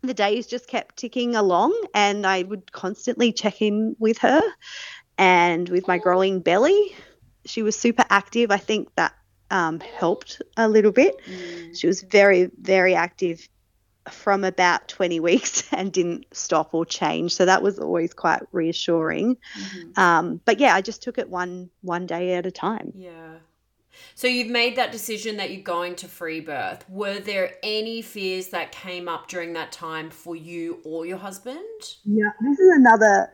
the 0.03 0.13
days 0.13 0.45
just 0.45 0.67
kept 0.67 0.97
ticking 0.97 1.35
along, 1.35 1.75
and 1.95 2.27
I 2.27 2.43
would 2.43 2.71
constantly 2.71 3.33
check 3.33 3.63
in 3.63 3.95
with 3.97 4.19
her, 4.19 4.41
and 5.17 5.67
with 5.69 5.87
my 5.87 5.97
growing 5.97 6.39
belly, 6.39 6.95
she 7.45 7.63
was 7.63 7.75
super 7.75 8.05
active. 8.11 8.51
I 8.51 8.57
think 8.57 8.93
that 8.95 9.13
um, 9.51 9.79
helped 9.79 10.41
a 10.57 10.67
little 10.67 10.91
bit. 10.91 11.15
Mm. 11.25 11.79
She 11.79 11.85
was 11.85 12.01
very, 12.01 12.49
very 12.59 12.95
active 12.95 13.47
from 14.09 14.43
about 14.43 14.87
20 14.87 15.19
weeks 15.19 15.63
and 15.73 15.91
didn't 15.91 16.25
stop 16.31 16.73
or 16.73 16.85
change. 16.85 17.35
So 17.35 17.45
that 17.45 17.61
was 17.61 17.77
always 17.77 18.13
quite 18.13 18.41
reassuring. 18.51 19.37
Mm-hmm. 19.59 19.99
Um, 19.99 20.41
but 20.45 20.59
yeah, 20.59 20.73
I 20.73 20.81
just 20.81 21.03
took 21.03 21.17
it 21.17 21.29
one 21.29 21.69
one 21.81 22.07
day 22.07 22.33
at 22.33 22.45
a 22.45 22.51
time. 22.51 22.93
Yeah. 22.95 23.35
So 24.15 24.25
you've 24.27 24.49
made 24.49 24.77
that 24.77 24.91
decision 24.91 25.37
that 25.37 25.51
you're 25.51 25.61
going 25.61 25.95
to 25.97 26.07
free 26.07 26.39
birth. 26.39 26.89
Were 26.89 27.19
there 27.19 27.55
any 27.61 28.01
fears 28.01 28.47
that 28.47 28.71
came 28.71 29.07
up 29.07 29.27
during 29.27 29.53
that 29.53 29.71
time 29.71 30.09
for 30.09 30.35
you 30.35 30.79
or 30.85 31.05
your 31.05 31.17
husband? 31.17 31.59
Yeah, 32.05 32.31
this 32.41 32.57
is 32.57 32.71
another 32.77 33.31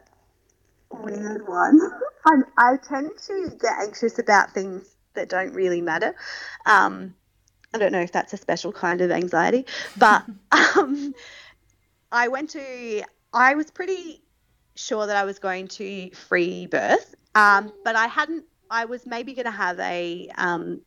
weird 0.91 1.47
one. 1.47 1.79
I, 2.25 2.35
I 2.57 2.77
tend 2.77 3.11
to 3.27 3.51
get 3.61 3.73
anxious 3.79 4.19
about 4.19 4.53
things 4.53 4.96
that 5.17 5.29
don't 5.29 5.53
really 5.53 5.81
matter. 5.81 6.15
Um, 6.65 7.13
I 7.73 7.77
don't 7.77 7.91
know 7.91 8.01
if 8.01 8.11
that's 8.11 8.33
a 8.33 8.37
special 8.37 8.71
kind 8.71 9.01
of 9.01 9.11
anxiety, 9.11 9.65
but 9.97 10.23
um, 10.77 11.13
I 12.11 12.29
went 12.29 12.51
to, 12.51 13.03
I 13.33 13.55
was 13.55 13.69
pretty 13.69 14.23
sure 14.75 15.05
that 15.05 15.15
I 15.15 15.25
was 15.25 15.39
going 15.39 15.67
to 15.69 16.09
free 16.11 16.67
birth, 16.67 17.13
um, 17.35 17.71
but 17.83 17.95
I 17.95 18.07
hadn't, 18.07 18.45
I 18.69 18.85
was 18.85 19.05
maybe 19.05 19.33
going 19.33 19.45
to 19.45 19.51
have 19.51 19.79
a, 19.79 20.29
um, 20.37 20.81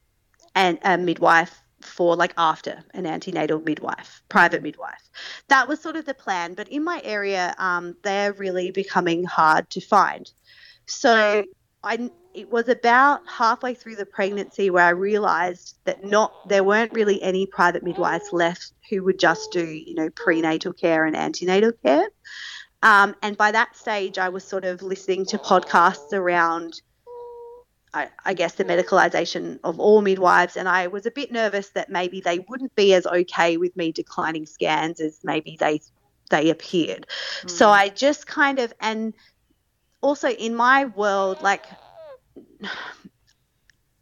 an, 0.54 0.78
a 0.82 0.96
midwife 0.96 1.62
for 1.82 2.14
like 2.16 2.34
after 2.36 2.82
an 2.94 3.06
antenatal 3.06 3.60
midwife, 3.60 4.22
private 4.28 4.62
midwife. 4.62 5.10
That 5.48 5.68
was 5.68 5.80
sort 5.80 5.96
of 5.96 6.04
the 6.04 6.14
plan, 6.14 6.54
but 6.54 6.68
in 6.68 6.84
my 6.84 7.00
area, 7.04 7.54
um, 7.58 7.96
they're 8.02 8.32
really 8.34 8.70
becoming 8.70 9.24
hard 9.24 9.68
to 9.70 9.80
find. 9.80 10.30
So 10.86 11.44
I 11.82 12.10
it 12.40 12.50
was 12.50 12.68
about 12.68 13.20
halfway 13.28 13.74
through 13.74 13.96
the 13.96 14.06
pregnancy 14.06 14.70
where 14.70 14.84
I 14.84 14.90
realized 14.90 15.76
that 15.84 16.04
not 16.04 16.48
there 16.48 16.64
weren't 16.64 16.92
really 16.94 17.22
any 17.22 17.44
private 17.44 17.82
midwives 17.82 18.32
left 18.32 18.72
who 18.88 19.04
would 19.04 19.18
just 19.18 19.52
do 19.52 19.64
you 19.66 19.94
know 19.94 20.08
prenatal 20.10 20.72
care 20.72 21.04
and 21.04 21.14
antenatal 21.14 21.72
care. 21.84 22.08
Um, 22.82 23.14
and 23.20 23.36
by 23.36 23.52
that 23.52 23.76
stage, 23.76 24.16
I 24.16 24.30
was 24.30 24.42
sort 24.42 24.64
of 24.64 24.80
listening 24.80 25.26
to 25.26 25.38
podcasts 25.38 26.14
around 26.14 26.80
I, 27.92 28.08
I, 28.24 28.34
guess 28.34 28.54
the 28.54 28.64
medicalization 28.64 29.58
of 29.64 29.78
all 29.80 30.00
midwives, 30.00 30.56
and 30.56 30.68
I 30.68 30.86
was 30.86 31.06
a 31.06 31.10
bit 31.10 31.32
nervous 31.32 31.70
that 31.70 31.90
maybe 31.90 32.20
they 32.20 32.38
wouldn't 32.38 32.74
be 32.76 32.94
as 32.94 33.04
okay 33.04 33.56
with 33.56 33.76
me 33.76 33.92
declining 33.92 34.46
scans 34.46 35.00
as 35.00 35.18
maybe 35.24 35.56
they 35.60 35.82
they 36.30 36.48
appeared. 36.48 37.06
Mm. 37.42 37.50
So 37.50 37.68
I 37.68 37.90
just 37.90 38.26
kind 38.26 38.60
of 38.60 38.72
and 38.80 39.12
also 40.00 40.30
in 40.30 40.54
my 40.54 40.86
world, 40.86 41.42
like 41.42 41.66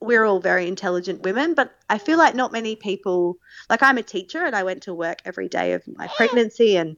we're 0.00 0.24
all 0.24 0.40
very 0.40 0.68
intelligent 0.68 1.22
women, 1.22 1.54
but 1.54 1.72
I 1.90 1.98
feel 1.98 2.18
like 2.18 2.34
not 2.34 2.52
many 2.52 2.76
people 2.76 3.36
like 3.68 3.82
I'm 3.82 3.98
a 3.98 4.02
teacher 4.02 4.44
and 4.44 4.54
I 4.54 4.62
went 4.62 4.82
to 4.84 4.94
work 4.94 5.18
every 5.24 5.48
day 5.48 5.72
of 5.72 5.82
my 5.96 6.08
pregnancy 6.16 6.76
and 6.76 6.96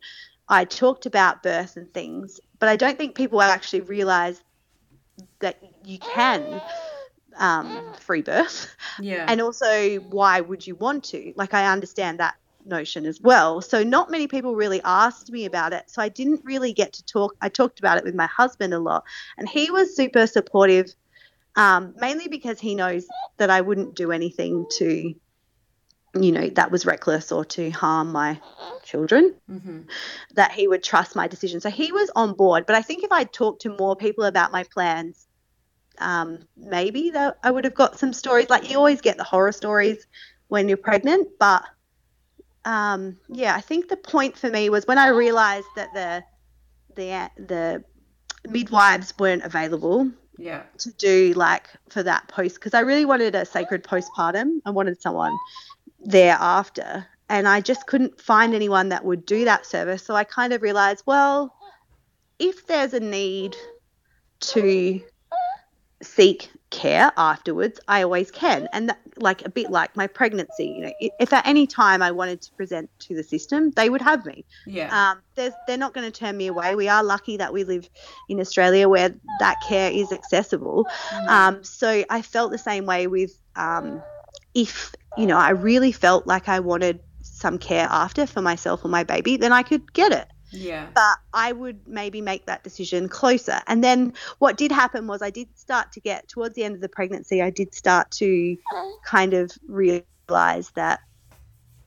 I 0.49 0.65
talked 0.65 1.07
about 1.07 1.43
birth 1.43 1.77
and 1.77 1.93
things, 1.95 2.41
but 2.59 2.69
I 2.69 2.77
don't 2.77 2.99
think 2.99 3.15
people 3.15 3.41
actually 3.41 3.83
realize 3.83 4.43
that 5.39 5.59
you 5.85 5.99
can 5.99 6.61
um, 7.39 7.95
free 7.95 8.23
birth. 8.23 8.75
Yeah. 9.01 9.25
And 9.29 9.41
also, 9.41 9.97
why 10.11 10.41
would 10.41 10.67
you 10.67 10.75
want 10.75 11.05
to? 11.05 11.33
Like, 11.37 11.55
I 11.55 11.73
understand 11.73 12.21
that 12.21 12.35
notion 12.67 13.07
as 13.07 13.21
well. 13.21 13.61
So, 13.61 13.83
not 13.83 14.11
many 14.11 14.27
people 14.27 14.55
really 14.55 14.81
asked 14.85 15.31
me 15.31 15.45
about 15.45 15.73
it. 15.73 15.85
So, 15.89 16.03
I 16.03 16.09
didn't 16.09 16.43
really 16.45 16.73
get 16.73 16.93
to 16.95 17.05
talk. 17.05 17.35
I 17.41 17.49
talked 17.49 17.79
about 17.79 17.99
it 17.99 18.05
with 18.05 18.15
my 18.15 18.27
husband 18.27 18.75
a 18.75 18.79
lot, 18.79 19.05
and 19.39 19.49
he 19.49 19.71
was 19.71 19.97
super 19.97 20.27
supportive, 20.27 20.93
um, 21.57 21.95
mainly 21.99 22.29
because 22.29 22.61
he 22.61 22.75
knows 22.75 23.07
that 23.37 23.51
I 23.51 23.61
wouldn't 23.61 23.95
do 23.95 24.13
anything 24.13 24.67
to, 24.79 25.15
you 26.15 26.33
know, 26.33 26.49
that 26.51 26.71
was 26.71 26.87
reckless 26.87 27.33
or 27.33 27.45
to 27.47 27.71
harm 27.71 28.13
my 28.13 28.41
children, 28.83 29.35
mm-hmm. 29.51 29.83
that 30.35 30.53
he 30.53 30.69
would 30.69 30.83
trust 30.83 31.17
my 31.17 31.29
decision. 31.29 31.61
So, 31.61 31.71
he 31.71 31.93
was 31.93 32.11
on 32.15 32.35
board. 32.35 32.67
But 32.67 32.77
I 32.77 32.83
think 32.83 33.05
if 33.05 33.13
I 33.13 33.25
talked 33.25 33.63
to 33.63 33.77
more 33.77 33.97
people 33.97 34.25
about 34.25 34.53
my 34.53 34.65
plans, 34.65 35.27
um, 35.99 36.39
maybe 36.57 37.11
that 37.11 37.39
I 37.43 37.51
would 37.51 37.65
have 37.65 37.75
got 37.75 37.99
some 37.99 38.13
stories. 38.13 38.49
Like 38.51 38.71
you 38.71 38.77
always 38.77 39.01
get 39.01 39.17
the 39.17 39.25
horror 39.25 39.53
stories 39.53 40.07
when 40.49 40.69
you're 40.69 40.77
pregnant, 40.79 41.29
but 41.39 41.65
um, 42.65 43.17
yeah, 43.29 43.55
I 43.55 43.61
think 43.61 43.89
the 43.89 43.97
point 43.97 44.37
for 44.37 44.51
me 44.51 44.69
was 44.71 44.87
when 44.87 44.99
I 44.99 45.09
realised 45.09 45.67
that 45.77 45.93
the 45.95 46.25
the 46.95 47.31
the 47.37 47.85
midwives 48.49 49.15
weren't 49.19 49.45
available. 49.45 50.11
Yeah. 50.41 50.63
To 50.79 50.93
do 50.93 51.35
like 51.37 51.69
for 51.91 52.03
that 52.03 52.29
post 52.29 52.55
because 52.55 52.73
I 52.73 52.81
really 52.81 53.05
wanted 53.05 53.35
a 53.35 53.45
sacred 53.45 53.85
postpartum. 53.85 54.61
I 54.65 54.71
wanted 54.71 55.01
someone 55.01 55.37
thereafter, 56.01 57.07
and 57.29 57.47
I 57.47 57.61
just 57.61 57.87
couldn't 57.87 58.19
find 58.19 58.55
anyone 58.55 58.89
that 58.89 59.05
would 59.05 59.27
do 59.27 59.45
that 59.45 59.67
service. 59.67 60.03
So 60.03 60.15
I 60.15 60.25
kind 60.25 60.55
of 60.55 60.63
realised, 60.63 61.05
well, 61.05 61.55
if 62.39 62.67
there's 62.67 62.95
a 62.95 63.01
need 63.01 63.55
to 64.41 65.03
seek 66.03 66.51
care 66.71 67.11
afterwards, 67.17 67.81
I 67.89 68.03
always 68.03 68.31
can. 68.31 68.69
And 68.73 68.89
that, 68.89 68.99
like 69.17 69.45
a 69.45 69.51
bit 69.51 69.71
like 69.71 69.95
my 69.97 70.07
pregnancy, 70.07 70.67
you 70.67 70.83
know, 70.83 70.93
if 71.19 71.33
at 71.33 71.47
any 71.47 71.67
time 71.67 72.01
I 72.01 72.11
wanted 72.11 72.41
to 72.43 72.53
present 72.53 72.89
to 73.01 73.15
the 73.15 73.23
system, 73.23 73.71
they 73.73 73.91
would 73.91 74.01
have 74.01 74.25
me. 74.25 74.45
Yeah. 74.67 74.89
Um, 75.11 75.21
there's, 75.35 75.53
they're 75.67 75.77
not 75.77 75.95
going 75.95 76.11
to 76.11 76.17
turn 76.17 76.37
me 76.37 76.47
away. 76.47 76.75
We 76.75 76.89
are 76.89 77.03
lucky 77.03 77.37
that 77.37 77.53
we 77.53 77.65
live 77.65 77.89
in 78.29 78.41
Australia 78.41 78.89
where 78.89 79.15
that 79.41 79.57
care 79.67 79.91
is 79.91 80.13
accessible. 80.13 80.87
Mm. 81.11 81.29
Um, 81.29 81.65
so 81.65 82.05
I 82.09 82.23
felt 82.23 82.53
the 82.53 82.59
same 82.59 82.87
way 82.87 83.07
with 83.07 83.39
um, 83.57 84.03
if, 84.55 84.95
you 85.17 85.27
know, 85.27 85.37
I 85.37 85.51
really 85.51 85.93
felt 85.93 86.27
like 86.27 86.49
I 86.49 86.61
wanted 86.61 87.01
some 87.23 87.59
care 87.59 87.89
after 87.91 88.27
for 88.27 88.43
myself 88.43 88.85
or 88.85 88.89
my 88.89 89.05
baby, 89.05 89.37
then 89.37 89.53
I 89.53 89.63
could 89.63 89.93
get 89.93 90.13
it. 90.13 90.29
Yeah. 90.51 90.87
But 90.95 91.19
I 91.33 91.53
would 91.53 91.87
maybe 91.87 92.21
make 92.21 92.47
that 92.47 92.65
decision 92.65 93.09
closer. 93.09 93.61
And 93.67 93.83
then 93.83 94.13
what 94.39 94.57
did 94.57 94.73
happen 94.73 95.07
was 95.07 95.23
I 95.23 95.31
did 95.31 95.49
start 95.57 95.93
to 95.93 96.01
get 96.01 96.29
towards 96.29 96.55
the 96.55 96.65
end 96.65 96.75
of 96.75 96.81
the 96.81 96.89
pregnancy, 96.89 97.43
I 97.43 97.51
did 97.51 97.75
start 97.75 98.11
to 98.13 98.57
kind 99.05 99.35
of 99.35 99.51
realize 99.67 100.71
that 100.75 101.01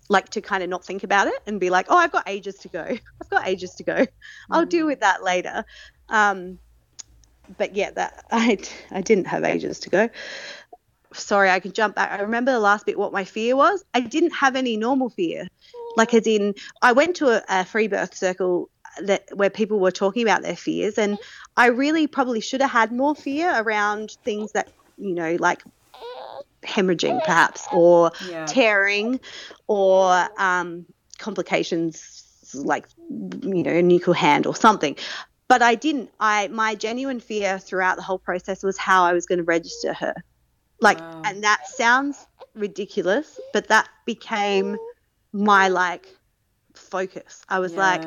like 0.10 0.30
to 0.30 0.42
kind 0.42 0.64
of 0.64 0.70
not 0.70 0.86
think 0.86 1.04
about 1.04 1.28
it 1.28 1.42
and 1.48 1.60
be 1.60 1.70
like, 1.70 1.88
oh, 1.90 1.98
I've 1.98 2.12
got 2.12 2.28
ages 2.28 2.56
to 2.60 2.68
go. 2.68 2.84
I've 3.22 3.30
got 3.30 3.48
ages 3.48 3.76
to 3.76 3.84
go. 3.84 4.06
I'll 4.52 4.66
deal 4.66 4.86
with 4.86 5.00
that 5.00 5.24
later. 5.24 5.66
Um, 6.10 6.60
but 7.58 7.76
yeah, 7.76 7.92
that 7.92 8.26
I 8.32 8.58
I 8.92 9.02
didn't 9.02 9.28
have 9.28 9.44
ages 9.44 9.80
to 9.82 9.90
go. 9.90 10.10
Sorry, 11.14 11.50
I 11.50 11.60
can 11.60 11.74
jump 11.74 11.96
back. 11.96 12.12
I 12.12 12.22
remember 12.24 12.52
the 12.52 12.60
last 12.60 12.86
bit 12.88 12.98
what 12.98 13.14
my 13.14 13.24
fear 13.24 13.56
was. 13.56 13.86
I 13.94 14.00
didn't 14.00 14.32
have 14.32 14.56
any 14.56 14.78
normal 14.78 15.10
fear 15.10 15.48
like 15.98 16.14
as 16.14 16.28
in 16.28 16.54
i 16.82 16.92
went 16.92 17.16
to 17.16 17.28
a, 17.28 17.44
a 17.50 17.66
free 17.66 17.88
birth 17.88 18.16
circle 18.16 18.70
that 19.02 19.26
where 19.34 19.50
people 19.50 19.80
were 19.80 19.92
talking 19.92 20.24
about 20.24 20.42
their 20.42 20.56
fears 20.56 20.98
and 20.98 21.18
i 21.58 21.68
really 21.68 22.08
probably 22.08 22.40
should 22.40 22.62
have 22.62 22.72
had 22.72 22.92
more 22.92 23.16
fear 23.16 23.52
around 23.56 24.18
things 24.24 24.52
that 24.52 24.70
you 24.98 25.14
know 25.14 25.36
like 25.40 25.64
hemorrhaging 26.64 27.24
perhaps 27.26 27.68
or 27.72 28.12
yeah. 28.30 28.46
tearing 28.46 29.20
or 29.68 30.28
um, 30.38 30.86
complications 31.18 32.52
like 32.54 32.86
you 33.10 33.64
know 33.64 33.72
a 33.72 33.82
nuchal 33.82 34.16
hand 34.16 34.46
or 34.46 34.56
something 34.56 34.96
but 35.48 35.62
i 35.62 35.76
didn't 35.76 36.10
i 36.20 36.48
my 36.50 36.76
genuine 36.76 37.20
fear 37.20 37.58
throughout 37.58 37.96
the 37.96 38.02
whole 38.04 38.20
process 38.20 38.64
was 38.64 38.78
how 38.78 39.04
i 39.04 39.12
was 39.12 39.26
going 39.26 39.40
to 39.40 39.44
register 39.44 39.94
her 39.94 40.14
like 40.80 41.00
wow. 41.00 41.22
and 41.26 41.44
that 41.44 41.68
sounds 41.68 42.28
ridiculous 42.54 43.40
but 43.54 43.68
that 43.68 43.90
became 44.06 44.78
my 45.34 45.68
like 45.68 46.08
focus. 46.74 47.42
I 47.50 47.60
was 47.60 47.74
yeah. 47.74 47.80
like, 47.80 48.04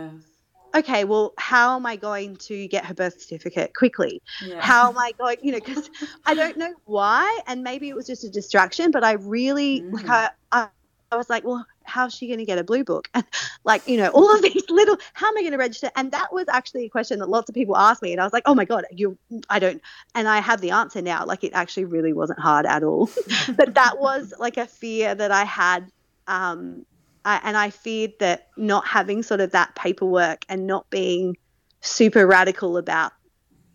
okay, 0.77 1.05
well, 1.05 1.35
how 1.39 1.77
am 1.77 1.87
I 1.87 1.97
going 1.97 2.37
to 2.37 2.68
get 2.68 2.85
her 2.87 2.95
birth 2.95 3.20
certificate 3.20 3.74
quickly? 3.74 4.22
Yeah. 4.45 4.61
How 4.61 4.89
am 4.89 4.99
I 4.99 5.12
going, 5.18 5.39
you 5.43 5.53
know, 5.53 5.59
because 5.59 5.91
I 6.24 6.35
don't 6.35 6.57
know 6.57 6.74
why, 6.85 7.41
and 7.47 7.62
maybe 7.62 7.89
it 7.89 7.97
was 7.97 8.07
just 8.07 8.24
a 8.24 8.31
distraction, 8.31 8.91
but 8.91 9.05
I 9.05 9.12
really 9.12 9.83
mm. 9.83 9.93
like 9.93 10.09
I, 10.09 10.31
I, 10.53 10.68
I 11.11 11.16
was 11.16 11.31
like, 11.31 11.45
well, 11.45 11.64
how's 11.85 12.14
she 12.14 12.27
going 12.27 12.41
to 12.41 12.45
get 12.45 12.59
a 12.59 12.64
blue 12.64 12.85
book? 12.85 13.09
And 13.14 13.24
like, 13.64 13.87
you 13.89 13.97
know, 13.97 14.09
all 14.11 14.35
of 14.35 14.43
these 14.43 14.68
little, 14.68 14.99
how 15.14 15.29
am 15.29 15.39
I 15.39 15.41
going 15.41 15.53
to 15.53 15.59
register? 15.59 15.91
And 15.97 16.12
that 16.12 16.33
was 16.33 16.47
actually 16.49 16.85
a 16.85 16.89
question 16.89 17.18
that 17.20 17.29
lots 17.29 17.49
of 17.49 17.55
people 17.55 17.77
asked 17.77 18.03
me, 18.03 18.12
and 18.12 18.20
I 18.20 18.24
was 18.24 18.33
like, 18.33 18.45
oh 18.47 18.55
my 18.55 18.64
god, 18.64 18.85
you, 18.91 19.16
I 19.49 19.59
don't, 19.59 19.81
and 20.14 20.29
I 20.29 20.41
have 20.41 20.61
the 20.61 20.70
answer 20.72 21.03
now. 21.03 21.24
Like, 21.24 21.45
it 21.45 21.53
actually 21.55 21.87
really 21.87 22.12
wasn't 22.12 22.39
hard 22.39 22.66
at 22.66 22.83
all, 22.83 23.09
but 23.57 23.74
that 23.74 23.99
was 23.99 24.35
like 24.39 24.57
a 24.57 24.66
fear 24.66 25.14
that 25.14 25.31
I 25.31 25.45
had. 25.45 25.91
Um, 26.29 26.85
I, 27.27 27.41
and 27.43 27.57
I 27.57 27.70
feared 27.70 28.12
that 28.20 28.49
not 28.57 28.87
having 28.87 29.24
sort 29.24 29.41
of 29.41 29.51
that 29.51 29.74
paperwork 29.74 30.45
and 30.49 30.66
not 30.66 30.89
being 30.91 31.37
super 31.81 32.24
radical 32.24 32.77
about 32.77 33.12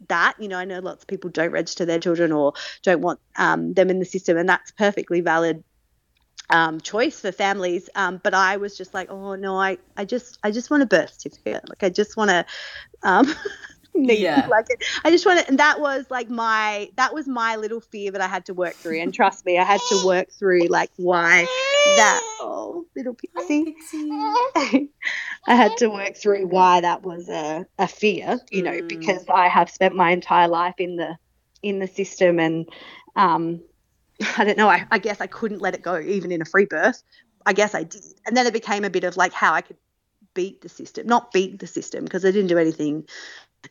that. 0.08 0.36
You 0.40 0.48
know, 0.48 0.58
I 0.58 0.64
know 0.64 0.80
lots 0.80 1.04
of 1.04 1.08
people 1.08 1.30
don't 1.30 1.52
register 1.52 1.84
their 1.84 2.00
children 2.00 2.32
or 2.32 2.54
don't 2.82 3.02
want 3.02 3.20
um, 3.36 3.74
them 3.74 3.90
in 3.90 4.00
the 4.00 4.06
system, 4.06 4.38
and 4.38 4.48
that's 4.48 4.72
perfectly 4.72 5.20
valid 5.20 5.66
um, 6.50 6.80
choice 6.80 7.20
for 7.20 7.34
families. 7.34 7.90
Um, 7.94 8.22
but 8.24 8.34
I 8.34 8.56
was 8.56 8.78
just 8.78 8.94
like, 8.94 9.12
oh 9.12 9.36
no, 9.36 9.58
I, 9.58 9.78
I 9.98 10.06
just 10.06 10.40
I 10.44 10.52
just 10.52 10.72
want 10.72 10.84
a 10.84 10.86
birth 10.86 11.20
certificate. 11.20 11.68
Like 11.68 11.84
I 11.84 11.90
just 11.90 12.16
want 12.16 12.32
to. 12.32 12.46
Yeah. 13.94 14.48
Like 14.50 14.68
I 15.04 15.12
just 15.12 15.26
want 15.26 15.38
wanted, 15.38 15.50
and 15.50 15.60
that 15.60 15.80
was 15.80 16.06
like 16.10 16.30
my 16.30 16.90
that 16.96 17.14
was 17.14 17.28
my 17.28 17.56
little 17.56 17.82
fear 17.82 18.12
that 18.12 18.22
I 18.22 18.28
had 18.28 18.46
to 18.46 18.54
work 18.54 18.76
through. 18.76 19.00
And 19.00 19.14
trust 19.14 19.46
me, 19.46 19.58
I 19.58 19.64
had 19.64 19.82
to 19.90 20.06
work 20.06 20.32
through 20.32 20.68
like 20.68 20.92
why 20.98 21.46
that 21.98 22.22
oh 22.40 22.86
little 22.96 23.14
pixie. 23.14 23.76
I 25.48 25.56
had 25.56 25.76
to 25.78 25.90
work 25.90 26.16
through 26.16 26.48
why 26.48 26.82
that 26.82 27.04
was 27.04 27.28
a, 27.30 27.66
a 27.78 27.88
fear, 27.88 28.40
you 28.50 28.62
know, 28.62 28.72
mm. 28.72 28.88
because 28.88 29.26
I 29.28 29.48
have 29.48 29.70
spent 29.70 29.96
my 29.96 30.12
entire 30.12 30.48
life 30.48 30.76
in 30.78 30.96
the 30.96 31.18
in 31.62 31.80
the 31.80 31.88
system 31.88 32.40
and 32.40 32.68
um 33.16 33.62
I 34.38 34.46
don't 34.46 34.58
know, 34.58 34.70
I, 34.70 34.86
I 34.92 35.00
guess 35.00 35.20
I 35.20 35.28
couldn't 35.28 35.62
let 35.62 35.74
it 35.74 35.82
go 35.82 36.00
even 36.00 36.32
in 36.32 36.42
a 36.42 36.46
free 36.46 36.66
birth. 36.66 37.02
I 37.46 37.54
guess 37.54 37.74
I 37.74 37.84
did. 37.84 38.04
And 38.26 38.38
then 38.38 38.46
it 38.46 38.54
became 38.54 38.84
a 38.84 38.90
bit 38.90 39.04
of 39.04 39.18
like 39.18 39.34
how 39.34 39.54
I 39.54 39.62
could 39.62 39.78
beat 40.34 40.62
the 40.62 40.70
system, 40.70 41.08
not 41.08 41.32
beat 41.32 41.60
the 41.60 41.68
system 41.68 42.04
because 42.04 42.24
I 42.24 42.32
didn't 42.32 42.48
do 42.48 42.58
anything 42.58 43.06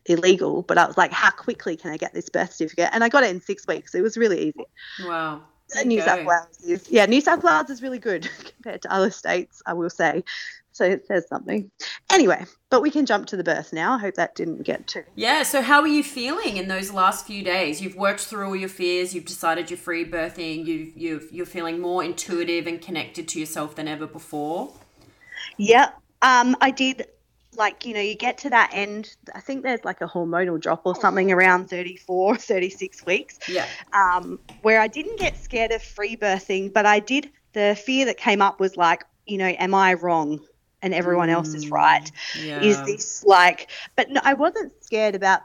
illegal, 0.06 0.62
but 0.62 0.78
I 0.78 0.86
was 0.86 0.96
like, 0.96 1.12
how 1.12 1.30
quickly 1.30 1.76
can 1.76 1.90
I 1.90 1.96
get 1.96 2.14
this 2.14 2.28
birth 2.28 2.52
certificate? 2.52 2.90
And 2.92 3.04
I 3.04 3.08
got 3.08 3.24
it 3.24 3.30
in 3.30 3.40
six 3.40 3.66
weeks. 3.66 3.94
It 3.94 4.02
was 4.02 4.16
really 4.16 4.48
easy. 4.48 4.64
Wow. 5.04 5.42
New 5.84 5.98
go. 5.98 6.04
South 6.04 6.26
Wales 6.26 6.60
is, 6.66 6.90
yeah, 6.90 7.06
New 7.06 7.20
South 7.20 7.44
Wales 7.44 7.70
is 7.70 7.82
really 7.82 7.98
good 7.98 8.28
compared 8.54 8.82
to 8.82 8.92
other 8.92 9.10
states, 9.10 9.62
I 9.66 9.74
will 9.74 9.90
say. 9.90 10.24
So 10.72 10.84
it 10.84 11.06
says 11.06 11.28
something. 11.28 11.70
Anyway, 12.10 12.44
but 12.70 12.80
we 12.80 12.90
can 12.90 13.04
jump 13.04 13.26
to 13.26 13.36
the 13.36 13.44
birth 13.44 13.72
now. 13.72 13.94
I 13.94 13.98
hope 13.98 14.14
that 14.14 14.34
didn't 14.34 14.62
get 14.62 14.86
too. 14.86 15.02
Yeah. 15.14 15.42
So 15.42 15.62
how 15.62 15.80
are 15.80 15.88
you 15.88 16.02
feeling 16.02 16.56
in 16.56 16.68
those 16.68 16.92
last 16.92 17.26
few 17.26 17.42
days? 17.42 17.82
You've 17.82 17.96
worked 17.96 18.20
through 18.20 18.46
all 18.46 18.56
your 18.56 18.68
fears. 18.68 19.14
You've 19.14 19.26
decided 19.26 19.70
you're 19.70 19.76
free 19.76 20.04
birthing. 20.04 20.64
You 20.64 20.92
you 20.94 21.28
you're 21.30 21.46
feeling 21.46 21.80
more 21.80 22.04
intuitive 22.04 22.66
and 22.66 22.80
connected 22.80 23.28
to 23.28 23.40
yourself 23.40 23.74
than 23.74 23.88
ever 23.88 24.06
before. 24.06 24.72
Yeah. 25.58 25.90
Um, 26.22 26.56
I 26.60 26.70
did 26.70 27.06
like 27.56 27.84
you 27.84 27.94
know 27.94 28.00
you 28.00 28.14
get 28.14 28.38
to 28.38 28.50
that 28.50 28.70
end 28.72 29.16
i 29.34 29.40
think 29.40 29.62
there's 29.62 29.84
like 29.84 30.00
a 30.00 30.06
hormonal 30.06 30.60
drop 30.60 30.82
or 30.84 30.94
something 30.94 31.32
around 31.32 31.68
34 31.68 32.36
36 32.38 33.06
weeks 33.06 33.38
yeah 33.48 33.66
um, 33.92 34.38
where 34.62 34.80
i 34.80 34.86
didn't 34.86 35.18
get 35.18 35.36
scared 35.36 35.72
of 35.72 35.82
free 35.82 36.16
birthing 36.16 36.72
but 36.72 36.86
i 36.86 37.00
did 37.00 37.30
the 37.52 37.80
fear 37.84 38.06
that 38.06 38.16
came 38.16 38.40
up 38.40 38.60
was 38.60 38.76
like 38.76 39.04
you 39.26 39.38
know 39.38 39.46
am 39.46 39.74
i 39.74 39.94
wrong 39.94 40.40
and 40.82 40.94
everyone 40.94 41.28
mm, 41.28 41.32
else 41.32 41.54
is 41.54 41.70
right 41.70 42.10
yeah. 42.36 42.62
is 42.62 42.80
this 42.84 43.24
like 43.24 43.68
but 43.96 44.08
no, 44.10 44.20
i 44.24 44.34
wasn't 44.34 44.72
scared 44.82 45.14
about 45.14 45.40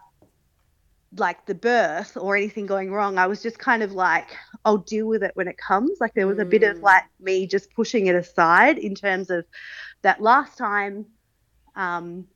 like 1.19 1.45
the 1.45 1.55
birth 1.55 2.17
or 2.17 2.35
anything 2.35 2.65
going 2.65 2.91
wrong. 2.91 3.17
I 3.17 3.27
was 3.27 3.41
just 3.41 3.59
kind 3.59 3.83
of 3.83 3.93
like, 3.93 4.35
I'll 4.63 4.77
deal 4.77 5.07
with 5.07 5.23
it 5.23 5.31
when 5.35 5.47
it 5.47 5.57
comes. 5.57 5.97
Like 5.99 6.13
there 6.13 6.27
was 6.27 6.39
a 6.39 6.45
bit 6.45 6.63
of 6.63 6.77
Mm. 6.77 6.81
like 6.81 7.03
me 7.19 7.47
just 7.47 7.73
pushing 7.73 8.07
it 8.07 8.15
aside 8.15 8.77
in 8.77 8.95
terms 8.95 9.29
of 9.29 9.45
that 10.01 10.21
last 10.21 10.57
time, 10.57 11.05
um, 11.76 12.28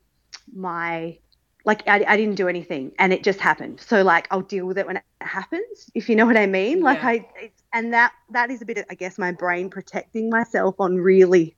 my 0.54 1.18
like 1.66 1.88
I, 1.88 2.04
I 2.08 2.18
didn't 2.18 2.36
do 2.36 2.48
anything 2.48 2.94
and 3.00 3.14
it 3.14 3.24
just 3.24 3.40
happened. 3.40 3.80
So 3.82 4.02
like 4.02 4.28
I'll 4.32 4.42
deal 4.42 4.66
with 4.66 4.78
it 4.78 4.88
when 4.88 4.98
it 4.98 5.04
happens, 5.22 5.90
if 5.94 6.10
you 6.10 6.16
know 6.16 6.26
what 6.26 6.38
I 6.38 6.46
mean. 6.46 6.82
Like 6.82 7.04
Yeah. 7.04 7.10
I 7.10 7.28
it's, 7.42 7.64
and 7.74 7.94
that 7.94 8.14
that 8.32 8.50
is 8.50 8.62
a 8.62 8.66
bit 8.66 8.78
of 8.78 8.86
I 8.90 8.96
guess 8.96 9.18
my 9.18 9.32
brain 9.32 9.70
protecting 9.70 10.30
myself 10.30 10.76
on 10.80 10.98
really 10.98 11.56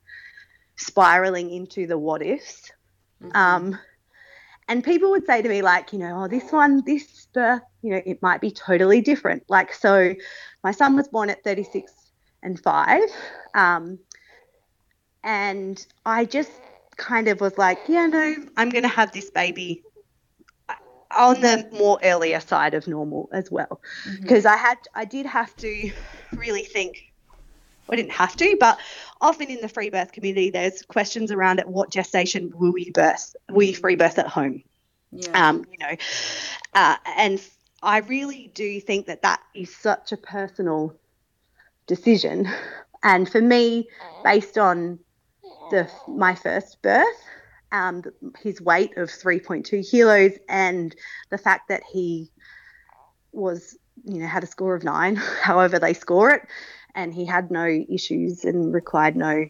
spiraling 0.75 1.51
into 1.51 1.87
the 1.87 1.97
what 1.97 2.21
ifs. 2.21 2.71
Mhm. 3.21 3.35
Um, 3.35 3.79
and 4.67 4.83
people 4.83 5.11
would 5.11 5.25
say 5.25 5.41
to 5.41 5.49
me, 5.49 5.61
like, 5.61 5.91
you 5.91 5.99
know, 5.99 6.23
oh, 6.23 6.27
this 6.27 6.51
one, 6.51 6.83
this 6.85 7.27
birth, 7.33 7.61
you 7.81 7.91
know, 7.91 8.01
it 8.05 8.21
might 8.21 8.41
be 8.41 8.51
totally 8.51 9.01
different. 9.01 9.43
Like, 9.49 9.73
so 9.73 10.15
my 10.63 10.71
son 10.71 10.95
was 10.95 11.07
born 11.09 11.29
at 11.29 11.43
36 11.43 11.91
and 12.41 12.59
5. 12.59 13.01
Um, 13.53 13.99
and 15.23 15.85
I 16.05 16.25
just 16.25 16.51
kind 17.01 17.27
of 17.27 17.41
was 17.41 17.57
like, 17.57 17.79
yeah, 17.87 18.05
no, 18.07 18.35
I'm 18.55 18.69
going 18.69 18.83
to 18.83 18.89
have 18.89 19.11
this 19.11 19.29
baby 19.29 19.83
on 21.17 21.41
the 21.41 21.67
more 21.73 21.99
earlier 22.03 22.39
side 22.39 22.73
of 22.73 22.87
normal 22.87 23.29
as 23.33 23.51
well. 23.51 23.81
Because 24.21 24.45
I 24.45 24.55
had 24.55 24.77
I 24.95 25.05
did 25.05 25.25
have 25.25 25.55
to 25.57 25.91
really 26.33 26.63
think 26.63 27.11
I 27.89 27.95
didn't 27.97 28.13
have 28.13 28.37
to 28.37 28.55
but 28.57 28.79
often 29.19 29.49
in 29.49 29.59
the 29.59 29.67
free 29.67 29.89
birth 29.89 30.13
community 30.13 30.49
there's 30.49 30.81
questions 30.83 31.29
around 31.29 31.59
at 31.59 31.67
what 31.67 31.91
gestation 31.91 32.49
will 32.55 32.77
you 32.77 32.93
birth 32.93 33.35
will 33.49 33.63
you 33.63 33.75
free 33.75 33.95
birth 33.95 34.17
at 34.17 34.27
home? 34.27 34.63
Yeah. 35.11 35.49
um, 35.49 35.65
you 35.69 35.77
know 35.77 35.95
uh, 36.73 36.95
and 37.17 37.41
I 37.83 37.97
really 37.97 38.49
do 38.53 38.79
think 38.79 39.07
that 39.07 39.23
that 39.23 39.41
is 39.53 39.75
such 39.75 40.13
a 40.13 40.17
personal 40.17 40.95
decision. 41.87 42.47
And 43.03 43.27
for 43.27 43.41
me 43.41 43.89
based 44.23 44.57
on 44.57 44.99
the 45.71 45.89
my 46.07 46.35
first 46.35 46.81
birth 46.81 47.05
um, 47.71 48.03
his 48.39 48.61
weight 48.61 48.97
of 48.97 49.09
3.2 49.09 49.89
kilos 49.89 50.33
and 50.49 50.93
the 51.29 51.37
fact 51.37 51.69
that 51.69 51.81
he 51.91 52.29
was 53.31 53.77
you 54.03 54.19
know 54.19 54.27
had 54.27 54.43
a 54.43 54.47
score 54.47 54.75
of 54.75 54.83
nine 54.83 55.15
however 55.41 55.79
they 55.79 55.93
score 55.93 56.31
it 56.31 56.43
and 56.93 57.13
he 57.13 57.25
had 57.25 57.49
no 57.49 57.65
issues 57.89 58.43
and 58.43 58.73
required 58.73 59.15
no 59.15 59.47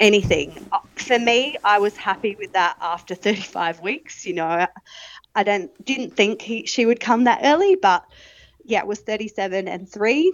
anything. 0.00 0.68
For 0.96 1.18
me 1.18 1.56
i 1.64 1.78
was 1.78 1.96
happy 1.96 2.36
with 2.38 2.52
that 2.52 2.76
after 2.80 3.14
35 3.14 3.80
weeks 3.80 4.24
you 4.24 4.34
know. 4.34 4.66
I 5.36 5.42
don't 5.42 5.84
didn't 5.84 6.16
think 6.16 6.42
he, 6.42 6.64
she 6.66 6.86
would 6.86 7.00
come 7.00 7.24
that 7.24 7.40
early 7.42 7.74
but 7.74 8.04
yeah 8.64 8.80
it 8.80 8.86
was 8.86 9.00
37 9.00 9.66
and 9.66 9.88
3 9.88 10.32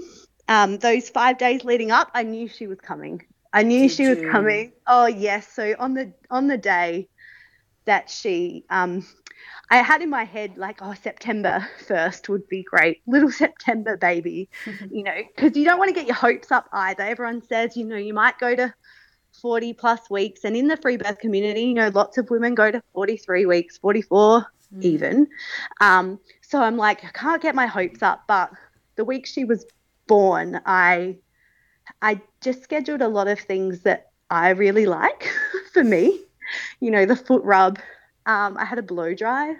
um, 0.49 0.79
those 0.79 1.09
five 1.09 1.39
days 1.39 1.65
leading 1.65 1.91
up 1.91 2.11
i 2.15 2.23
knew 2.23 2.49
she 2.49 2.67
was 2.67 2.81
coming 2.81 3.23
i 3.53 3.63
knew 3.63 3.89
Did 3.89 3.91
she 3.93 4.07
was 4.07 4.19
you? 4.19 4.31
coming 4.31 4.73
oh 4.87 5.07
yes 5.07 5.49
so 5.53 5.75
on 5.79 5.95
the 5.95 6.13
on 6.31 6.47
the 6.47 6.59
day 6.59 7.09
that 7.87 8.11
she 8.11 8.65
um, 8.71 9.05
I 9.71 9.79
had 9.79 10.03
in 10.03 10.11
my 10.11 10.25
head 10.25 10.59
like, 10.59 10.81
oh, 10.83 10.95
September 10.95 11.67
1st 11.89 12.29
would 12.29 12.47
be 12.49 12.63
great. 12.63 13.03
Little 13.07 13.31
September 13.31 13.97
baby, 13.97 14.49
you 14.91 15.03
know, 15.03 15.15
because 15.35 15.57
you 15.57 15.65
don't 15.65 15.79
want 15.79 15.89
to 15.89 15.95
get 15.95 16.07
your 16.07 16.17
hopes 16.17 16.51
up 16.51 16.69
either. 16.73 17.05
Everyone 17.05 17.43
says, 17.43 17.77
you 17.77 17.85
know, 17.85 17.97
you 17.97 18.13
might 18.13 18.39
go 18.39 18.55
to 18.55 18.73
40 19.41 19.73
plus 19.75 20.11
weeks. 20.11 20.45
And 20.45 20.57
in 20.57 20.67
the 20.67 20.77
free 20.77 20.97
birth 20.97 21.19
community, 21.19 21.63
you 21.63 21.75
know, 21.75 21.91
lots 21.95 22.19
of 22.19 22.29
women 22.31 22.55
go 22.55 22.71
to 22.71 22.83
43 22.95 23.47
weeks, 23.47 23.79
44 23.79 24.47
Mm. 24.73 24.85
even. 24.85 25.27
Um, 25.81 26.21
so 26.43 26.63
I'm 26.63 26.77
like, 26.77 27.05
I 27.05 27.09
can't 27.09 27.43
get 27.43 27.57
my 27.57 27.67
hopes 27.67 28.05
up. 28.05 28.23
But 28.29 28.53
the 28.95 29.05
week 29.05 29.27
she 29.27 29.45
was 29.45 29.67
born, 30.07 30.61
I, 30.65 31.17
I 32.03 32.21
just 32.41 32.63
scheduled 32.63 33.03
a 33.03 33.09
lot 33.09 33.29
of 33.29 33.39
things 33.39 33.81
that 33.81 34.11
I 34.31 34.51
really 34.51 34.87
like 34.87 35.29
for 35.73 35.85
me. 35.85 36.21
You 36.81 36.91
know, 36.91 37.07
the 37.07 37.17
foot 37.17 37.43
rub. 37.45 37.79
Um, 38.27 38.57
I 38.59 38.65
had 38.65 38.79
a 38.79 38.83
blow 38.83 39.15
dry 39.15 39.55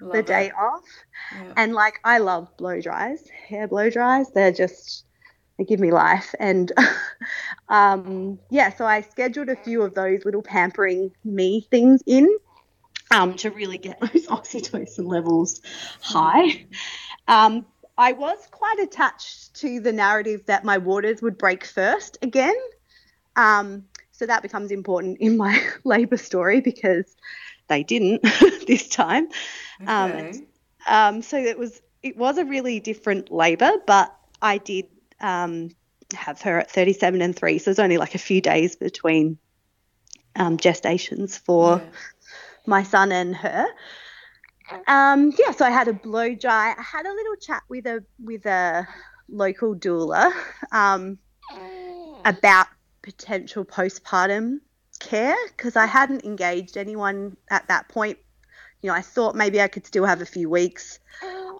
Love 0.00 0.12
the 0.12 0.18
it. 0.18 0.26
day 0.26 0.50
off. 0.50 0.84
Yeah. 1.32 1.52
And 1.56 1.74
like 1.74 2.00
I 2.04 2.18
love 2.18 2.54
blow 2.56 2.80
dries, 2.80 3.28
hair 3.28 3.66
blow 3.68 3.90
dries. 3.90 4.30
They're 4.32 4.52
just 4.52 5.04
they 5.58 5.64
give 5.64 5.80
me 5.80 5.90
life. 5.92 6.34
And 6.38 6.72
um, 7.68 8.38
yeah, 8.50 8.74
so 8.74 8.84
I 8.84 9.00
scheduled 9.02 9.48
a 9.48 9.56
few 9.56 9.82
of 9.82 9.94
those 9.94 10.24
little 10.24 10.42
pampering 10.42 11.12
me 11.24 11.66
things 11.70 12.02
in 12.06 12.28
um, 13.10 13.34
to 13.36 13.50
really 13.50 13.78
get 13.78 14.00
those 14.00 14.26
oxytocin 14.26 15.06
levels 15.06 15.60
high. 16.00 16.66
Um, 17.28 17.66
I 17.96 18.12
was 18.12 18.38
quite 18.50 18.78
attached 18.80 19.54
to 19.56 19.80
the 19.80 19.92
narrative 19.92 20.46
that 20.46 20.64
my 20.64 20.78
waters 20.78 21.22
would 21.22 21.38
break 21.38 21.64
first 21.64 22.18
again. 22.22 22.54
Um, 23.36 23.84
so 24.12 24.26
that 24.26 24.42
becomes 24.42 24.70
important 24.70 25.18
in 25.20 25.36
my 25.36 25.60
labour 25.84 26.16
story 26.16 26.60
because 26.60 27.04
they 27.68 27.82
didn't 27.82 28.22
this 28.66 28.88
time. 28.88 29.28
Um, 29.86 30.10
Okay. 30.10 30.40
Um, 30.86 31.22
so 31.22 31.38
it 31.38 31.58
was 31.58 31.80
it 32.02 32.16
was 32.16 32.36
a 32.36 32.44
really 32.44 32.80
different 32.80 33.32
labour, 33.32 33.72
but 33.86 34.14
I 34.42 34.58
did 34.58 34.86
um, 35.20 35.70
have 36.14 36.42
her 36.42 36.60
at 36.60 36.70
37 36.70 37.22
and 37.22 37.34
3, 37.34 37.58
so 37.58 37.64
there's 37.64 37.78
only 37.78 37.96
like 37.96 38.14
a 38.14 38.18
few 38.18 38.42
days 38.42 38.76
between 38.76 39.38
um, 40.36 40.58
gestations 40.58 41.38
for 41.38 41.78
Yeah. 41.78 41.90
my 42.66 42.82
son 42.82 43.12
and 43.12 43.34
her. 43.36 43.66
Um, 44.86 45.32
yeah, 45.38 45.50
so 45.52 45.64
I 45.64 45.70
had 45.70 45.88
a 45.88 45.92
blow 45.92 46.34
dry. 46.34 46.74
I 46.76 46.82
had 46.82 47.06
a 47.06 47.12
little 47.12 47.36
chat 47.36 47.62
with 47.68 47.86
a 47.86 48.04
with 48.22 48.46
a 48.46 48.86
local 49.28 49.74
doula 49.74 50.32
um, 50.72 51.18
about 52.24 52.66
potential 53.02 53.64
postpartum 53.64 54.60
care 55.00 55.36
because 55.56 55.76
I 55.76 55.86
hadn't 55.86 56.24
engaged 56.24 56.76
anyone 56.76 57.36
at 57.50 57.68
that 57.68 57.88
point. 57.88 58.18
You 58.82 58.88
know, 58.88 58.94
I 58.94 59.02
thought 59.02 59.34
maybe 59.34 59.60
I 59.60 59.68
could 59.68 59.86
still 59.86 60.04
have 60.04 60.20
a 60.20 60.26
few 60.26 60.48
weeks. 60.48 60.98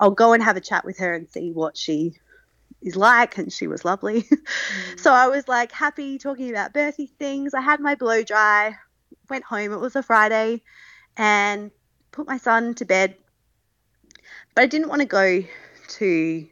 I'll 0.00 0.10
go 0.10 0.32
and 0.32 0.42
have 0.42 0.56
a 0.56 0.60
chat 0.60 0.84
with 0.84 0.98
her 0.98 1.14
and 1.14 1.28
see 1.28 1.52
what 1.52 1.76
she 1.76 2.16
is 2.82 2.96
like, 2.96 3.38
and 3.38 3.52
she 3.52 3.66
was 3.66 3.84
lovely. 3.84 4.26
Mm. 4.34 5.00
So 5.00 5.12
I 5.12 5.28
was 5.28 5.46
like 5.48 5.72
happy 5.72 6.18
talking 6.18 6.50
about 6.50 6.72
birthy 6.72 7.10
things. 7.18 7.54
I 7.54 7.60
had 7.60 7.80
my 7.80 7.94
blow 7.94 8.22
dry, 8.22 8.76
went 9.28 9.44
home. 9.44 9.72
It 9.72 9.78
was 9.78 9.96
a 9.96 10.02
Friday, 10.02 10.62
and 11.16 11.70
put 12.14 12.26
my 12.26 12.38
son 12.38 12.74
to 12.74 12.84
bed. 12.84 13.16
But 14.54 14.62
I 14.62 14.66
didn't 14.66 14.88
want 14.88 15.00
to 15.00 15.06
go 15.06 15.42
to 15.98 16.48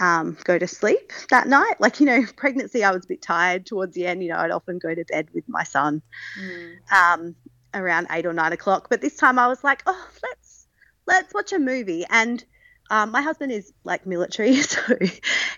um, 0.00 0.36
go 0.44 0.58
to 0.58 0.68
sleep 0.68 1.12
that 1.30 1.48
night. 1.48 1.80
Like 1.80 2.00
you 2.00 2.06
know, 2.06 2.24
pregnancy, 2.36 2.84
I 2.84 2.92
was 2.92 3.04
a 3.04 3.08
bit 3.08 3.22
tired 3.22 3.66
towards 3.66 3.94
the 3.94 4.06
end. 4.06 4.22
You 4.22 4.30
know, 4.30 4.36
I'd 4.38 4.50
often 4.50 4.78
go 4.78 4.94
to 4.94 5.04
bed 5.04 5.28
with 5.32 5.48
my 5.48 5.64
son 5.64 6.02
Mm. 6.38 6.76
um, 6.92 7.36
around 7.74 8.06
eight 8.10 8.26
or 8.26 8.32
nine 8.32 8.52
o'clock. 8.52 8.88
But 8.90 9.00
this 9.00 9.16
time 9.16 9.38
I 9.38 9.48
was 9.48 9.64
like, 9.64 9.82
oh, 9.86 10.08
let's 10.22 10.68
let's 11.06 11.34
watch 11.34 11.52
a 11.52 11.58
movie. 11.58 12.04
And 12.10 12.44
um, 12.90 13.10
my 13.10 13.22
husband 13.22 13.52
is 13.52 13.72
like 13.84 14.06
military, 14.06 14.54
so 14.62 14.80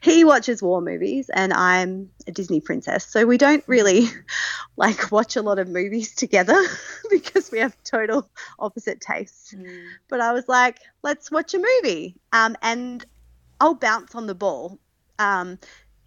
he 0.03 0.25
watches 0.25 0.63
war 0.63 0.81
movies, 0.81 1.31
and 1.33 1.53
I'm 1.53 2.11
a 2.27 2.33
Disney 2.33 2.61
princess. 2.61 3.07
So 3.07 3.27
we 3.27 3.39
don't 3.39 3.65
really 3.67 4.07
like 4.77 5.13
watch 5.13 5.37
a 5.37 5.43
lot 5.43 5.59
of 5.59 5.69
movies 5.69 6.15
together 6.15 6.61
because 7.11 7.51
we 7.51 7.59
have 7.61 7.77
total 7.85 8.29
opposite 8.59 9.01
tastes. 9.01 9.55
Mm. 9.55 9.85
But 10.09 10.21
I 10.21 10.33
was 10.33 10.49
like, 10.49 10.79
let's 11.03 11.31
watch 11.31 11.55
a 11.55 11.59
movie, 11.59 12.17
um, 12.33 12.57
and 12.63 13.05
I'll 13.61 13.75
bounce 13.75 14.15
on 14.15 14.27
the 14.27 14.35
ball. 14.35 14.79
Um, 15.19 15.59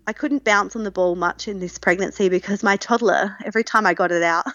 I 0.06 0.12
couldn't 0.12 0.44
bounce 0.44 0.76
on 0.76 0.84
the 0.84 0.92
ball 0.92 1.16
much 1.16 1.48
in 1.48 1.60
this 1.60 1.78
pregnancy 1.78 2.28
because 2.28 2.62
my 2.62 2.76
toddler, 2.76 3.38
every 3.46 3.64
time 3.64 3.86
I 3.86 3.94
got 3.94 4.12
it 4.12 4.24
out, 4.24 4.46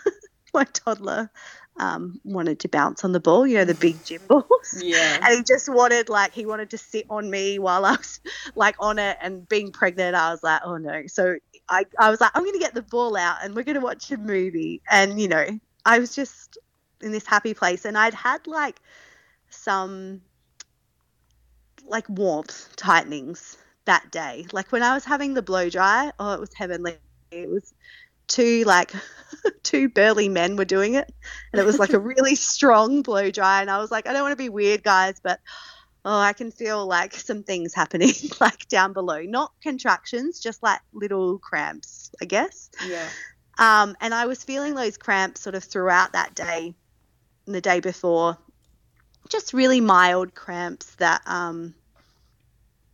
my 0.53 0.65
toddler 0.65 1.31
um, 1.79 2.21
wanted 2.25 2.61
to 2.61 2.69
bounce 2.69 3.05
on 3.05 3.13
the 3.13 3.21
ball, 3.21 3.47
you 3.47 3.57
know, 3.57 3.65
the 3.65 3.75
big 3.75 4.05
gym 4.05 4.23
balls. 4.29 4.83
Yeah. 4.83 5.21
And 5.23 5.39
he 5.39 5.43
just 5.43 5.69
wanted, 5.69 6.09
like, 6.09 6.33
he 6.33 6.47
wanted 6.47 6.71
to 6.71 6.79
sit 6.79 7.07
on 7.09 7.31
me 7.31 7.59
while 7.59 7.85
I 7.85 7.93
was, 7.93 8.21
like, 8.55 8.77
on 8.81 8.99
it. 8.99 9.17
And 9.21 9.49
being 9.49 9.73
pregnant, 9.73 10.15
I 10.15 10.31
was 10.31 10.43
like, 10.43 10.61
oh 10.65 10.77
no. 10.77 11.07
So 11.07 11.37
I, 11.69 11.85
I 11.99 12.11
was 12.11 12.21
like, 12.21 12.31
I'm 12.35 12.43
going 12.43 12.55
to 12.55 12.59
get 12.59 12.75
the 12.75 12.83
ball 12.83 13.17
out 13.17 13.39
and 13.43 13.55
we're 13.55 13.65
going 13.65 13.77
to 13.77 13.81
watch 13.81 14.11
a 14.11 14.17
movie. 14.17 14.83
And, 14.91 15.21
you 15.21 15.29
know, 15.29 15.47
I 15.85 15.99
was 15.99 16.15
just 16.15 16.59
in 17.01 17.13
this 17.13 17.27
happy 17.27 17.55
place. 17.55 17.85
And 17.85 17.97
I'd 17.97 18.15
had, 18.15 18.47
like, 18.47 18.81
some, 19.51 20.23
like, 21.87 22.09
warmth 22.09 22.75
tightenings 22.77 23.57
that 23.85 24.11
day. 24.11 24.47
Like, 24.53 24.73
when 24.73 24.83
I 24.83 24.95
was 24.95 25.05
having 25.05 25.35
the 25.35 25.43
blow 25.43 25.71
dry, 25.71 26.11
oh, 26.19 26.35
it 26.35 26.41
was 26.41 26.53
heavenly. 26.55 26.97
It 27.31 27.49
was 27.51 27.75
two, 28.29 28.65
like, 28.65 28.93
two 29.63 29.89
burly 29.89 30.29
men 30.29 30.57
were 30.57 30.65
doing 30.65 30.95
it 30.95 31.13
and 31.53 31.61
it 31.61 31.65
was 31.65 31.79
like 31.79 31.93
a 31.93 31.99
really 32.15 32.35
strong 32.35 33.03
blow 33.03 33.31
dry 33.31 33.61
and 33.61 33.71
i 33.71 33.79
was 33.79 33.91
like 33.91 34.07
i 34.07 34.13
don't 34.13 34.23
want 34.23 34.33
to 34.33 34.43
be 34.43 34.49
weird 34.49 34.83
guys 34.83 35.21
but 35.23 35.41
oh 36.05 36.19
i 36.19 36.33
can 36.33 36.51
feel 36.51 36.87
like 36.87 37.15
some 37.15 37.43
things 37.43 37.75
happening 37.75 38.13
like 38.41 38.67
down 38.69 38.93
below. 38.93 39.21
Not 39.23 39.53
contractions 39.63 40.41
just 40.41 40.63
like 40.63 40.81
little 40.93 41.39
cramps 41.39 42.11
i 42.21 42.25
guess. 42.25 42.71
Yeah. 42.87 43.09
um, 43.59 43.97
and 44.01 44.15
i 44.15 44.27
was 44.27 44.43
feeling 44.43 44.75
those 44.75 44.97
cramps 44.97 45.41
sort 45.41 45.55
of 45.55 45.65
throughout 45.65 46.13
that 46.13 46.35
day 46.35 46.75
and 47.47 47.55
the 47.55 47.61
day 47.61 47.81
before. 47.81 48.39
Just 49.29 49.53
really 49.53 49.81
mild 49.81 50.35
cramps 50.35 50.95
that 50.97 51.21
um 51.27 51.75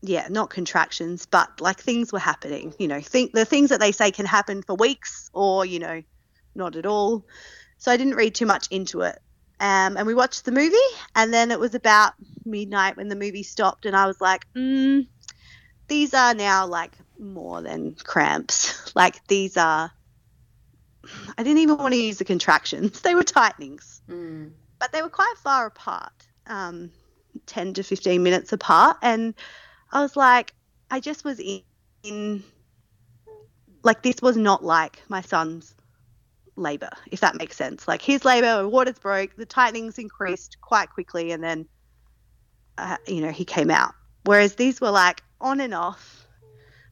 yeah 0.06 0.26
not 0.30 0.50
contractions 0.50 1.26
but 1.26 1.60
like 1.60 1.80
things 1.80 2.12
were 2.12 2.18
happening 2.18 2.74
you 2.78 2.86
know 2.86 3.00
think 3.00 3.32
the 3.32 3.44
things 3.44 3.70
that 3.70 3.80
they 3.80 3.90
say 3.92 4.10
can 4.10 4.26
happen 4.26 4.62
for 4.62 4.76
weeks 4.76 5.30
or 5.32 5.64
you 5.64 5.78
know 5.78 6.02
not 6.54 6.76
at 6.76 6.86
all 6.86 7.24
so 7.78 7.90
i 7.90 7.96
didn't 7.96 8.14
read 8.14 8.34
too 8.34 8.46
much 8.46 8.68
into 8.70 9.00
it 9.00 9.18
um, 9.60 9.96
and 9.96 10.06
we 10.06 10.14
watched 10.14 10.44
the 10.44 10.52
movie 10.52 10.76
and 11.14 11.32
then 11.32 11.50
it 11.50 11.58
was 11.58 11.74
about 11.74 12.12
midnight 12.44 12.96
when 12.96 13.08
the 13.08 13.16
movie 13.16 13.42
stopped 13.42 13.86
and 13.86 13.96
i 13.96 14.06
was 14.06 14.20
like 14.20 14.44
mm, 14.56 15.06
these 15.88 16.12
are 16.12 16.34
now 16.34 16.66
like 16.66 16.92
more 17.18 17.62
than 17.62 17.96
cramps 18.04 18.92
like 18.96 19.26
these 19.28 19.56
are 19.56 19.90
i 21.38 21.42
didn't 21.42 21.58
even 21.58 21.78
want 21.78 21.94
to 21.94 22.00
use 22.00 22.18
the 22.18 22.24
contractions 22.24 23.00
they 23.02 23.14
were 23.14 23.22
tightenings 23.24 24.02
Mm. 24.10 24.52
but 24.78 24.92
they 24.92 25.00
were 25.00 25.08
quite 25.08 25.34
far 25.42 25.66
apart, 25.66 26.12
um, 26.46 26.90
10 27.46 27.74
to 27.74 27.82
15 27.82 28.22
minutes 28.22 28.52
apart. 28.52 28.98
And 29.00 29.34
I 29.94 30.02
was 30.02 30.16
like, 30.16 30.52
I 30.90 31.00
just 31.00 31.24
was 31.24 31.40
in, 31.40 31.62
in 32.02 32.44
like, 33.84 34.02
this 34.02 34.20
was 34.20 34.36
not 34.36 34.64
like 34.64 35.02
my 35.08 35.20
son's 35.22 35.74
labor, 36.56 36.90
if 37.10 37.20
that 37.20 37.36
makes 37.36 37.56
sense. 37.56 37.88
Like, 37.88 38.02
his 38.02 38.24
labor, 38.24 38.68
waters 38.68 38.98
broke, 38.98 39.36
the 39.36 39.46
tightenings 39.46 39.98
increased 39.98 40.58
quite 40.60 40.90
quickly, 40.90 41.32
and 41.32 41.42
then, 41.42 41.68
uh, 42.76 42.96
you 43.06 43.20
know, 43.22 43.30
he 43.30 43.44
came 43.44 43.70
out. 43.70 43.94
Whereas 44.24 44.56
these 44.56 44.80
were 44.80 44.90
like 44.90 45.22
on 45.40 45.60
and 45.60 45.74
off. 45.74 46.26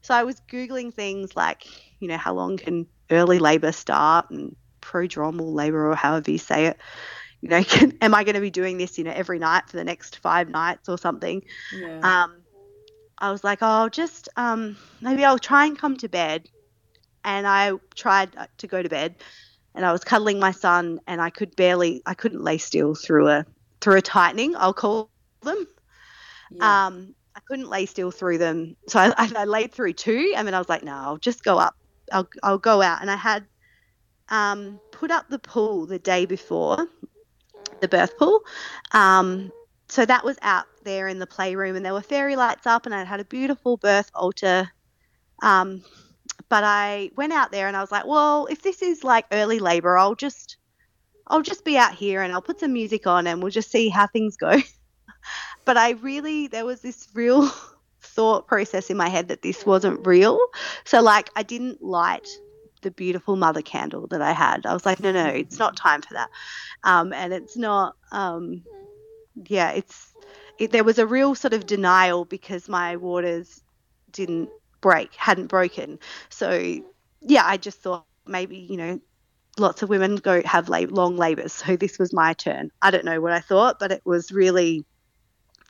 So 0.01 0.13
I 0.15 0.23
was 0.23 0.41
Googling 0.51 0.93
things 0.93 1.35
like, 1.35 1.65
you 1.99 2.07
know, 2.07 2.17
how 2.17 2.33
long 2.33 2.57
can 2.57 2.87
early 3.11 3.39
labor 3.39 3.71
start 3.71 4.29
and 4.31 4.55
prodromal 4.81 5.53
labor 5.53 5.89
or 5.89 5.95
however 5.95 6.31
you 6.31 6.37
say 6.37 6.67
it 6.67 6.77
you 7.41 7.49
know 7.49 7.63
can, 7.67 7.93
am 8.01 8.13
i 8.13 8.23
going 8.23 8.35
to 8.35 8.41
be 8.41 8.49
doing 8.49 8.77
this 8.77 8.97
you 8.97 9.03
know 9.03 9.11
every 9.11 9.39
night 9.39 9.63
for 9.69 9.77
the 9.77 9.83
next 9.83 10.17
five 10.17 10.49
nights 10.49 10.89
or 10.89 10.97
something 10.97 11.41
Yeah. 11.71 11.99
um 12.01 12.42
i 13.23 13.31
was 13.31 13.43
like 13.43 13.59
oh 13.61 13.67
I'll 13.67 13.89
just 13.89 14.29
um 14.35 14.77
maybe 15.01 15.23
i'll 15.25 15.39
try 15.39 15.65
and 15.65 15.77
come 15.77 15.97
to 15.97 16.09
bed 16.09 16.47
and 17.23 17.47
i 17.47 17.71
tried 17.95 18.35
uh, 18.37 18.47
to 18.59 18.67
go 18.67 18.83
to 18.83 18.89
bed 18.89 19.15
and 19.75 19.85
i 19.85 19.91
was 19.91 20.03
cuddling 20.03 20.39
my 20.39 20.51
son 20.51 20.99
and 21.07 21.21
i 21.21 21.29
could 21.29 21.55
barely 21.55 22.01
i 22.05 22.13
couldn't 22.13 22.43
lay 22.43 22.57
still 22.57 22.95
through 22.95 23.29
a 23.29 23.45
through 23.81 23.97
a 23.97 24.01
tightening 24.01 24.55
i'll 24.57 24.73
call 24.73 25.09
them 25.41 25.65
yeah. 26.51 26.87
um, 26.87 27.15
I 27.35 27.39
couldn't 27.47 27.69
lay 27.69 27.87
still 27.87 28.11
through 28.11 28.37
them, 28.37 28.75
so 28.87 28.99
I, 28.99 29.13
I, 29.17 29.31
I 29.37 29.45
laid 29.45 29.73
through 29.73 29.93
two, 29.93 30.33
and 30.37 30.47
then 30.47 30.53
I 30.53 30.59
was 30.59 30.69
like, 30.69 30.83
no, 30.83 30.93
I'll 30.93 31.17
just 31.17 31.43
go 31.43 31.57
up. 31.57 31.75
I'll 32.11 32.29
I'll 32.43 32.59
go 32.59 32.81
out, 32.81 33.01
and 33.01 33.09
I 33.09 33.15
had 33.15 33.47
um, 34.29 34.79
put 34.91 35.11
up 35.11 35.29
the 35.29 35.39
pool 35.39 35.85
the 35.87 35.99
day 35.99 36.25
before, 36.25 36.87
the 37.81 37.87
birth 37.87 38.17
pool. 38.17 38.41
Um, 38.91 39.51
so 39.93 40.07
that 40.07 40.25
was 40.25 40.39
out 40.41 40.65
there 40.83 41.07
in 41.07 41.19
the 41.19 41.27
playroom, 41.27 41.75
and 41.75 41.85
there 41.85 41.93
were 41.93 42.01
fairy 42.01 42.35
lights 42.35 42.65
up, 42.65 42.87
and 42.87 42.95
I 42.95 43.03
had 43.03 43.19
a 43.19 43.25
beautiful 43.25 43.77
birth 43.77 44.09
altar. 44.15 44.71
Um, 45.43 45.83
but 46.49 46.63
I 46.63 47.11
went 47.15 47.31
out 47.31 47.51
there, 47.51 47.67
and 47.67 47.77
I 47.77 47.81
was 47.81 47.91
like, 47.91 48.07
well, 48.07 48.47
if 48.47 48.63
this 48.63 48.81
is 48.81 49.03
like 49.03 49.27
early 49.31 49.59
labor, 49.59 49.95
I'll 49.95 50.15
just 50.15 50.57
I'll 51.27 51.43
just 51.43 51.63
be 51.63 51.77
out 51.77 51.93
here, 51.93 52.23
and 52.23 52.33
I'll 52.33 52.41
put 52.41 52.59
some 52.59 52.73
music 52.73 53.05
on, 53.05 53.27
and 53.27 53.39
we'll 53.39 53.51
just 53.51 53.69
see 53.69 53.87
how 53.87 54.07
things 54.07 54.35
go. 54.35 54.55
but 55.65 55.77
I 55.77 55.91
really 55.91 56.47
there 56.47 56.65
was 56.65 56.81
this 56.81 57.07
real 57.13 57.51
thought 58.01 58.47
process 58.47 58.89
in 58.89 58.97
my 58.97 59.09
head 59.09 59.27
that 59.27 59.43
this 59.43 59.63
wasn't 59.63 60.07
real. 60.07 60.39
So 60.85 61.03
like 61.03 61.29
I 61.35 61.43
didn't 61.43 61.83
light 61.83 62.27
the 62.81 62.89
beautiful 62.89 63.35
mother 63.35 63.61
candle 63.61 64.07
that 64.07 64.23
I 64.23 64.31
had. 64.31 64.65
I 64.65 64.73
was 64.73 64.87
like, 64.87 64.99
no, 64.99 65.11
no, 65.11 65.27
it's 65.27 65.59
not 65.59 65.77
time 65.77 66.01
for 66.01 66.15
that. 66.15 66.31
Um, 66.83 67.13
and 67.13 67.31
it's 67.31 67.55
not. 67.55 67.95
Um, 68.11 68.63
yeah, 69.35 69.71
it's. 69.71 70.13
It, 70.59 70.71
there 70.71 70.83
was 70.83 70.99
a 70.99 71.07
real 71.07 71.33
sort 71.33 71.53
of 71.53 71.65
denial 71.65 72.25
because 72.25 72.69
my 72.69 72.95
waters 72.95 73.63
didn't 74.11 74.49
break, 74.81 75.15
hadn't 75.15 75.47
broken. 75.47 75.97
So 76.29 76.79
yeah, 77.21 77.43
I 77.43 77.57
just 77.57 77.79
thought 77.79 78.05
maybe 78.25 78.57
you 78.57 78.77
know 78.77 78.99
lots 79.59 79.83
of 79.83 79.89
women 79.89 80.15
go 80.15 80.41
have 80.43 80.69
lab- 80.69 80.91
long 80.91 81.17
labors 81.17 81.53
so 81.53 81.75
this 81.75 81.99
was 81.99 82.13
my 82.13 82.33
turn 82.33 82.71
i 82.81 82.89
don't 82.89 83.05
know 83.05 83.21
what 83.21 83.31
i 83.31 83.39
thought 83.39 83.79
but 83.79 83.91
it 83.91 84.01
was 84.05 84.31
really 84.31 84.85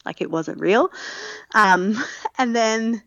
like 0.05 0.21
it 0.21 0.31
wasn't 0.31 0.59
real 0.59 0.89
um, 1.55 1.95
and 2.37 2.55
then 2.55 3.01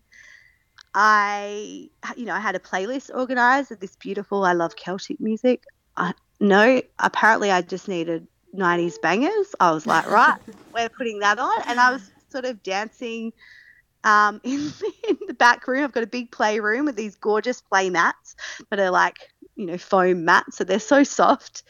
i 0.94 1.88
you 2.16 2.24
know 2.24 2.34
i 2.34 2.40
had 2.40 2.54
a 2.54 2.60
playlist 2.60 3.10
organized 3.14 3.70
of 3.70 3.80
this 3.80 3.96
beautiful 3.96 4.44
i 4.44 4.52
love 4.52 4.74
celtic 4.76 5.20
music 5.20 5.62
I, 5.96 6.12
no 6.40 6.82
apparently 6.98 7.50
i 7.50 7.62
just 7.62 7.88
needed 7.88 8.26
90s 8.56 8.98
bangers. 8.98 9.54
I 9.60 9.70
was 9.72 9.86
like 9.86 10.08
right 10.10 10.38
we're 10.74 10.88
putting 10.88 11.20
that 11.20 11.38
on. 11.38 11.62
And 11.66 11.80
i 11.80 11.92
was 11.92 12.10
sort 12.28 12.44
of 12.44 12.62
dancing 12.62 13.32
um, 14.04 14.40
in, 14.44 14.72
in 15.08 15.18
the 15.26 15.34
back 15.34 15.66
room. 15.66 15.84
I've 15.84 15.92
got 15.92 16.02
a 16.02 16.08
big 16.08 16.30
playroom 16.30 16.84
with 16.86 16.96
these 16.96 17.16
gorgeous 17.16 17.60
play 17.60 17.90
mats 17.90 18.36
that 18.70 18.78
are 18.78 18.90
like 18.90 19.16
you 19.56 19.66
know 19.66 19.78
foam 19.78 20.24
mats 20.24 20.58
so 20.58 20.64
they're 20.64 20.78
so 20.78 21.02
soft. 21.02 21.62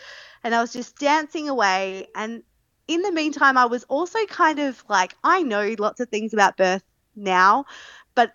And 0.45 0.55
i 0.55 0.61
was 0.61 0.73
just 0.73 0.99
dancing 0.99 1.49
away. 1.49 2.09
And 2.15 2.43
in 2.89 3.03
the 3.03 3.13
meantime 3.13 3.57
i 3.59 3.67
was 3.67 3.85
also 3.85 4.19
kind 4.27 4.59
of 4.59 4.83
like 4.89 5.15
i 5.25 5.43
know 5.43 5.75
lots 5.79 6.01
of 6.01 6.09
things 6.09 6.33
about 6.33 6.57
birth 6.57 6.85
now 7.17 7.65
but 8.15 8.33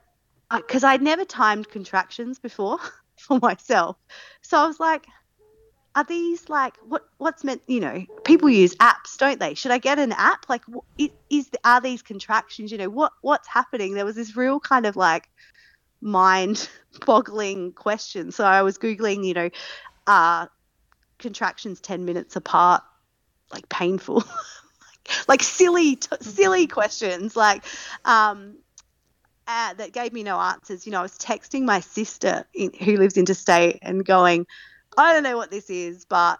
because 0.58 0.84
i'd 0.84 1.02
never 1.02 1.24
timed 1.24 1.70
contractions 1.70 2.39
before 2.39 2.78
for 3.18 3.39
myself. 3.41 3.95
So 4.41 4.58
i 4.58 4.68
was 4.68 4.80
like 4.80 5.06
are 5.96 6.04
these 6.06 6.48
like 6.48 6.76
what 6.88 7.04
what's 7.18 7.44
meant 7.44 7.62
you 7.68 7.80
know 7.80 8.06
people 8.24 8.50
use 8.50 8.76
apps 8.76 9.18
don't 9.18 9.39
they? 9.39 9.54
Should 9.54 9.72
i 9.72 9.78
get 9.78 10.00
an 10.00 10.14
app? 10.14 10.48
Like 10.48 10.64
is 11.30 11.50
are 11.64 11.82
these 11.82 12.02
contractions 12.02 12.72
you 12.72 12.78
know 12.78 12.89
what 12.89 13.14
what's 13.22 13.48
happening? 13.48 13.94
There 13.94 14.06
was 14.06 14.16
this 14.16 14.36
real 14.36 14.60
kind 14.60 14.86
of 14.86 14.96
like 14.96 15.30
mind 16.02 16.70
boggling 17.06 17.74
question. 17.74 18.32
So 18.32 18.46
i 18.46 18.62
was 18.62 18.78
googling 18.78 19.26
you 19.26 19.34
know 19.34 19.50
uh 20.08 20.48
contractions 21.20 21.80
10 21.82 22.06
minutes 22.06 22.36
apart 22.36 22.84
like 23.52 23.68
painful? 23.70 24.24
Like 25.28 25.42
silly 25.42 25.96
t- 25.96 26.08
silly 26.22 26.68
questions. 26.68 27.36
Like 27.36 27.66
um 28.06 28.58
uh, 29.48 29.74
that 29.74 29.92
gave 29.92 30.14
me 30.14 30.24
no 30.24 30.39
answers. 30.39 30.86
You 30.86 30.92
know 30.92 31.00
i 31.00 31.02
was 31.02 31.18
texting 31.18 31.64
my 31.64 31.80
sister 31.80 32.46
in, 32.54 32.72
who 32.72 32.98
lives 32.98 33.18
interstate 33.18 33.80
and 33.82 34.06
going 34.06 34.46
i 34.98 35.14
don't 35.14 35.24
know 35.24 35.38
what 35.38 35.52
this 35.52 35.70
is 35.70 36.06
but 36.06 36.39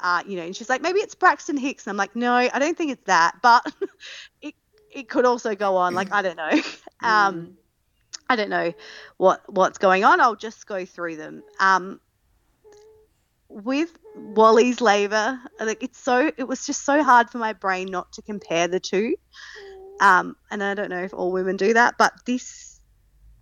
uh, 0.00 0.22
you 0.28 0.36
know 0.36 0.44
and 0.44 0.54
she's 0.54 0.68
like 0.68 0.80
maybe 0.80 1.00
it's 1.00 1.16
braxton 1.16 1.56
hicks 1.56 1.86
and 1.86 1.90
i'm 1.90 1.96
like 1.96 2.14
no 2.14 2.32
i 2.32 2.58
don't 2.58 2.78
think 2.78 2.92
it's 2.92 3.04
that 3.06 3.34
but 3.42 3.66
it 4.42 4.54
it 4.94 5.08
could 5.08 5.24
also 5.24 5.56
go 5.56 5.76
on 5.76 5.92
like 5.92 6.12
i 6.12 6.22
don't 6.22 6.36
know 6.36 6.62
um 7.02 7.56
I 8.28 8.36
don't 8.36 8.50
know 8.50 8.72
what 9.16 9.42
what's 9.52 9.78
going 9.78 10.04
on. 10.04 10.20
I'll 10.20 10.36
just 10.36 10.66
go 10.66 10.84
through 10.84 11.16
them. 11.16 11.42
Um, 11.60 12.00
with 13.48 13.98
Wally's 14.14 14.80
labor, 14.80 15.40
like 15.58 15.82
it's 15.82 15.98
so 15.98 16.30
it 16.36 16.44
was 16.46 16.66
just 16.66 16.84
so 16.84 17.02
hard 17.02 17.30
for 17.30 17.38
my 17.38 17.54
brain 17.54 17.88
not 17.90 18.12
to 18.12 18.22
compare 18.22 18.68
the 18.68 18.80
two. 18.80 19.16
Um, 20.00 20.36
and 20.50 20.62
I 20.62 20.74
don't 20.74 20.90
know 20.90 21.02
if 21.02 21.14
all 21.14 21.32
women 21.32 21.56
do 21.56 21.72
that, 21.74 21.94
but 21.98 22.12
this, 22.26 22.80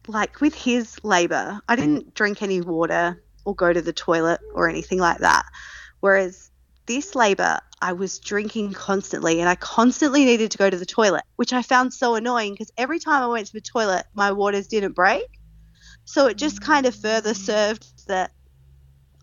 like 0.06 0.40
with 0.40 0.54
his 0.54 1.02
labor, 1.04 1.60
I 1.68 1.76
didn't 1.76 2.14
drink 2.14 2.40
any 2.42 2.60
water 2.60 3.22
or 3.46 3.54
go 3.54 3.72
to 3.72 3.80
the 3.80 3.92
toilet 3.92 4.40
or 4.52 4.68
anything 4.68 4.98
like 4.98 5.18
that. 5.18 5.46
Whereas 6.00 6.50
this 6.84 7.14
labor, 7.14 7.60
I 7.80 7.92
was 7.92 8.18
drinking 8.18 8.72
constantly 8.72 9.40
and 9.40 9.48
I 9.48 9.54
constantly 9.54 10.24
needed 10.24 10.50
to 10.50 10.58
go 10.58 10.68
to 10.68 10.76
the 10.76 10.84
toilet, 10.84 11.22
which 11.36 11.52
I 11.52 11.62
found 11.62 11.94
so 11.94 12.16
annoying 12.16 12.52
because 12.52 12.72
every 12.76 12.98
time 12.98 13.22
I 13.22 13.26
went 13.28 13.46
to 13.46 13.52
the 13.52 13.60
toilet, 13.60 14.04
my 14.14 14.32
waters 14.32 14.66
didn't 14.66 14.92
break. 14.92 15.26
So 16.04 16.26
it 16.26 16.36
just 16.36 16.60
mm. 16.60 16.64
kind 16.64 16.86
of 16.86 16.94
further 16.94 17.34
served 17.34 18.06
that 18.08 18.32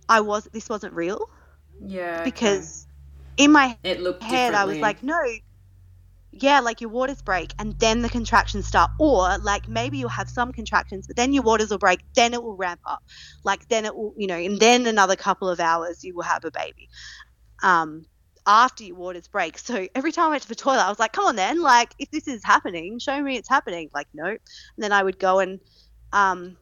I 0.10 0.22
was 0.22 0.46
this 0.46 0.70
wasn't 0.70 0.94
real 0.94 1.30
Yeah. 1.80 2.16
okay. 2.16 2.24
because 2.24 2.88
in 3.38 3.52
my 3.52 3.78
it 3.84 4.02
looked 4.02 4.24
head 4.24 4.54
I 4.54 4.66
was 4.66 4.78
like, 4.78 5.04
no, 5.04 5.20
yeah, 6.34 6.60
like 6.60 6.82
your 6.82 6.90
waters 6.90 7.22
break 7.22 7.54
and 7.60 7.78
then 7.80 8.02
the 8.02 8.10
contractions 8.10 8.68
start, 8.68 8.92
or 9.00 9.38
like 9.40 9.68
maybe 9.68 9.98
you'll 9.98 10.10
have 10.10 10.30
some 10.30 10.52
contractions, 10.52 11.08
but 11.08 11.16
then 11.16 11.34
your 11.34 11.44
waters 11.44 11.70
will 11.70 11.78
break, 11.78 12.02
then 12.16 12.34
it 12.34 12.42
will 12.42 12.56
ramp 12.56 12.82
up, 12.86 13.04
like 13.44 13.68
then 13.70 13.86
it 13.86 13.96
will, 13.96 14.14
you 14.18 14.28
know, 14.28 14.38
and 14.38 14.60
then 14.60 14.86
another 14.88 15.16
couple 15.16 15.50
of 15.50 15.60
hours 15.60 16.04
you 16.04 16.16
will 16.16 16.24
have 16.24 16.44
a 16.46 16.52
baby. 16.52 16.90
Um, 17.62 18.06
after 18.46 18.84
your 18.84 18.98
waters 18.98 19.28
break. 19.28 19.58
So 19.58 19.88
every 19.96 20.12
time 20.12 20.26
I 20.26 20.30
went 20.32 20.44
to 20.44 20.50
the 20.50 20.56
toilet, 20.56 20.84
I 20.84 20.90
was 20.90 21.00
like, 21.00 21.14
come 21.14 21.26
on 21.26 21.36
then, 21.36 21.62
like 21.62 21.94
if 21.98 22.10
this 22.12 22.28
is 22.28 22.44
happening, 22.44 23.00
show 23.00 23.22
me 23.22 23.38
it's 23.38 23.48
happening. 23.48 23.90
Like, 23.94 24.08
no. 24.14 24.26
And 24.26 24.40
then 24.78 24.92
I 24.92 25.02
would 25.02 25.18
go 25.18 25.40
and 25.40 25.62
um, 26.12 26.58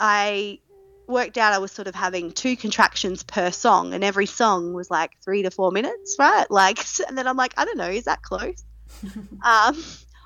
I 0.00 0.60
worked 1.06 1.36
out 1.36 1.52
I 1.52 1.58
was 1.58 1.72
sort 1.72 1.88
of 1.88 1.94
having 1.94 2.32
two 2.32 2.56
contractions 2.56 3.22
per 3.22 3.50
song, 3.50 3.94
and 3.94 4.02
every 4.02 4.26
song 4.26 4.72
was 4.72 4.90
like 4.90 5.12
three 5.24 5.42
to 5.42 5.50
four 5.50 5.70
minutes, 5.70 6.16
right? 6.18 6.50
Like, 6.50 6.78
and 7.08 7.16
then 7.16 7.26
I'm 7.26 7.36
like, 7.36 7.54
I 7.56 7.64
don't 7.64 7.78
know, 7.78 7.90
is 7.90 8.04
that 8.04 8.22
close? 8.22 8.64
um, 9.44 9.84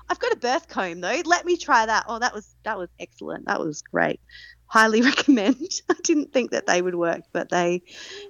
I've 0.09 0.19
got 0.19 0.31
a 0.31 0.37
birth 0.37 0.67
comb 0.67 1.01
though. 1.01 1.21
Let 1.25 1.45
me 1.45 1.57
try 1.57 1.85
that. 1.85 2.05
Oh, 2.07 2.19
that 2.19 2.33
was 2.33 2.55
that 2.63 2.77
was 2.77 2.89
excellent. 2.99 3.45
That 3.45 3.59
was 3.59 3.81
great. 3.81 4.19
Highly 4.67 5.01
recommend. 5.11 5.69
I 5.89 5.95
didn't 6.03 6.33
think 6.33 6.51
that 6.51 6.65
they 6.67 6.81
would 6.81 6.95
work, 6.95 7.21
but 7.33 7.49
they 7.49 7.81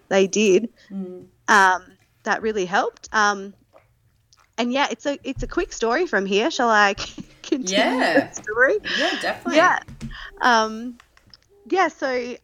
they 0.10 0.28
did. 0.28 0.70
Mm. 0.92 1.28
Um, 1.48 1.86
that 2.24 2.42
really 2.42 2.66
helped. 2.66 3.10
Um, 3.12 3.54
and 4.58 4.74
yeah, 4.74 4.88
it's 4.90 5.06
a 5.06 5.18
it's 5.24 5.44
a 5.44 5.48
quick 5.48 5.72
story 5.72 6.08
from 6.08 6.26
here. 6.26 6.50
Shall 6.50 6.70
I 6.70 6.94
continue 7.44 8.00
Yeah. 8.02 8.28
the 8.28 8.42
story? 8.42 8.78
Yeah, 8.98 9.20
definitely. 9.22 9.58
Yeah. 9.58 9.80
Um, 10.42 10.98
yeah, 11.70 11.90
so 11.90 12.36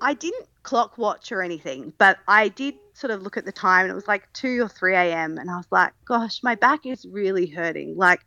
I 0.00 0.14
didn't 0.14 0.46
clock 0.62 0.98
watch 0.98 1.32
or 1.32 1.42
anything, 1.42 1.92
but 1.98 2.18
I 2.26 2.48
did 2.48 2.74
sort 2.98 3.10
of 3.10 3.22
look 3.22 3.36
at 3.36 3.44
the 3.44 3.52
time 3.52 3.82
and 3.82 3.92
it 3.92 3.94
was 3.94 4.08
like 4.08 4.32
2 4.32 4.62
or 4.62 4.68
3 4.68 4.94
a.m. 4.94 5.38
And 5.38 5.50
I 5.50 5.56
was 5.56 5.66
like, 5.70 5.92
gosh, 6.04 6.42
my 6.42 6.54
back 6.54 6.86
is 6.86 7.06
really 7.06 7.46
hurting. 7.46 7.96
Like, 7.96 8.20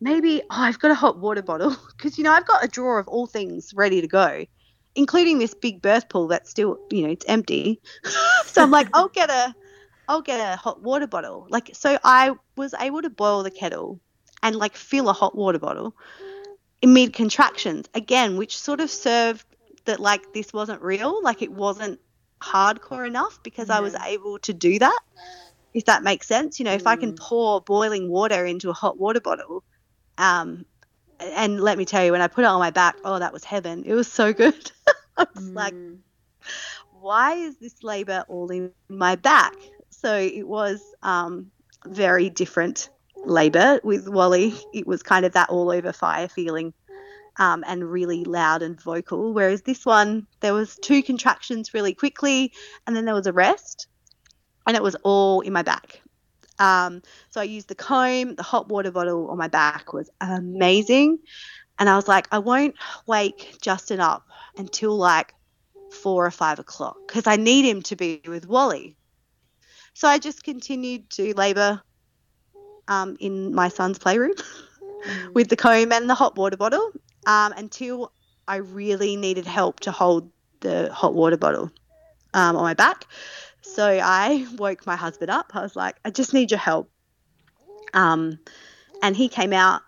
maybe 0.00 0.42
oh, 0.42 0.46
I've 0.50 0.78
got 0.78 0.90
a 0.90 0.94
hot 0.94 1.18
water 1.18 1.42
bottle 1.42 1.76
because, 1.96 2.18
you 2.18 2.24
know, 2.24 2.32
I've 2.32 2.46
got 2.46 2.64
a 2.64 2.68
drawer 2.68 2.98
of 2.98 3.08
all 3.08 3.26
things 3.26 3.72
ready 3.74 4.00
to 4.00 4.08
go, 4.08 4.44
including 4.94 5.38
this 5.38 5.54
big 5.54 5.82
birth 5.82 6.08
pool 6.08 6.28
that's 6.28 6.50
still, 6.50 6.78
you 6.90 7.02
know, 7.02 7.10
it's 7.10 7.26
empty. 7.28 7.80
so 8.44 8.62
I'm 8.62 8.70
like, 8.70 8.88
I'll 8.94 9.08
get 9.08 9.30
a. 9.30 9.54
I'll 10.10 10.22
get 10.22 10.40
a 10.40 10.56
hot 10.56 10.82
water 10.82 11.06
bottle. 11.06 11.46
Like, 11.50 11.72
so 11.74 11.98
I 12.02 12.34
was 12.56 12.72
able 12.80 13.02
to 13.02 13.10
boil 13.10 13.42
the 13.42 13.50
kettle 13.50 14.00
and 14.42 14.56
like 14.56 14.74
fill 14.74 15.10
a 15.10 15.12
hot 15.12 15.36
water 15.36 15.58
bottle 15.58 15.94
mid 16.82 17.12
contractions 17.12 17.88
again, 17.94 18.36
which 18.36 18.58
sort 18.58 18.80
of 18.80 18.90
served 18.90 19.44
that 19.84 20.00
like 20.00 20.32
this 20.32 20.52
wasn't 20.52 20.80
real, 20.82 21.22
like 21.22 21.42
it 21.42 21.52
wasn't 21.52 22.00
hardcore 22.42 23.06
enough 23.06 23.38
because 23.44 23.70
I 23.70 23.80
was 23.80 23.94
able 24.06 24.38
to 24.40 24.54
do 24.54 24.78
that. 24.78 25.00
If 25.74 25.86
that 25.86 26.02
makes 26.04 26.28
sense, 26.28 26.58
you 26.58 26.64
know, 26.66 26.74
if 26.74 26.86
I 26.86 26.96
can 26.96 27.12
Mm. 27.12 27.18
pour 27.18 27.60
boiling 27.62 28.08
water 28.10 28.46
into 28.46 28.70
a 28.70 28.74
hot 28.74 28.98
water 28.98 29.20
bottle, 29.20 29.64
um, 30.18 30.64
and 31.20 31.60
let 31.60 31.78
me 31.78 31.84
tell 31.86 32.04
you, 32.04 32.12
when 32.12 32.22
I 32.22 32.28
put 32.28 32.44
it 32.44 32.48
on 32.48 32.60
my 32.60 32.70
back, 32.70 32.96
oh, 33.04 33.18
that 33.20 33.32
was 33.32 33.44
heaven. 33.44 33.84
It 33.86 33.94
was 33.94 34.10
so 34.12 34.32
good. 34.32 34.72
I 35.18 35.26
was 35.34 35.50
like, 35.54 35.74
Mm. 35.74 36.00
why 36.92 37.34
is 37.34 37.58
this 37.58 37.82
labor 37.82 38.24
all 38.28 38.50
in 38.50 38.72
my 38.90 39.16
back? 39.16 39.54
So 39.90 40.16
it 40.16 40.46
was 40.46 40.82
um, 41.02 41.52
very 41.86 42.30
different 42.30 42.90
labor 43.24 43.80
with 43.84 44.08
Wally. 44.08 44.54
It 44.72 44.86
was 44.86 45.02
kind 45.02 45.26
of 45.26 45.32
that 45.32 45.50
all 45.50 45.70
over 45.70 45.92
fire 45.92 46.28
feeling 46.28 46.74
um, 47.38 47.64
and 47.66 47.90
really 47.90 48.24
loud 48.24 48.62
and 48.62 48.80
vocal. 48.80 49.32
Whereas 49.32 49.62
this 49.62 49.86
one, 49.86 50.26
there 50.40 50.54
was 50.54 50.76
two 50.82 51.02
contractions 51.02 51.72
really 51.72 51.94
quickly 51.94 52.52
and 52.86 52.94
then 52.94 53.04
there 53.04 53.14
was 53.14 53.26
a 53.26 53.32
rest 53.32 53.86
and 54.66 54.76
it 54.76 54.82
was 54.82 54.96
all 55.04 55.40
in 55.40 55.52
my 55.52 55.62
back. 55.62 56.02
Um, 56.58 57.02
so 57.30 57.40
I 57.40 57.44
used 57.44 57.68
the 57.68 57.76
comb, 57.76 58.34
the 58.34 58.42
hot 58.42 58.68
water 58.68 58.90
bottle 58.90 59.30
on 59.30 59.38
my 59.38 59.48
back 59.48 59.92
was 59.92 60.10
amazing. 60.20 61.18
And 61.78 61.88
I 61.88 61.94
was 61.94 62.08
like, 62.08 62.26
I 62.32 62.40
won't 62.40 62.74
wake 63.06 63.58
Justin 63.62 64.00
up 64.00 64.24
until 64.56 64.96
like 64.96 65.32
four 65.92 66.26
or 66.26 66.30
five 66.32 66.58
o'clock 66.58 66.96
because 67.06 67.28
I 67.28 67.36
need 67.36 67.64
him 67.64 67.82
to 67.82 67.96
be 67.96 68.20
with 68.26 68.46
Wally. 68.46 68.96
So 69.94 70.08
I 70.08 70.18
just 70.18 70.42
continued 70.42 71.08
to 71.10 71.34
labour 71.34 71.80
um, 72.88 73.16
in 73.20 73.54
my 73.54 73.68
son's 73.68 73.98
playroom 73.98 74.34
Mm. 75.06 75.34
with 75.34 75.48
the 75.48 75.56
comb 75.56 75.92
and 75.92 76.10
the 76.10 76.14
hot 76.14 76.36
water 76.36 76.56
bottle 76.56 76.90
um, 77.28 77.52
until 77.52 78.10
I 78.48 78.56
really 78.56 79.14
needed 79.14 79.46
help 79.46 79.80
to 79.80 79.92
hold 79.92 80.32
the 80.60 80.92
hot 80.92 81.14
water 81.14 81.36
bottle 81.36 81.70
um, 82.34 82.56
on 82.56 82.62
my 82.62 82.74
back. 82.74 83.04
So 83.60 83.86
I 83.86 84.46
woke 84.56 84.86
my 84.86 84.96
husband 84.96 85.30
up. 85.30 85.52
I 85.54 85.60
was 85.60 85.76
like, 85.76 85.96
I 86.04 86.10
just 86.10 86.34
need 86.34 86.50
your 86.50 86.58
help. 86.58 86.90
Um, 87.94 88.38
and 89.02 89.14
he 89.14 89.28
came 89.28 89.52
out, 89.52 89.82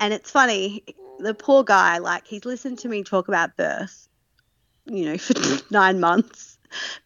and 0.00 0.14
it's 0.14 0.30
funny, 0.30 0.84
the 1.18 1.34
poor 1.34 1.64
guy, 1.64 1.98
like, 1.98 2.26
he's 2.26 2.44
listened 2.44 2.78
to 2.80 2.88
me 2.88 3.02
talk 3.02 3.28
about 3.28 3.56
birth, 3.56 4.08
you 4.86 5.06
know, 5.06 5.18
for 5.18 5.34
nine 5.70 5.98
months, 5.98 6.51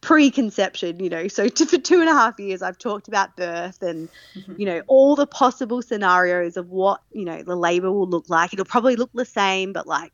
pre-conception, 0.00 1.00
you 1.00 1.10
know. 1.10 1.28
So 1.28 1.48
to, 1.48 1.66
for 1.66 1.78
two 1.78 2.00
and 2.00 2.08
a 2.08 2.14
half 2.14 2.38
years, 2.38 2.62
I've 2.62 2.78
talked 2.78 3.08
about 3.08 3.36
birth 3.36 3.82
and 3.82 4.08
you 4.56 4.66
know 4.66 4.82
all 4.86 5.16
the 5.16 5.26
possible 5.26 5.82
scenarios 5.82 6.56
of 6.56 6.68
what 6.68 7.00
you 7.12 7.24
know 7.24 7.42
the 7.42 7.56
labor 7.56 7.92
will 7.92 8.08
look 8.08 8.28
like. 8.28 8.52
It'll 8.52 8.64
probably 8.64 8.96
look 8.96 9.10
the 9.14 9.24
same, 9.24 9.72
but 9.72 9.86
like 9.86 10.12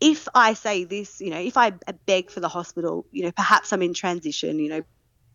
if 0.00 0.28
I 0.34 0.54
say 0.54 0.84
this, 0.84 1.20
you 1.20 1.30
know, 1.30 1.40
if 1.40 1.56
I 1.56 1.72
beg 2.06 2.30
for 2.30 2.40
the 2.40 2.48
hospital, 2.48 3.06
you 3.12 3.24
know, 3.24 3.32
perhaps 3.32 3.72
I'm 3.72 3.82
in 3.82 3.94
transition, 3.94 4.58
you 4.58 4.68
know, 4.68 4.82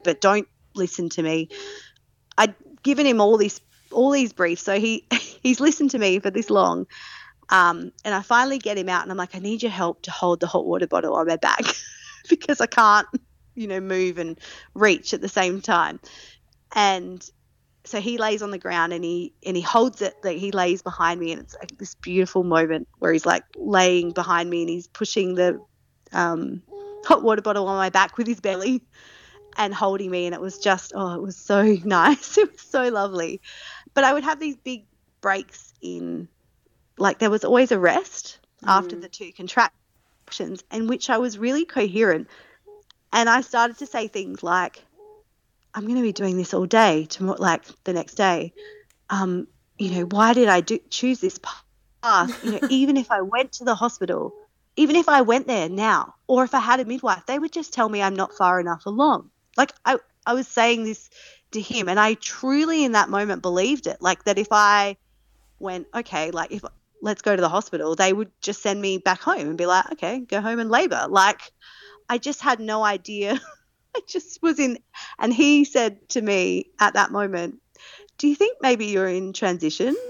but 0.04 0.22
don't 0.22 0.48
listen 0.76 1.10
to 1.10 1.24
me. 1.24 1.50
I'd 2.38 2.56
given 2.84 3.06
him 3.06 3.22
all 3.22 3.38
this 3.38 3.60
all 3.92 4.12
these 4.12 4.34
briefs, 4.34 4.64
so 4.64 4.80
he 4.80 5.08
he's 5.44 5.60
listened 5.60 5.92
to 5.92 6.00
me 6.00 6.20
for 6.20 6.30
this 6.30 6.50
long. 6.50 6.88
Um, 7.50 7.92
and 8.06 8.16
I 8.16 8.22
finally 8.22 8.60
get 8.60 8.78
him 8.78 8.88
out, 8.88 9.04
and 9.04 9.12
I'm 9.12 9.18
like, 9.18 9.36
I 9.36 9.40
need 9.40 9.62
your 9.62 9.72
help 9.72 10.04
to 10.04 10.12
hold 10.12 10.40
the 10.40 10.48
hot 10.48 10.66
water 10.66 10.88
bottle 10.88 11.16
on 11.16 11.28
my 11.28 11.36
back 11.36 11.64
because 12.30 12.62
I 12.62 12.66
can't, 12.66 13.08
you 13.56 13.68
know, 13.68 13.80
move 13.80 14.18
and 14.18 14.40
reach 14.74 15.14
at 15.14 15.22
the 15.22 15.30
same 15.30 15.62
time. 15.62 16.00
And 16.76 17.24
so 17.86 18.00
he 18.00 18.18
lays 18.18 18.42
on 18.42 18.52
the 18.52 18.60
ground 18.60 18.94
and 18.94 19.04
he 19.04 19.34
and 19.46 19.56
he 19.56 19.62
holds 19.64 20.02
it 20.02 20.14
like 20.24 20.38
he 20.38 20.52
lays 20.52 20.82
behind 20.82 21.20
me 21.20 21.32
and 21.32 21.42
it's 21.42 21.56
like 21.56 21.76
this 21.78 21.96
beautiful 21.96 22.44
moment 22.44 22.88
where 23.00 23.12
he's 23.12 23.26
like 23.26 23.44
laying 23.56 24.12
behind 24.12 24.50
me 24.50 24.62
and 24.62 24.70
he's 24.70 24.88
pushing 24.88 25.36
the 25.36 25.60
um, 26.14 26.62
hot 27.06 27.24
water 27.24 27.42
bottle 27.42 27.68
on 27.68 27.78
my 27.78 27.90
back 27.90 28.18
with 28.18 28.28
his 28.28 28.40
belly 28.40 28.84
and 29.58 29.74
holding 29.74 30.10
me 30.12 30.26
and 30.28 30.36
it 30.36 30.42
was 30.42 30.60
just 30.60 30.94
oh 30.96 31.16
it 31.16 31.22
was 31.22 31.38
so 31.38 31.64
nice 31.84 32.38
it 32.38 32.52
was 32.52 32.62
so 32.62 32.90
lovely 32.90 33.42
but 33.94 34.04
i 34.04 34.14
would 34.14 34.24
have 34.24 34.40
these 34.40 34.58
big 34.58 34.86
breaks 35.22 35.74
in 35.82 36.28
like 36.98 37.20
there 37.20 37.30
was 37.30 37.44
always 37.44 37.72
a 37.72 37.80
rest 37.80 38.40
after 38.66 38.96
Mm. 38.96 39.02
the 39.02 39.10
two 39.10 39.32
contractions 39.34 40.64
in 40.72 40.88
which 40.88 41.10
i 41.10 41.18
was 41.18 41.38
really 41.38 41.66
coherent 41.66 42.28
and 43.14 43.30
i 43.30 43.42
started 43.42 43.78
to 43.78 43.86
say 43.86 44.08
things 44.08 44.44
like 44.44 44.84
i'm 45.74 45.84
going 45.84 45.96
to 45.96 46.02
be 46.02 46.12
doing 46.12 46.38
this 46.38 46.54
all 46.54 46.66
day 46.66 47.06
tomorrow 47.06 47.42
like 47.42 47.64
the 47.84 47.94
next 47.94 48.16
day. 48.16 48.54
Um 49.10 49.48
you 49.78 49.92
know 49.92 50.06
why 50.06 50.34
did 50.34 50.48
i 50.48 50.62
do 50.62 50.80
choose 50.90 51.20
this 51.20 51.40
path? 51.40 52.44
You 52.44 52.52
know 52.54 52.60
even 52.70 52.98
if 52.98 53.12
i 53.12 53.22
went 53.22 53.54
to 53.54 53.64
the 53.64 53.76
hospital 53.76 54.34
even 54.76 54.96
if 54.96 55.10
i 55.10 55.22
went 55.22 55.48
there 55.48 55.70
now 55.70 56.16
or 56.28 56.44
if 56.44 56.54
i 56.54 56.60
had 56.60 56.80
a 56.80 56.86
midwife 56.86 57.26
they 57.26 57.40
would 57.40 57.52
just 57.52 57.74
tell 57.74 57.90
me 57.90 58.02
i'm 58.02 58.16
not 58.16 58.34
far 58.34 58.60
enough 58.60 58.86
along. 58.86 59.30
Like 59.58 59.74
i 59.86 59.98
i 60.26 60.34
was 60.34 60.48
saying 60.48 60.84
this 60.84 61.10
to 61.52 61.62
him 61.62 61.90
and 61.90 62.00
i 62.00 62.14
truly 62.16 62.86
in 62.86 62.94
that 62.94 63.10
moment 63.10 63.42
believed 63.42 63.88
it 63.88 63.98
like 64.02 64.24
that 64.24 64.38
if 64.38 64.48
i 64.52 64.96
went 65.60 65.88
okay 65.94 66.32
like 66.32 66.52
if 66.52 66.64
let's 67.02 67.22
go 67.22 67.36
to 67.36 67.42
the 67.42 67.50
hospital 67.50 67.96
they 67.96 68.14
would 68.14 68.32
just 68.42 68.62
send 68.62 68.80
me 68.80 68.98
back 68.98 69.22
home 69.22 69.40
and 69.40 69.58
be 69.58 69.66
like 69.66 69.92
okay 69.92 70.20
go 70.20 70.40
home 70.40 70.60
and 70.60 70.70
labor. 70.70 71.08
Like 71.10 71.42
i 72.12 72.18
just 72.18 72.42
had 72.42 72.60
no 72.60 72.84
idea. 72.84 73.40
I 73.96 74.02
just 74.08 74.42
was 74.42 74.60
in 74.60 74.80
and 75.20 75.34
he 75.34 75.66
said 75.66 76.10
to 76.10 76.22
me 76.22 76.68
at 76.80 76.94
that 76.94 77.12
moment 77.12 77.60
do 78.18 78.28
you 78.28 78.36
think 78.36 78.58
maybe 78.62 78.86
you're 78.86 79.08
in 79.08 79.34
transition? 79.34 79.96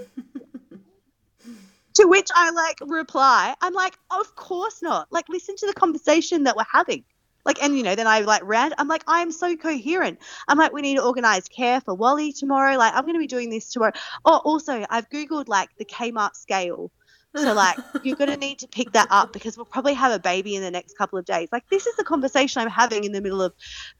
To 1.96 2.06
which 2.06 2.30
i 2.34 2.50
like 2.50 2.78
reply 2.86 3.54
i'm 3.60 3.74
like 3.74 3.98
of 4.10 4.34
course 4.34 4.80
not. 4.82 5.08
Like 5.10 5.28
listen 5.28 5.56
to 5.56 5.66
the 5.66 5.74
conversation 5.74 6.44
that 6.44 6.56
we're 6.56 6.72
having. 6.72 7.04
Like 7.44 7.62
and 7.62 7.76
you 7.76 7.82
know 7.82 7.94
then 7.94 8.06
i 8.06 8.20
like 8.20 8.42
ran 8.44 8.72
i'm 8.78 8.88
like 8.88 9.04
i'm 9.06 9.30
so 9.30 9.56
coherent. 9.56 10.18
I'm 10.48 10.56
like 10.56 10.72
we 10.72 10.80
need 10.80 10.96
to 10.96 11.04
organize 11.04 11.48
care 11.50 11.82
for 11.82 11.94
wally 11.94 12.32
tomorrow. 12.32 12.78
Like 12.78 12.94
i'm 12.94 13.02
going 13.02 13.20
to 13.20 13.26
be 13.26 13.26
doing 13.36 13.50
this 13.50 13.70
tomorrow. 13.70 13.92
Oh 14.24 14.40
also 14.42 14.86
i've 14.88 15.10
googled 15.10 15.48
like 15.48 15.68
the 15.76 15.84
kmart 15.84 16.34
scale 16.34 16.90
so 17.34 17.52
like 17.54 17.78
you're 18.02 18.16
going 18.16 18.30
to 18.30 18.36
need 18.36 18.58
to 18.58 18.68
pick 18.68 18.92
that 18.92 19.08
up 19.10 19.32
because 19.32 19.56
we'll 19.56 19.64
probably 19.64 19.94
have 19.94 20.12
a 20.12 20.18
baby 20.18 20.54
in 20.54 20.62
the 20.62 20.70
next 20.70 20.96
couple 20.98 21.18
of 21.18 21.24
days. 21.24 21.48
Like 21.50 21.68
this 21.68 21.86
is 21.86 21.96
the 21.96 22.04
conversation 22.04 22.60
i'm 22.60 22.68
having 22.68 23.04
in 23.04 23.12
the 23.12 23.20
middle 23.20 23.42
of 23.42 23.54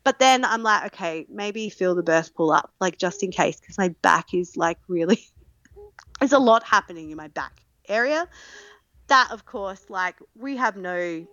but 0.04 0.18
then 0.18 0.44
i'm 0.44 0.62
like 0.62 0.92
okay 0.92 1.26
maybe 1.28 1.70
fill 1.70 1.94
the 1.94 2.02
birth 2.02 2.34
pool 2.34 2.50
up 2.50 2.72
like 2.80 2.98
just 2.98 3.22
in 3.22 3.30
case 3.30 3.60
because 3.60 3.78
my 3.78 3.88
back 4.02 4.34
is 4.34 4.56
like 4.56 4.78
really 4.88 5.22
there's 6.20 6.32
a 6.32 6.38
lot 6.38 6.62
happening 6.62 7.10
in 7.10 7.16
my 7.16 7.28
back 7.28 7.60
area. 7.88 8.28
That 9.08 9.30
of 9.30 9.44
course 9.44 9.84
like 9.88 10.16
we 10.36 10.56
have 10.56 10.76
no 10.76 11.26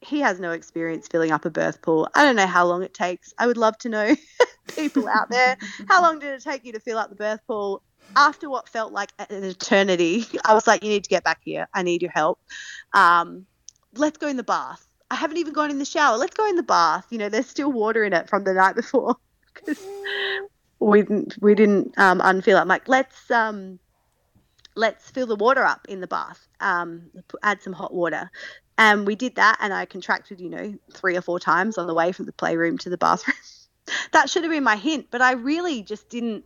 he 0.00 0.20
has 0.20 0.38
no 0.38 0.52
experience 0.52 1.08
filling 1.08 1.32
up 1.32 1.44
a 1.44 1.50
birth 1.50 1.82
pool 1.82 2.08
i 2.14 2.24
don't 2.24 2.36
know 2.36 2.46
how 2.46 2.66
long 2.66 2.82
it 2.82 2.94
takes. 2.94 3.34
I 3.38 3.46
would 3.46 3.56
love 3.56 3.76
to 3.78 3.88
know 3.88 4.16
people 4.74 5.08
out 5.08 5.28
there. 5.30 5.56
How 5.88 6.02
long 6.02 6.18
did 6.18 6.32
it 6.34 6.42
take 6.42 6.64
you 6.64 6.72
to 6.72 6.80
fill 6.80 6.98
up 6.98 7.10
the 7.10 7.16
birth 7.16 7.40
pool 7.46 7.82
after 8.16 8.50
what 8.50 8.68
felt 8.68 8.92
like 8.92 9.10
an 9.18 9.44
eternity 9.44 10.24
i 10.44 10.54
was 10.54 10.66
like 10.66 10.82
you 10.82 10.90
need 10.90 11.04
to 11.04 11.10
get 11.10 11.24
back 11.24 11.40
here. 11.44 11.68
I 11.74 11.82
need 11.82 12.02
your 12.02 12.10
help. 12.10 12.40
Um, 12.92 13.46
let's 13.94 14.18
go 14.18 14.28
in 14.28 14.36
the 14.36 14.42
bath. 14.42 14.86
I 15.10 15.14
haven't 15.16 15.38
even 15.38 15.52
gone 15.52 15.70
in 15.70 15.78
the 15.78 15.84
shower. 15.84 16.16
Let's 16.16 16.36
go 16.36 16.48
in 16.48 16.56
the 16.56 16.62
bath. 16.62 17.06
You 17.10 17.18
know 17.18 17.28
there's 17.28 17.48
still 17.48 17.72
water 17.72 18.04
in 18.04 18.12
it 18.12 18.28
from 18.28 18.44
the 18.44 18.52
night 18.54 18.76
before. 18.76 19.16
'Cause 19.54 19.78
we 20.78 21.02
didn't 21.02 21.36
we 21.40 21.54
didn't 21.54 21.98
um, 21.98 22.20
unfill 22.20 22.56
it. 22.56 22.60
I'm 22.60 22.68
like 22.68 22.88
let's 22.88 23.30
um 23.30 23.78
let's 24.76 25.10
fill 25.10 25.26
the 25.26 25.36
water 25.36 25.64
up 25.64 25.86
in 25.88 26.00
the 26.00 26.06
bath 26.06 26.46
um, 26.60 27.10
add 27.42 27.60
some 27.62 27.72
hot 27.72 27.92
water. 27.92 28.30
And 28.78 29.06
we 29.06 29.14
did 29.14 29.34
that 29.36 29.58
and 29.60 29.74
i 29.74 29.84
contracted 29.84 30.40
you 30.40 30.48
know 30.48 30.74
three 30.94 31.16
or 31.16 31.22
four 31.22 31.38
times 31.38 31.76
on 31.76 31.86
the 31.86 31.94
way 31.94 32.12
from 32.12 32.26
the 32.26 32.32
playroom 32.32 32.78
to 32.78 32.90
the 32.90 32.98
bathroom. 32.98 33.36
That 34.12 34.30
should 34.30 34.44
have 34.44 34.52
been 34.52 34.62
my 34.62 34.76
hint 34.76 35.06
but 35.10 35.20
i 35.20 35.32
really 35.32 35.82
just 35.82 36.08
didn't 36.08 36.44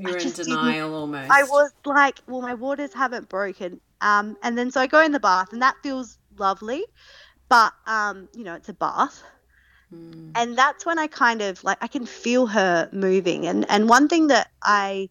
You're 0.00 0.16
in 0.18 0.30
denial 0.30 0.94
almost. 0.94 1.30
I 1.30 1.42
was 1.44 1.72
like, 1.84 2.20
well, 2.26 2.40
my 2.42 2.54
waters 2.54 2.92
haven't 2.94 3.28
broken. 3.28 3.80
Um, 4.00 4.36
and 4.42 4.56
then 4.56 4.70
so 4.70 4.80
I 4.80 4.86
go 4.86 5.00
in 5.02 5.12
the 5.12 5.20
bath, 5.20 5.52
and 5.52 5.62
that 5.62 5.76
feels 5.82 6.18
lovely, 6.38 6.84
but 7.48 7.72
um, 7.86 8.28
you 8.34 8.44
know, 8.44 8.54
it's 8.54 8.68
a 8.68 8.74
bath, 8.74 9.22
Mm. 9.92 10.32
and 10.34 10.56
that's 10.56 10.84
when 10.84 10.98
I 10.98 11.06
kind 11.06 11.40
of 11.42 11.64
like 11.64 11.78
I 11.80 11.86
can 11.86 12.04
feel 12.06 12.46
her 12.46 12.88
moving. 12.92 13.46
And 13.46 13.64
and 13.70 13.88
one 13.88 14.08
thing 14.08 14.28
that 14.28 14.48
I 14.62 15.08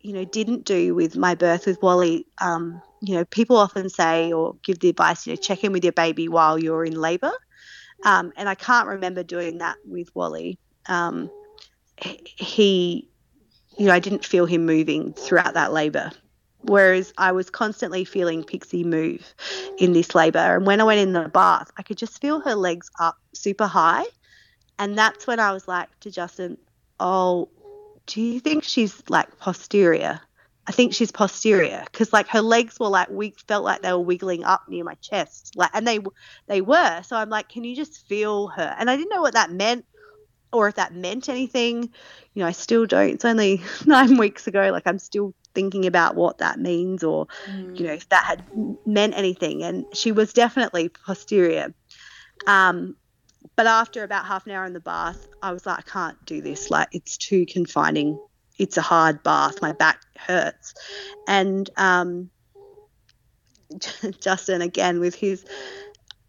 you 0.00 0.12
know, 0.12 0.24
didn't 0.24 0.64
do 0.64 0.94
with 0.94 1.16
my 1.16 1.34
birth 1.34 1.66
with 1.66 1.82
Wally, 1.82 2.26
um, 2.40 2.80
you 3.02 3.14
know, 3.14 3.24
people 3.24 3.56
often 3.56 3.88
say 3.88 4.32
or 4.32 4.54
give 4.64 4.78
the 4.80 4.88
advice, 4.90 5.26
you 5.26 5.32
know, 5.32 5.36
check 5.36 5.64
in 5.64 5.72
with 5.72 5.82
your 5.84 5.92
baby 5.92 6.28
while 6.28 6.58
you're 6.58 6.84
in 6.84 6.94
labour. 6.94 7.32
Um, 8.04 8.32
and 8.36 8.48
I 8.48 8.54
can't 8.54 8.88
remember 8.88 9.22
doing 9.22 9.58
that 9.58 9.76
with 9.84 10.08
Wally. 10.14 10.58
Um, 10.88 11.30
he, 12.00 13.08
you 13.78 13.86
know, 13.86 13.92
I 13.92 14.00
didn't 14.00 14.24
feel 14.24 14.46
him 14.46 14.66
moving 14.66 15.12
throughout 15.12 15.54
that 15.54 15.72
labour. 15.72 16.10
Whereas 16.62 17.12
I 17.16 17.30
was 17.32 17.50
constantly 17.50 18.04
feeling 18.04 18.42
Pixie 18.42 18.82
move 18.82 19.32
in 19.78 19.92
this 19.92 20.14
labour. 20.14 20.56
And 20.56 20.66
when 20.66 20.80
I 20.80 20.84
went 20.84 21.00
in 21.00 21.12
the 21.12 21.28
bath, 21.28 21.70
I 21.76 21.82
could 21.82 21.96
just 21.96 22.20
feel 22.20 22.40
her 22.40 22.56
legs 22.56 22.90
up 22.98 23.16
super 23.32 23.66
high. 23.66 24.04
And 24.78 24.98
that's 24.98 25.26
when 25.26 25.38
I 25.38 25.52
was 25.52 25.68
like 25.68 25.88
to 26.00 26.10
Justin, 26.10 26.58
oh, 26.98 27.48
do 28.06 28.20
you 28.20 28.40
think 28.40 28.64
she's 28.64 29.02
like 29.08 29.38
posterior? 29.38 30.20
I 30.66 30.72
think 30.72 30.92
she's 30.92 31.12
posterior 31.12 31.82
because 31.90 32.12
like 32.12 32.28
her 32.28 32.42
legs 32.42 32.78
were 32.78 32.88
like 32.88 33.08
we 33.08 33.34
felt 33.46 33.64
like 33.64 33.80
they 33.80 33.92
were 33.92 34.00
wiggling 34.00 34.44
up 34.44 34.68
near 34.68 34.84
my 34.84 34.94
chest, 34.96 35.52
like 35.56 35.70
and 35.72 35.86
they 35.86 36.00
they 36.46 36.60
were. 36.60 37.02
So 37.04 37.16
I'm 37.16 37.30
like, 37.30 37.48
can 37.48 37.64
you 37.64 37.74
just 37.74 38.06
feel 38.06 38.48
her? 38.48 38.74
And 38.78 38.90
I 38.90 38.96
didn't 38.96 39.10
know 39.10 39.22
what 39.22 39.34
that 39.34 39.50
meant 39.50 39.86
or 40.52 40.68
if 40.68 40.76
that 40.76 40.94
meant 40.94 41.28
anything. 41.28 41.82
You 42.34 42.42
know, 42.42 42.46
I 42.46 42.52
still 42.52 42.86
don't. 42.86 43.10
It's 43.10 43.24
only 43.24 43.62
nine 43.86 44.16
weeks 44.16 44.46
ago. 44.46 44.70
Like 44.72 44.86
I'm 44.86 44.98
still 44.98 45.34
thinking 45.54 45.86
about 45.86 46.14
what 46.14 46.38
that 46.38 46.60
means 46.60 47.02
or 47.02 47.26
mm. 47.50 47.76
you 47.78 47.86
know 47.86 47.92
if 47.92 48.08
that 48.10 48.24
had 48.24 48.44
meant 48.86 49.14
anything. 49.16 49.62
And 49.62 49.84
she 49.94 50.12
was 50.12 50.32
definitely 50.32 50.88
posterior. 50.88 51.74
Um, 52.46 52.96
but 53.56 53.66
after 53.66 54.04
about 54.04 54.24
half 54.26 54.46
an 54.46 54.52
hour 54.52 54.64
in 54.64 54.72
the 54.72 54.80
bath, 54.80 55.26
I 55.42 55.52
was 55.52 55.66
like, 55.66 55.78
I 55.78 55.82
can't 55.82 56.24
do 56.26 56.40
this. 56.40 56.70
Like, 56.70 56.88
it's 56.92 57.16
too 57.16 57.44
confining. 57.46 58.18
It's 58.58 58.76
a 58.76 58.82
hard 58.82 59.22
bath. 59.22 59.60
My 59.62 59.72
back 59.72 60.00
hurts. 60.16 60.74
And 61.26 61.68
um, 61.76 62.30
Justin, 64.20 64.62
again, 64.62 65.00
with 65.00 65.14
his, 65.14 65.44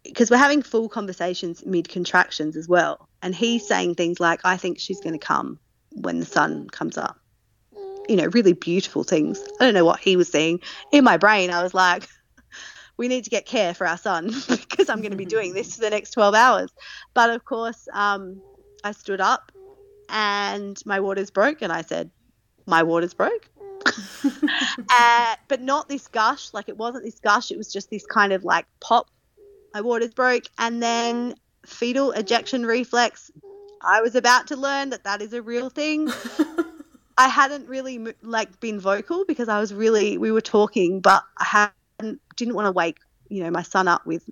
because 0.04 0.30
we're 0.30 0.38
having 0.38 0.62
full 0.62 0.88
conversations 0.88 1.64
mid 1.64 1.88
contractions 1.88 2.56
as 2.56 2.68
well. 2.68 3.08
And 3.22 3.34
he's 3.34 3.66
saying 3.66 3.96
things 3.96 4.20
like, 4.20 4.40
I 4.44 4.56
think 4.56 4.78
she's 4.78 5.00
going 5.00 5.18
to 5.18 5.24
come 5.24 5.58
when 5.92 6.20
the 6.20 6.26
sun 6.26 6.68
comes 6.70 6.96
up. 6.96 7.18
You 8.08 8.16
know, 8.16 8.26
really 8.26 8.54
beautiful 8.54 9.04
things. 9.04 9.40
I 9.60 9.64
don't 9.64 9.74
know 9.74 9.84
what 9.84 10.00
he 10.00 10.16
was 10.16 10.28
saying. 10.28 10.60
In 10.90 11.04
my 11.04 11.16
brain, 11.16 11.50
I 11.50 11.62
was 11.62 11.74
like, 11.74 12.08
we 12.96 13.08
need 13.08 13.24
to 13.24 13.30
get 13.30 13.46
care 13.46 13.74
for 13.74 13.86
our 13.86 13.98
son 13.98 14.32
because 14.48 14.88
I'm 14.88 15.00
going 15.00 15.12
to 15.12 15.16
be 15.16 15.26
doing 15.26 15.54
this 15.54 15.74
for 15.74 15.82
the 15.82 15.90
next 15.90 16.12
12 16.12 16.34
hours. 16.34 16.72
But 17.14 17.30
of 17.30 17.44
course, 17.44 17.86
um, 17.92 18.40
I 18.82 18.92
stood 18.92 19.20
up 19.20 19.52
and 20.10 20.80
my 20.84 21.00
waters 21.00 21.30
broke, 21.30 21.62
and 21.62 21.72
I 21.72 21.82
said, 21.82 22.10
My 22.66 22.82
waters 22.82 23.14
broke. 23.14 23.48
uh, 24.90 25.36
but 25.48 25.62
not 25.62 25.88
this 25.88 26.08
gush. 26.08 26.52
Like 26.52 26.68
it 26.68 26.76
wasn't 26.76 27.04
this 27.04 27.18
gush, 27.20 27.50
it 27.50 27.56
was 27.56 27.72
just 27.72 27.90
this 27.90 28.04
kind 28.06 28.32
of 28.32 28.44
like 28.44 28.66
pop. 28.80 29.08
My 29.72 29.80
waters 29.80 30.12
broke, 30.12 30.44
and 30.58 30.82
then 30.82 31.34
fetal 31.66 32.12
ejection 32.12 32.64
reflex. 32.64 33.30
I 33.82 34.00
was 34.00 34.14
about 34.14 34.46
to 34.48 34.56
learn 34.56 34.90
that 34.90 35.04
that 35.04 35.22
is 35.22 35.32
a 35.32 35.42
real 35.42 35.70
thing. 35.70 36.10
I 37.18 37.28
hadn't 37.28 37.68
really 37.68 38.14
like 38.22 38.60
been 38.60 38.80
vocal 38.80 39.24
because 39.26 39.48
I 39.48 39.60
was 39.60 39.74
really 39.74 40.18
we 40.18 40.32
were 40.32 40.40
talking, 40.40 41.00
but 41.00 41.22
I 41.38 41.72
hadn't 41.98 42.20
didn't 42.36 42.54
want 42.54 42.66
to 42.66 42.72
wake 42.72 42.98
you 43.28 43.42
know 43.42 43.50
my 43.50 43.62
son 43.62 43.88
up 43.88 44.06
with 44.06 44.28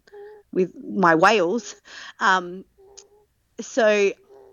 with 0.52 0.72
my 0.76 1.14
wails. 1.14 1.76
Um, 2.20 2.64
so 3.60 4.12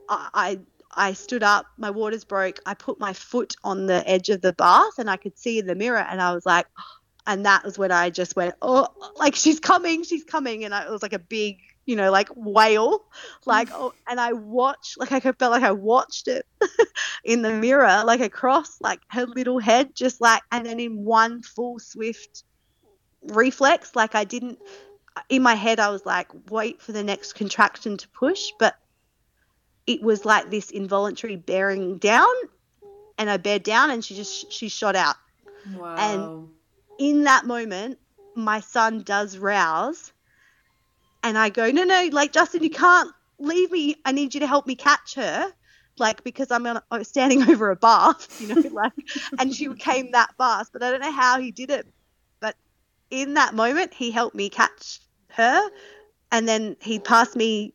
I 0.09 0.59
I 0.95 1.13
stood 1.13 1.43
up, 1.43 1.67
my 1.77 1.89
waters 1.89 2.23
broke. 2.23 2.59
I 2.65 2.73
put 2.73 2.99
my 2.99 3.13
foot 3.13 3.55
on 3.63 3.85
the 3.85 4.07
edge 4.09 4.29
of 4.29 4.41
the 4.41 4.53
bath 4.53 4.97
and 4.97 5.09
I 5.09 5.17
could 5.17 5.37
see 5.37 5.59
in 5.59 5.67
the 5.67 5.75
mirror 5.75 6.05
and 6.09 6.21
I 6.21 6.33
was 6.33 6.45
like 6.45 6.67
and 7.27 7.45
that 7.45 7.63
was 7.63 7.77
when 7.77 7.91
I 7.91 8.09
just 8.09 8.35
went, 8.35 8.55
Oh, 8.61 8.87
like 9.17 9.35
she's 9.35 9.59
coming, 9.59 10.03
she's 10.03 10.23
coming 10.23 10.63
and 10.63 10.73
I, 10.73 10.85
it 10.85 10.91
was 10.91 11.01
like 11.01 11.13
a 11.13 11.19
big, 11.19 11.59
you 11.85 11.95
know, 11.95 12.11
like 12.11 12.29
wail. 12.35 13.05
Like 13.45 13.69
oh 13.71 13.93
and 14.07 14.19
I 14.19 14.33
watched 14.33 14.99
like 14.99 15.11
I 15.11 15.19
felt 15.19 15.51
like 15.51 15.63
I 15.63 15.71
watched 15.71 16.27
it 16.27 16.45
in 17.23 17.41
the 17.41 17.51
mirror, 17.51 18.03
like 18.05 18.21
across 18.21 18.79
like 18.81 19.01
her 19.09 19.25
little 19.25 19.59
head, 19.59 19.95
just 19.95 20.21
like 20.21 20.41
and 20.51 20.65
then 20.65 20.79
in 20.79 21.03
one 21.03 21.41
full 21.41 21.79
swift 21.79 22.43
reflex. 23.27 23.95
Like 23.95 24.15
I 24.15 24.23
didn't, 24.23 24.59
in 25.29 25.41
my 25.41 25.55
head, 25.55 25.79
I 25.79 25.89
was 25.89 26.05
like, 26.05 26.29
wait 26.49 26.81
for 26.81 26.91
the 26.91 27.03
next 27.03 27.33
contraction 27.33 27.97
to 27.97 28.07
push, 28.09 28.51
but 28.59 28.75
it 29.87 30.01
was 30.01 30.25
like 30.25 30.49
this 30.49 30.71
involuntary 30.71 31.35
bearing 31.35 31.97
down, 31.97 32.33
and 33.17 33.29
I 33.29 33.37
bared 33.37 33.63
down, 33.63 33.91
and 33.91 34.03
she 34.03 34.15
just 34.15 34.51
she 34.51 34.69
shot 34.69 34.95
out. 34.95 35.15
Wow. 35.75 35.95
And 35.97 36.49
in 36.99 37.23
that 37.25 37.45
moment, 37.45 37.99
my 38.35 38.59
son 38.59 39.03
does 39.03 39.37
rouse, 39.37 40.11
and 41.25 41.37
I 41.37 41.49
go, 41.49 41.71
no, 41.71 41.83
no, 41.83 42.09
like 42.11 42.31
Justin, 42.31 42.63
you 42.63 42.69
can't 42.69 43.11
leave 43.39 43.71
me. 43.71 43.95
I 44.05 44.11
need 44.11 44.33
you 44.33 44.39
to 44.41 44.47
help 44.47 44.67
me 44.67 44.75
catch 44.75 45.15
her 45.15 45.51
like 45.97 46.23
because 46.23 46.51
I'm 46.51 46.65
on, 46.67 46.81
I 46.91 46.97
was 46.99 47.07
standing 47.07 47.41
over 47.49 47.71
a 47.71 47.75
bath, 47.75 48.41
you 48.41 48.53
know, 48.53 48.69
like, 48.71 48.93
and 49.39 49.53
she 49.53 49.73
came 49.73 50.11
that 50.11 50.35
fast, 50.37 50.71
but 50.71 50.83
I 50.83 50.91
don't 50.91 51.01
know 51.01 51.11
how 51.11 51.39
he 51.39 51.51
did 51.51 51.69
it 51.71 51.87
But 52.39 52.55
in 53.09 53.33
that 53.35 53.55
moment, 53.55 53.93
he 53.93 54.11
helped 54.11 54.35
me 54.35 54.49
catch 54.49 54.99
her, 55.29 55.69
and 56.31 56.47
then 56.47 56.75
he 56.79 56.99
passed 56.99 57.35
me, 57.35 57.73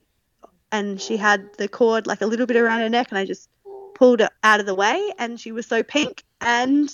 and 0.72 1.00
she 1.00 1.16
had 1.16 1.48
the 1.58 1.68
cord 1.68 2.06
like 2.06 2.20
a 2.20 2.26
little 2.26 2.46
bit 2.46 2.56
around 2.56 2.80
her 2.80 2.88
neck, 2.88 3.08
and 3.10 3.18
I 3.18 3.24
just 3.24 3.48
pulled 3.94 4.20
it 4.20 4.30
out 4.44 4.60
of 4.60 4.66
the 4.66 4.74
way, 4.74 5.12
and 5.18 5.40
she 5.40 5.52
was 5.52 5.66
so 5.66 5.82
pink, 5.82 6.24
and 6.40 6.88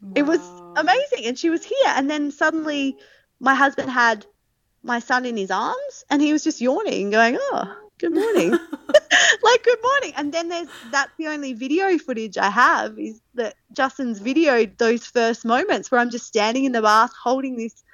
wow. 0.00 0.12
it 0.14 0.22
was 0.22 0.40
amazing, 0.76 1.26
and 1.26 1.38
she 1.38 1.50
was 1.50 1.64
here, 1.64 1.88
and 1.88 2.08
then 2.08 2.30
suddenly 2.30 2.96
my 3.40 3.54
husband 3.54 3.90
had 3.90 4.24
my 4.86 5.00
son 5.00 5.26
in 5.26 5.36
his 5.36 5.50
arms, 5.50 6.04
and 6.08 6.22
he 6.22 6.32
was 6.32 6.44
just 6.44 6.60
yawning, 6.60 7.10
going, 7.10 7.36
"Oh, 7.38 7.76
good 7.98 8.14
morning." 8.14 8.58
like 9.42 9.62
good 9.62 9.78
morning 9.82 10.12
and 10.16 10.32
then 10.32 10.48
there's 10.48 10.68
that's 10.90 11.10
the 11.18 11.26
only 11.26 11.52
video 11.52 11.98
footage 11.98 12.36
i 12.36 12.50
have 12.50 12.98
is 12.98 13.20
that 13.34 13.54
justin's 13.72 14.20
videoed 14.20 14.76
those 14.78 15.06
first 15.06 15.44
moments 15.44 15.90
where 15.90 16.00
i'm 16.00 16.10
just 16.10 16.26
standing 16.26 16.64
in 16.64 16.72
the 16.72 16.82
bath 16.82 17.12
holding 17.22 17.56
this 17.56 17.84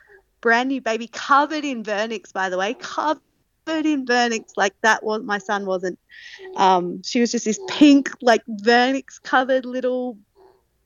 brand 0.41 0.69
new 0.69 0.81
baby 0.81 1.07
covered 1.07 1.65
in 1.65 1.83
vernix 1.83 2.33
by 2.33 2.49
the 2.49 2.59
way 2.59 2.75
covered 2.75 3.21
in 3.67 4.05
vernix 4.07 4.53
like 4.57 4.75
that 4.83 5.03
was 5.03 5.23
my 5.23 5.39
son 5.39 5.67
wasn't 5.67 5.99
um 6.57 7.03
she 7.03 7.21
was 7.21 7.31
just 7.33 7.45
this 7.45 7.61
pink 7.69 8.11
like 8.21 8.43
vernix 8.47 9.23
covered 9.23 9.65
little 9.65 10.19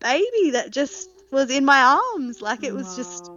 baby 0.01 0.51
that 0.51 0.71
just 0.71 1.09
was 1.33 1.51
in 1.51 1.65
my 1.65 2.01
arms 2.17 2.41
like 2.41 2.63
it 2.63 2.75
was 2.75 2.87
wow. 2.89 2.97
just 2.97 3.31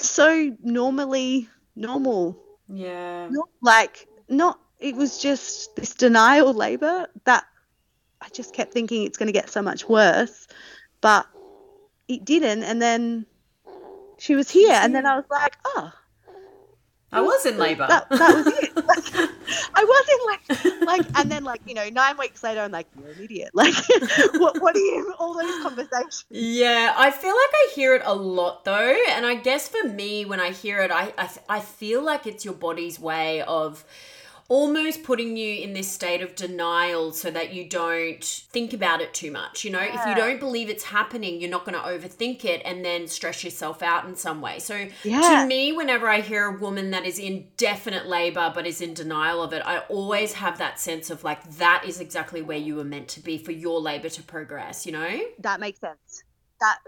so 0.00 0.56
normally 0.62 1.48
normal 1.78 2.38
yeah 2.68 3.28
not 3.30 3.48
like 3.62 4.06
not 4.28 4.60
it 4.78 4.94
was 4.94 5.18
just 5.18 5.74
this 5.76 5.94
denial 5.94 6.52
labor 6.52 7.08
that 7.24 7.44
I 8.20 8.28
just 8.30 8.52
kept 8.52 8.72
thinking 8.72 9.04
it's 9.04 9.18
going 9.18 9.28
to 9.28 9.32
get 9.32 9.50
so 9.50 9.62
much 9.62 9.88
worse, 9.88 10.46
but 11.00 11.26
it 12.08 12.24
didn't. 12.24 12.64
And 12.64 12.80
then 12.80 13.26
she 14.18 14.34
was 14.34 14.50
here, 14.50 14.72
and 14.72 14.94
then 14.94 15.06
I 15.06 15.16
was 15.16 15.24
like, 15.30 15.54
oh. 15.64 15.92
I 17.10 17.20
was 17.22 17.46
in 17.46 17.56
labour. 17.56 17.86
That, 17.88 18.08
that 18.10 18.34
was 18.36 18.46
it. 18.46 18.76
Like, 18.76 19.30
I 19.74 19.84
was 19.84 20.06
in 20.12 20.64
like, 20.66 20.80
like, 20.86 21.18
and 21.18 21.30
then 21.30 21.44
like 21.44 21.62
you 21.66 21.74
know, 21.74 21.88
nine 21.88 22.18
weeks 22.18 22.42
later, 22.42 22.60
I'm 22.60 22.72
like, 22.72 22.86
you're 22.98 23.10
an 23.10 23.22
idiot. 23.22 23.50
Like, 23.54 23.74
what, 24.34 24.60
what 24.60 24.76
are 24.76 24.78
you? 24.78 25.14
All 25.18 25.34
those 25.34 25.62
conversations. 25.62 26.26
Yeah, 26.30 26.94
I 26.96 27.10
feel 27.10 27.30
like 27.30 27.54
I 27.54 27.72
hear 27.74 27.94
it 27.94 28.02
a 28.04 28.14
lot 28.14 28.64
though, 28.64 28.96
and 29.10 29.24
I 29.24 29.36
guess 29.36 29.68
for 29.68 29.88
me, 29.88 30.24
when 30.24 30.40
I 30.40 30.50
hear 30.50 30.80
it, 30.82 30.90
I 30.90 31.12
I, 31.16 31.30
I 31.48 31.60
feel 31.60 32.02
like 32.02 32.26
it's 32.26 32.44
your 32.44 32.54
body's 32.54 33.00
way 33.00 33.42
of 33.42 33.84
almost 34.48 35.02
putting 35.02 35.36
you 35.36 35.62
in 35.62 35.74
this 35.74 35.90
state 35.90 36.22
of 36.22 36.34
denial 36.34 37.12
so 37.12 37.30
that 37.30 37.52
you 37.52 37.68
don't 37.68 38.24
think 38.24 38.72
about 38.72 39.02
it 39.02 39.12
too 39.12 39.30
much. 39.30 39.62
You 39.62 39.70
know, 39.70 39.80
yeah. 39.80 40.00
if 40.00 40.08
you 40.08 40.14
don't 40.14 40.40
believe 40.40 40.70
it's 40.70 40.84
happening, 40.84 41.38
you're 41.38 41.50
not 41.50 41.66
going 41.66 41.74
to 41.74 41.86
overthink 41.86 42.46
it 42.46 42.62
and 42.64 42.82
then 42.82 43.06
stress 43.06 43.44
yourself 43.44 43.82
out 43.82 44.06
in 44.06 44.16
some 44.16 44.40
way. 44.40 44.58
So, 44.58 44.88
yeah. 45.04 45.42
to 45.42 45.46
me, 45.46 45.72
whenever 45.72 46.08
I 46.08 46.22
hear 46.22 46.46
a 46.46 46.58
woman 46.58 46.92
that 46.92 47.04
is 47.04 47.18
in 47.18 47.48
definite 47.58 48.06
labor 48.06 48.50
but 48.54 48.66
is 48.66 48.80
in 48.80 48.94
denial 48.94 49.42
of 49.42 49.52
it, 49.52 49.62
I 49.66 49.80
always 49.90 50.32
have 50.32 50.56
that 50.58 50.80
sense 50.80 51.10
of 51.10 51.24
like, 51.24 51.48
that 51.58 51.84
is 51.86 52.00
exactly 52.00 52.40
where 52.40 52.58
you 52.58 52.76
were 52.76 52.84
meant 52.84 53.08
to 53.08 53.20
be 53.20 53.36
for 53.36 53.52
your 53.52 53.80
labor 53.80 54.08
to 54.08 54.22
progress, 54.22 54.86
you 54.86 54.92
know? 54.92 55.20
That 55.40 55.60
makes 55.60 55.80
sense. 55.80 56.24
That 56.60 56.78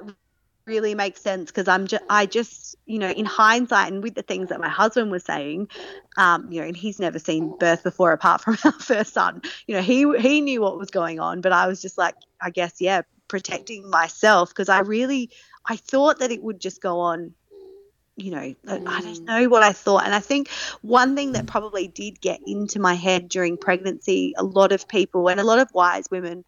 really 0.70 0.94
makes 0.94 1.20
sense 1.20 1.50
because 1.50 1.68
I'm 1.68 1.88
just 1.88 2.04
I 2.08 2.24
just 2.24 2.76
you 2.86 2.98
know 2.98 3.10
in 3.10 3.26
hindsight 3.26 3.92
and 3.92 4.02
with 4.02 4.14
the 4.14 4.22
things 4.22 4.48
that 4.48 4.60
my 4.60 4.68
husband 4.68 5.10
was 5.10 5.24
saying, 5.24 5.68
um, 6.16 6.50
you 6.50 6.60
know, 6.60 6.68
and 6.68 6.76
he's 6.76 7.00
never 7.00 7.18
seen 7.18 7.58
birth 7.58 7.82
before 7.82 8.12
apart 8.12 8.40
from 8.40 8.56
our 8.64 8.72
first 8.72 9.12
son. 9.12 9.42
You 9.66 9.74
know, 9.74 9.82
he 9.82 10.06
he 10.18 10.40
knew 10.40 10.62
what 10.62 10.78
was 10.78 10.90
going 10.90 11.18
on, 11.20 11.40
but 11.40 11.52
I 11.52 11.66
was 11.66 11.82
just 11.82 11.98
like, 11.98 12.14
I 12.40 12.50
guess 12.50 12.80
yeah, 12.80 13.02
protecting 13.28 13.90
myself 13.90 14.50
because 14.50 14.68
I 14.68 14.80
really 14.80 15.30
I 15.66 15.76
thought 15.76 16.20
that 16.20 16.30
it 16.30 16.42
would 16.42 16.60
just 16.60 16.80
go 16.80 17.00
on. 17.00 17.34
You 18.16 18.32
know, 18.32 18.54
mm. 18.66 18.86
I 18.86 19.00
don't 19.00 19.20
mm. 19.20 19.24
know 19.24 19.48
what 19.48 19.62
I 19.62 19.72
thought. 19.72 20.04
And 20.04 20.14
I 20.14 20.20
think 20.20 20.50
one 20.82 21.16
thing 21.16 21.32
that 21.32 21.46
probably 21.46 21.88
did 21.88 22.20
get 22.20 22.40
into 22.46 22.78
my 22.78 22.94
head 22.94 23.28
during 23.28 23.56
pregnancy, 23.56 24.34
a 24.36 24.44
lot 24.44 24.72
of 24.72 24.86
people 24.86 25.28
and 25.28 25.40
a 25.40 25.44
lot 25.44 25.58
of 25.58 25.70
wise 25.72 26.04
women 26.10 26.44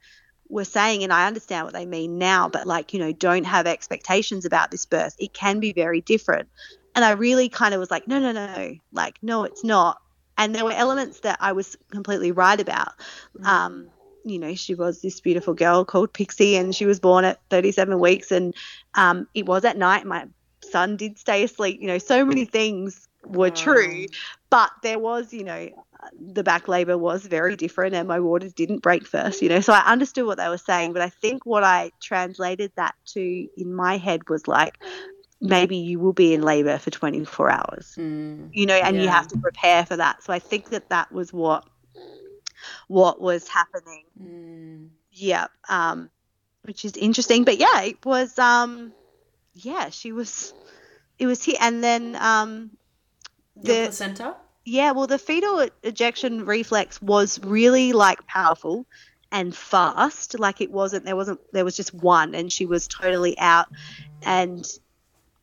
were 0.53 0.64
saying, 0.64 1.03
and 1.03 1.12
I 1.12 1.26
understand 1.26 1.64
what 1.64 1.72
they 1.72 1.86
mean 1.86 2.18
now, 2.18 2.48
but 2.48 2.66
like, 2.66 2.92
you 2.92 3.00
know, 3.00 3.11
don't 3.11 3.44
have 3.44 3.66
expectations 3.66 4.44
about 4.44 4.70
this 4.70 4.84
birth. 4.84 5.16
It 5.18 5.32
can 5.32 5.61
be 5.61 5.72
very 5.72 6.03
different. 6.03 6.48
And 6.94 7.05
I 7.05 7.12
really 7.12 7.48
kind 7.48 7.72
of 7.72 7.80
was 7.80 7.90
like, 7.90 8.07
no, 8.07 8.20
no, 8.20 8.32
no, 8.32 8.74
like, 8.92 9.16
no, 9.22 9.44
it's 9.44 9.64
not. 9.64 9.98
And 10.36 10.55
there 10.55 10.64
were 10.64 10.72
elements 10.72 11.20
that 11.20 11.38
I 11.40 11.53
was 11.53 11.76
completely 11.90 12.32
right 12.32 12.61
about. 12.61 12.92
Mm. 13.38 13.46
Um, 13.46 13.88
you 14.24 14.38
know, 14.38 14.55
she 14.55 14.74
was 14.74 15.00
this 15.00 15.20
beautiful 15.20 15.55
girl 15.55 15.86
called 15.86 16.12
Pixie, 16.12 16.57
and 16.57 16.74
she 16.74 16.84
was 16.84 17.00
born 17.00 17.24
at 17.24 17.40
37 17.48 17.98
weeks, 17.98 18.30
and 18.30 18.55
um, 18.94 19.26
it 19.34 19.46
was 19.46 19.64
at 19.64 19.78
night. 19.78 20.05
My 20.05 20.26
son 20.61 20.96
did 20.96 21.18
stay 21.18 21.44
asleep. 21.44 21.80
You 21.80 21.88
know, 21.88 21.98
so 21.98 22.24
many 22.26 22.44
things 22.44 23.09
were 23.24 23.50
true, 23.50 24.07
but 24.53 24.70
there 24.82 24.98
was, 24.98 25.32
you 25.32 25.44
know, 25.44 25.70
the 26.20 26.44
back 26.44 26.68
labor 26.68 26.98
was 26.98 27.24
very 27.24 27.57
different 27.57 27.94
and 27.94 28.07
my 28.07 28.20
waters 28.20 28.53
didn't 28.53 28.80
break 28.80 29.07
first, 29.07 29.40
you 29.40 29.48
know. 29.48 29.62
So 29.62 29.72
I 29.72 29.78
understood 29.90 30.26
what 30.26 30.36
they 30.36 30.48
were 30.50 30.59
saying, 30.59 30.92
but 30.92 31.00
I 31.00 31.09
think 31.09 31.46
what 31.46 31.64
I 31.64 31.90
translated 32.03 32.70
that 32.76 32.94
to 33.14 33.48
in 33.57 33.72
my 33.72 33.96
head 33.96 34.28
was 34.28 34.46
like 34.46 34.76
maybe 35.40 35.78
you 35.78 35.98
will 35.98 36.12
be 36.12 36.34
in 36.34 36.42
labor 36.42 36.76
for 36.76 36.90
24 36.90 37.50
hours. 37.50 37.94
Mm, 37.98 38.50
you 38.53 38.66
know, 38.66 38.74
and 38.74 38.94
yeah. 38.96 39.03
you 39.03 39.09
have 39.09 39.26
to 39.28 39.38
prepare 39.38 39.86
for 39.86 39.96
that. 39.96 40.22
So 40.22 40.34
I 40.34 40.38
think 40.38 40.68
that 40.68 40.90
that 40.90 41.11
was 41.11 41.32
what 41.32 41.66
what 42.88 43.22
was 43.22 43.48
happening. 43.48 44.05
Mm. 44.22 44.88
Yeah. 45.12 45.46
Um 45.70 46.11
which 46.64 46.84
is 46.84 46.94
interesting, 46.98 47.44
but 47.44 47.57
yeah, 47.57 47.84
it 47.84 48.05
was 48.05 48.38
um 48.38 48.92
yeah, 49.55 49.88
she 49.88 50.12
was 50.12 50.53
it 51.18 51.24
was 51.24 51.42
here 51.42 51.57
and 51.59 51.82
then 51.82 52.16
um 52.16 52.72
the 53.57 53.84
placenta 53.84 54.36
yeah, 54.65 54.93
well, 54.93 55.07
the 55.07 55.19
fetal 55.19 55.67
ejection 55.83 56.45
reflex 56.45 57.01
was 57.03 57.41
really 57.43 57.93
like 57.93 58.27
powerful 58.27 58.87
and 59.31 59.55
fast. 59.55 60.39
Like 60.39 60.61
it 60.61 60.71
wasn't, 60.71 61.05
there 61.05 61.17
wasn't, 61.17 61.41
there 61.53 61.65
was 61.65 61.77
just 61.77 61.93
one, 61.95 62.35
and 62.35 62.53
she 62.53 62.67
was 62.67 62.87
totally 62.87 63.37
out. 63.39 63.67
And 64.23 64.65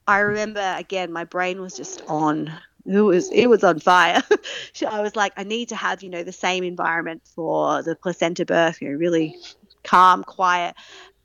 I 0.07 0.19
remember 0.19 0.75
again, 0.77 1.11
my 1.11 1.25
brain 1.25 1.61
was 1.61 1.75
just 1.75 2.01
on. 2.07 2.51
It 2.85 3.01
was 3.01 3.29
it 3.31 3.47
was 3.47 3.63
on 3.63 3.79
fire. 3.79 4.23
I 4.89 5.01
was 5.01 5.15
like, 5.15 5.33
I 5.37 5.43
need 5.43 5.69
to 5.69 5.75
have 5.75 6.01
you 6.01 6.09
know 6.09 6.23
the 6.23 6.31
same 6.31 6.63
environment 6.63 7.23
for 7.35 7.83
the 7.83 7.95
placenta 7.95 8.45
birth. 8.45 8.81
You 8.81 8.89
know, 8.89 8.95
really 8.95 9.35
calm, 9.83 10.23
quiet. 10.23 10.75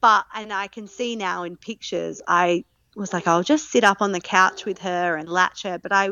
But 0.01 0.27
and 0.35 0.53
I 0.53 0.67
can 0.67 0.89
see 0.89 1.17
now 1.17 1.45
in 1.45 1.57
pictures, 1.57 2.21
I 2.27 2.65
was 2.97 3.13
like, 3.13 3.27
I'll 3.27 3.43
just 3.43 3.71
sit 3.71 3.85
up 3.85 4.03
on 4.03 4.13
the 4.13 4.21
couch 4.21 4.65
with 4.65 4.79
her 4.79 5.17
and 5.17 5.29
latch 5.29 5.63
her. 5.63 5.79
But 5.79 5.93
I 5.93 6.11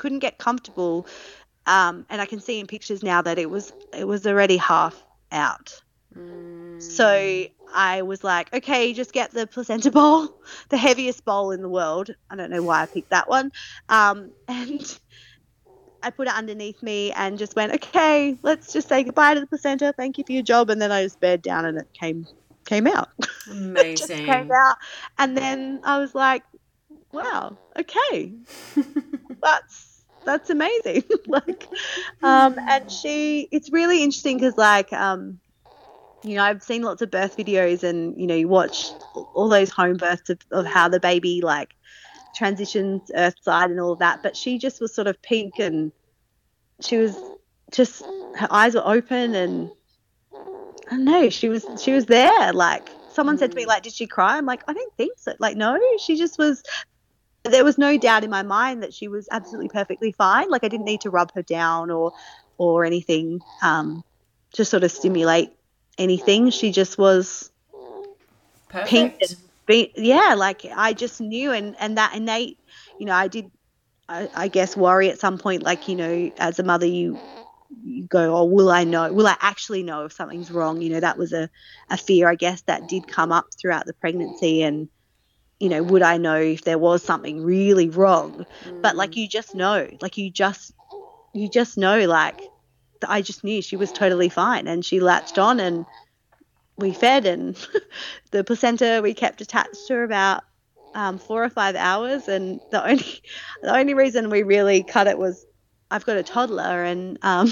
couldn't 0.00 0.18
get 0.20 0.38
comfortable. 0.38 1.06
Um, 1.66 2.06
and 2.08 2.20
I 2.20 2.26
can 2.26 2.40
see 2.40 2.58
in 2.58 2.66
pictures 2.66 3.02
now 3.02 3.22
that 3.22 3.38
it 3.38 3.48
was 3.48 3.72
it 3.96 4.08
was 4.08 4.26
already 4.26 4.56
half 4.56 5.00
out. 5.30 5.80
Mm. 6.16 6.82
So 6.82 7.46
I 7.72 8.02
was 8.02 8.24
like, 8.24 8.52
okay, 8.52 8.92
just 8.92 9.12
get 9.12 9.30
the 9.30 9.46
placenta 9.46 9.90
bowl, 9.98 10.34
the 10.70 10.78
heaviest 10.78 11.24
bowl 11.24 11.52
in 11.52 11.60
the 11.62 11.68
world. 11.68 12.10
I 12.30 12.36
don't 12.36 12.50
know 12.50 12.62
why 12.62 12.82
I 12.82 12.86
picked 12.86 13.10
that 13.10 13.28
one. 13.28 13.52
Um, 13.88 14.32
and 14.48 14.98
I 16.02 16.10
put 16.10 16.28
it 16.28 16.34
underneath 16.34 16.82
me 16.82 17.12
and 17.12 17.38
just 17.38 17.54
went, 17.54 17.74
okay, 17.74 18.36
let's 18.42 18.72
just 18.72 18.88
say 18.88 19.04
goodbye 19.04 19.34
to 19.34 19.40
the 19.40 19.46
placenta. 19.46 19.92
Thank 19.94 20.16
you 20.16 20.24
for 20.26 20.32
your 20.32 20.42
job. 20.42 20.70
And 20.70 20.80
then 20.80 20.90
I 20.90 21.02
just 21.02 21.20
bared 21.20 21.42
down 21.42 21.66
and 21.66 21.78
it 21.78 21.88
came 21.92 22.26
came 22.64 22.86
out. 22.86 23.08
Amazing. 23.50 24.24
came 24.24 24.50
out. 24.50 24.76
And 25.18 25.36
then 25.36 25.80
I 25.84 25.98
was 25.98 26.14
like, 26.14 26.42
wow, 27.12 27.58
okay, 27.78 28.32
that's 29.42 29.89
that's 30.24 30.50
amazing. 30.50 31.04
like, 31.26 31.68
um, 32.22 32.56
and 32.58 32.90
she, 32.90 33.48
it's 33.50 33.70
really 33.70 34.02
interesting 34.02 34.36
because 34.36 34.56
like, 34.56 34.92
um, 34.92 35.38
you 36.22 36.36
know, 36.36 36.42
I've 36.42 36.62
seen 36.62 36.82
lots 36.82 37.02
of 37.02 37.10
birth 37.10 37.36
videos 37.36 37.82
and, 37.82 38.18
you 38.20 38.26
know, 38.26 38.34
you 38.34 38.48
watch 38.48 38.90
all 39.34 39.48
those 39.48 39.70
home 39.70 39.96
births 39.96 40.30
of, 40.30 40.38
of 40.50 40.66
how 40.66 40.88
the 40.88 41.00
baby 41.00 41.40
like 41.42 41.74
transitions 42.34 43.10
earthside 43.14 43.70
and 43.70 43.80
all 43.80 43.92
of 43.92 44.00
that. 44.00 44.22
But 44.22 44.36
she 44.36 44.58
just 44.58 44.80
was 44.80 44.94
sort 44.94 45.06
of 45.06 45.20
pink 45.22 45.58
and 45.58 45.92
she 46.80 46.98
was 46.98 47.16
just, 47.72 48.02
her 48.36 48.48
eyes 48.50 48.74
were 48.74 48.86
open 48.86 49.34
and 49.34 49.70
I 50.34 50.96
don't 50.96 51.04
know, 51.04 51.30
she 51.30 51.48
was, 51.48 51.66
she 51.82 51.92
was 51.92 52.06
there. 52.06 52.52
Like, 52.52 52.88
someone 53.12 53.38
said 53.38 53.50
to 53.52 53.56
me, 53.56 53.66
like, 53.66 53.82
did 53.82 53.92
she 53.92 54.06
cry? 54.06 54.36
I'm 54.36 54.46
like, 54.46 54.62
I 54.68 54.72
don't 54.72 54.94
think 54.96 55.18
so. 55.18 55.34
Like, 55.38 55.56
no, 55.56 55.78
she 55.98 56.16
just 56.16 56.38
was 56.38 56.62
there 57.44 57.64
was 57.64 57.78
no 57.78 57.96
doubt 57.96 58.24
in 58.24 58.30
my 58.30 58.42
mind 58.42 58.82
that 58.82 58.92
she 58.92 59.08
was 59.08 59.28
absolutely 59.30 59.68
perfectly 59.68 60.12
fine. 60.12 60.50
Like 60.50 60.64
I 60.64 60.68
didn't 60.68 60.86
need 60.86 61.02
to 61.02 61.10
rub 61.10 61.32
her 61.34 61.42
down 61.42 61.90
or 61.90 62.12
or 62.58 62.84
anything 62.84 63.40
um, 63.62 64.04
to 64.52 64.64
sort 64.64 64.84
of 64.84 64.92
stimulate 64.92 65.50
anything. 65.98 66.50
She 66.50 66.72
just 66.72 66.98
was 66.98 67.50
Perfect. 68.68 68.90
pink 68.90 69.14
be, 69.66 69.92
yeah, 69.96 70.34
like 70.36 70.66
I 70.74 70.92
just 70.92 71.20
knew 71.20 71.52
and 71.52 71.76
and 71.78 71.96
that 71.96 72.14
innate, 72.14 72.58
you 72.98 73.06
know, 73.06 73.14
I 73.14 73.28
did 73.28 73.50
I, 74.08 74.28
I 74.34 74.48
guess 74.48 74.76
worry 74.76 75.10
at 75.10 75.20
some 75.20 75.38
point 75.38 75.62
like, 75.62 75.88
you 75.88 75.96
know, 75.96 76.30
as 76.38 76.58
a 76.58 76.62
mother 76.62 76.86
you 76.86 77.18
you 77.84 78.04
go, 78.04 78.36
oh, 78.36 78.44
will 78.44 78.70
I 78.70 78.84
know? 78.84 79.12
Will 79.12 79.26
I 79.26 79.36
actually 79.40 79.82
know 79.82 80.04
if 80.04 80.12
something's 80.12 80.50
wrong? 80.50 80.82
You 80.82 80.90
know, 80.90 81.00
that 81.00 81.16
was 81.16 81.32
a, 81.32 81.48
a 81.88 81.96
fear, 81.96 82.28
I 82.28 82.34
guess, 82.34 82.62
that 82.62 82.88
did 82.88 83.06
come 83.06 83.30
up 83.32 83.46
throughout 83.58 83.86
the 83.86 83.94
pregnancy. 83.94 84.62
And 84.62 84.88
you 85.60 85.68
know, 85.68 85.82
would 85.82 86.02
I 86.02 86.16
know 86.16 86.36
if 86.36 86.64
there 86.64 86.78
was 86.78 87.02
something 87.02 87.44
really 87.44 87.88
wrong? 87.88 88.46
Mm. 88.64 88.82
But 88.82 88.96
like 88.96 89.12
mm. 89.12 89.16
you 89.16 89.28
just 89.28 89.54
know, 89.54 89.88
like 90.00 90.16
you 90.16 90.30
just 90.30 90.72
you 91.32 91.48
just 91.48 91.78
know 91.78 92.06
like 92.06 92.40
I 93.06 93.22
just 93.22 93.44
knew 93.44 93.62
she 93.62 93.76
was 93.76 93.92
totally 93.92 94.28
fine 94.28 94.66
and 94.66 94.84
she 94.84 95.00
latched 95.00 95.38
on 95.38 95.60
and 95.60 95.86
we 96.76 96.92
fed 96.92 97.26
and 97.26 97.56
the 98.30 98.42
placenta 98.42 99.00
we 99.02 99.14
kept 99.14 99.40
attached 99.40 99.86
to 99.86 99.94
her 99.94 100.04
about 100.04 100.42
um, 100.94 101.18
four 101.18 101.44
or 101.44 101.50
five 101.50 101.76
hours 101.76 102.26
and 102.26 102.60
the 102.70 102.84
only 102.84 103.22
the 103.62 103.76
only 103.76 103.94
reason 103.94 104.30
we 104.30 104.42
really 104.42 104.82
cut 104.82 105.06
it 105.06 105.18
was 105.18 105.46
I've 105.90 106.06
got 106.06 106.16
a 106.16 106.22
toddler 106.22 106.84
and 106.84 107.18
um, 107.22 107.50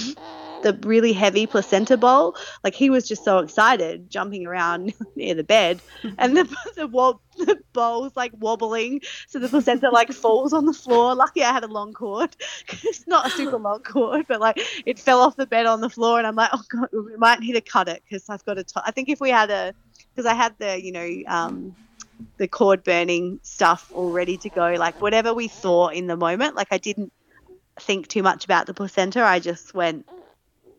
the 0.63 0.79
really 0.83 1.13
heavy 1.13 1.47
placenta 1.47 1.97
bowl. 1.97 2.37
Like 2.65 2.75
he 2.75 2.91
was 2.91 3.07
just 3.07 3.25
so 3.25 3.39
excited, 3.39 4.11
jumping 4.11 4.47
around 4.47 4.95
near 5.17 5.35
the 5.35 5.45
bed, 5.45 5.81
and 6.19 6.37
the 6.37 6.45
the, 6.77 6.87
wob- 6.87 7.21
the 7.37 7.59
bowl's 7.73 8.17
like 8.17 8.33
wobbling, 8.39 9.01
so 9.27 9.39
the 9.39 9.49
placenta 9.49 9.91
like 9.91 10.13
falls 10.13 10.53
on 10.53 10.67
the 10.67 10.73
floor. 10.73 11.15
Lucky 11.15 11.43
I 11.43 11.53
had 11.53 11.65
a 11.65 11.69
long 11.69 11.93
cord. 11.93 12.37
it's 12.69 13.07
not 13.07 13.27
a 13.27 13.31
super 13.31 13.59
long 13.59 13.83
cord, 13.83 14.27
but 14.29 14.41
like 14.41 14.61
it 14.87 14.99
fell 14.99 15.21
off 15.21 15.37
the 15.37 15.47
bed 15.47 15.67
on 15.67 15.81
the 15.81 15.91
floor, 15.91 16.19
and 16.19 16.27
I'm 16.27 16.37
like, 16.37 16.51
oh 16.53 16.63
god, 16.69 16.89
we 16.93 17.17
might 17.17 17.41
need 17.41 17.53
to 17.53 17.61
cut 17.61 17.89
it 17.89 18.03
because 18.05 18.29
I've 18.29 18.45
got 18.45 18.59
a. 18.59 18.65
T- 18.65 18.81
I 18.85 18.91
think 18.91 19.09
if 19.09 19.21
we 19.21 19.31
had 19.31 19.51
a, 19.51 19.75
because 20.15 20.27
I 20.27 20.35
had 20.35 20.55
the 20.59 20.83
you 20.83 20.93
know 20.93 21.23
um 21.27 21.75
the 22.37 22.49
cord 22.49 22.85
burning 22.85 23.41
stuff 23.43 23.91
all 23.95 24.11
ready 24.11 24.37
to 24.39 24.51
go, 24.51 24.75
like 24.79 25.01
whatever 25.01 25.35
we 25.35 25.49
thought 25.49 25.95
in 25.95 26.07
the 26.07 26.17
moment. 26.17 26.55
Like 26.57 26.69
I 26.71 26.79
didn't 26.79 27.13
think 27.81 28.09
too 28.09 28.23
much 28.23 28.45
about 28.45 28.67
the 28.67 28.75
placenta. 28.75 29.23
I 29.23 29.39
just 29.39 29.75
went, 29.75 30.09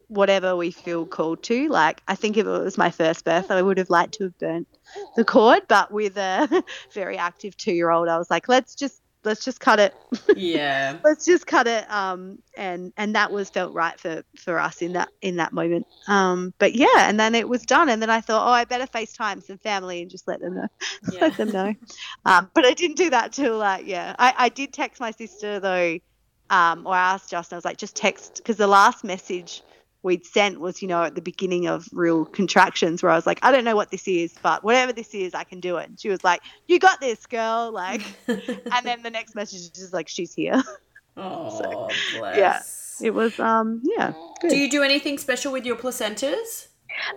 whatever 0.09 0.55
we 0.55 0.71
feel 0.71 1.05
called 1.05 1.41
to. 1.43 1.69
Like, 1.69 2.01
I 2.07 2.15
think 2.15 2.35
if 2.35 2.45
it 2.45 2.49
was 2.49 2.77
my 2.77 2.91
first 2.91 3.23
birth, 3.23 3.49
I 3.49 3.61
would 3.61 3.77
have 3.77 3.89
liked 3.89 4.15
to 4.15 4.25
have 4.25 4.37
burnt 4.37 4.67
the 5.15 5.23
cord, 5.23 5.61
but 5.67 5.91
with 5.91 6.17
a 6.17 6.63
very 6.93 7.17
active 7.17 7.55
two 7.55 7.73
year 7.73 7.91
old, 7.91 8.09
I 8.09 8.17
was 8.17 8.29
like, 8.29 8.49
let's 8.49 8.75
just 8.75 9.01
let's 9.23 9.43
just 9.43 9.59
cut 9.59 9.79
it. 9.79 9.93
Yeah. 10.35 10.97
let's 11.03 11.25
just 11.25 11.45
cut 11.45 11.67
it. 11.67 11.89
Um, 11.91 12.39
and 12.57 12.93
and 12.97 13.15
that 13.15 13.31
was 13.31 13.49
felt 13.49 13.73
right 13.73 13.99
for 13.99 14.23
for 14.37 14.59
us 14.59 14.81
in 14.81 14.93
that 14.93 15.09
in 15.21 15.37
that 15.37 15.53
moment. 15.53 15.87
Um, 16.07 16.53
but 16.57 16.73
yeah, 16.73 16.87
and 16.97 17.19
then 17.19 17.35
it 17.35 17.47
was 17.47 17.63
done, 17.63 17.89
and 17.89 18.01
then 18.01 18.09
I 18.09 18.21
thought, 18.21 18.47
oh, 18.47 18.51
I 18.51 18.65
better 18.65 18.87
FaceTime 18.87 19.43
some 19.43 19.57
family 19.57 20.01
and 20.01 20.09
just 20.09 20.27
let 20.27 20.39
them 20.41 20.55
know, 20.55 20.67
yeah. 21.11 21.19
let 21.21 21.37
them 21.37 21.51
know. 21.51 21.75
Um, 22.25 22.49
but 22.53 22.65
I 22.65 22.73
didn't 22.73 22.97
do 22.97 23.09
that 23.11 23.33
till 23.33 23.57
like 23.57 23.85
yeah, 23.85 24.15
I 24.17 24.33
I 24.37 24.49
did 24.49 24.73
text 24.73 24.99
my 24.99 25.11
sister 25.11 25.59
though. 25.59 25.99
Um, 26.51 26.87
or 26.87 26.95
I 26.95 27.13
asked 27.13 27.29
Justin, 27.29 27.55
I 27.55 27.57
was 27.57 27.65
like, 27.65 27.77
just 27.77 27.95
text 27.95 28.37
because 28.37 28.57
the 28.57 28.65
last 28.65 29.03
message 29.03 29.61
we'd 30.01 30.25
sent 30.25 30.59
was, 30.59 30.81
you 30.81 30.87
know, 30.87 31.03
at 31.03 31.15
the 31.15 31.21
beginning 31.21 31.67
of 31.67 31.87
real 31.91 32.25
contractions 32.25 33.03
where 33.03 33.11
I 33.11 33.15
was 33.15 33.25
like, 33.25 33.39
I 33.41 33.51
don't 33.51 33.63
know 33.63 33.75
what 33.75 33.91
this 33.91 34.07
is, 34.07 34.33
but 34.41 34.63
whatever 34.63 34.93
this 34.93 35.13
is, 35.13 35.33
I 35.33 35.43
can 35.43 35.59
do 35.59 35.77
it. 35.77 35.89
And 35.89 35.99
she 35.99 36.09
was 36.09 36.23
like, 36.23 36.41
You 36.67 36.79
got 36.79 37.01
this, 37.01 37.25
girl. 37.25 37.71
Like, 37.71 38.01
and 38.27 38.85
then 38.85 39.03
the 39.03 39.09
next 39.09 39.35
message 39.35 39.59
is 39.59 39.69
just 39.69 39.93
like, 39.93 40.07
She's 40.07 40.33
here. 40.33 40.61
Oh, 41.17 41.59
so, 42.13 42.17
bless. 42.17 42.37
Yeah. 42.37 42.61
It 43.07 43.11
was, 43.11 43.39
um, 43.39 43.81
yeah. 43.83 44.13
Good. 44.41 44.49
Do 44.49 44.57
you 44.57 44.69
do 44.69 44.83
anything 44.83 45.17
special 45.17 45.53
with 45.53 45.65
your 45.65 45.77
placentas? 45.77 46.67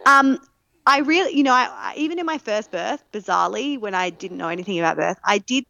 Um, 0.06 0.38
I 0.86 1.00
really, 1.00 1.36
you 1.36 1.42
know, 1.42 1.52
I, 1.52 1.68
I, 1.70 1.94
even 1.96 2.18
in 2.18 2.26
my 2.26 2.38
first 2.38 2.70
birth, 2.70 3.02
bizarrely, 3.12 3.78
when 3.78 3.94
I 3.94 4.10
didn't 4.10 4.36
know 4.36 4.48
anything 4.48 4.78
about 4.78 4.96
birth, 4.96 5.18
I 5.24 5.38
did 5.38 5.66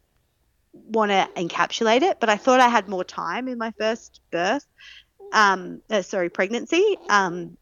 want 0.73 1.11
to 1.11 1.27
encapsulate 1.35 2.01
it, 2.01 2.19
but 2.19 2.29
I 2.29 2.37
thought 2.37 2.59
I 2.59 2.67
had 2.67 2.87
more 2.87 3.03
time 3.03 3.47
in 3.47 3.57
my 3.57 3.71
first 3.79 4.21
birth 4.31 4.65
um, 5.33 5.81
uh, 5.89 6.01
sorry, 6.01 6.29
pregnancy. 6.29 6.97
Um, 7.09 7.57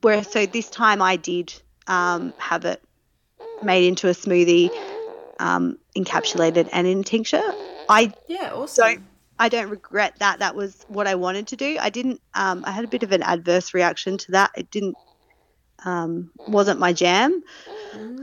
where 0.00 0.22
so 0.22 0.46
this 0.46 0.68
time 0.68 1.02
I 1.02 1.16
did 1.16 1.52
um, 1.86 2.32
have 2.38 2.64
it 2.64 2.82
made 3.62 3.86
into 3.86 4.08
a 4.08 4.12
smoothie, 4.12 4.70
um, 5.40 5.78
encapsulated 5.96 6.68
and 6.72 6.86
in 6.86 7.02
tincture. 7.02 7.42
I 7.88 8.12
yeah, 8.28 8.52
awesome. 8.52 8.86
Don't, 8.86 9.02
I 9.38 9.48
don't 9.48 9.70
regret 9.70 10.14
that. 10.20 10.38
That 10.38 10.54
was 10.54 10.84
what 10.88 11.06
I 11.06 11.14
wanted 11.14 11.48
to 11.48 11.56
do. 11.56 11.76
I 11.80 11.90
didn't. 11.90 12.20
Um, 12.34 12.64
I 12.66 12.70
had 12.70 12.84
a 12.84 12.88
bit 12.88 13.02
of 13.02 13.12
an 13.12 13.22
adverse 13.22 13.74
reaction 13.74 14.18
to 14.18 14.32
that. 14.32 14.50
It 14.56 14.70
didn't 14.70 14.96
um, 15.84 16.30
wasn't 16.48 16.80
my 16.80 16.92
jam. 16.92 17.42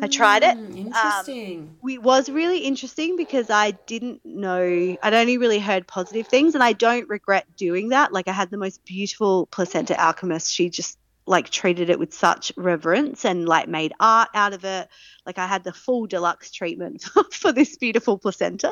I 0.01 0.07
tried 0.07 0.43
it. 0.43 0.57
Mm, 0.57 0.87
Interesting. 0.87 1.77
it 1.87 2.01
was 2.01 2.29
really 2.29 2.59
interesting 2.59 3.15
because 3.15 3.49
I 3.49 3.71
didn't 3.87 4.21
know, 4.25 4.97
I'd 5.01 5.13
only 5.13 5.37
really 5.37 5.59
heard 5.59 5.87
positive 5.87 6.27
things, 6.27 6.55
and 6.55 6.63
I 6.63 6.73
don't 6.73 7.07
regret 7.09 7.45
doing 7.55 7.89
that. 7.89 8.11
Like, 8.11 8.27
I 8.27 8.33
had 8.33 8.49
the 8.49 8.57
most 8.57 8.83
beautiful 8.85 9.47
placenta 9.47 9.99
alchemist. 9.99 10.53
She 10.53 10.69
just 10.69 10.97
like 11.25 11.49
treated 11.49 11.89
it 11.89 11.97
with 11.97 12.13
such 12.13 12.51
reverence 12.57 13.23
and 13.23 13.47
like 13.47 13.69
made 13.69 13.93
art 13.97 14.27
out 14.33 14.51
of 14.51 14.65
it. 14.65 14.89
Like, 15.25 15.37
I 15.37 15.47
had 15.47 15.63
the 15.63 15.71
full 15.71 16.05
deluxe 16.05 16.51
treatment 16.51 17.03
for 17.31 17.53
this 17.53 17.77
beautiful 17.77 18.17
placenta, 18.17 18.71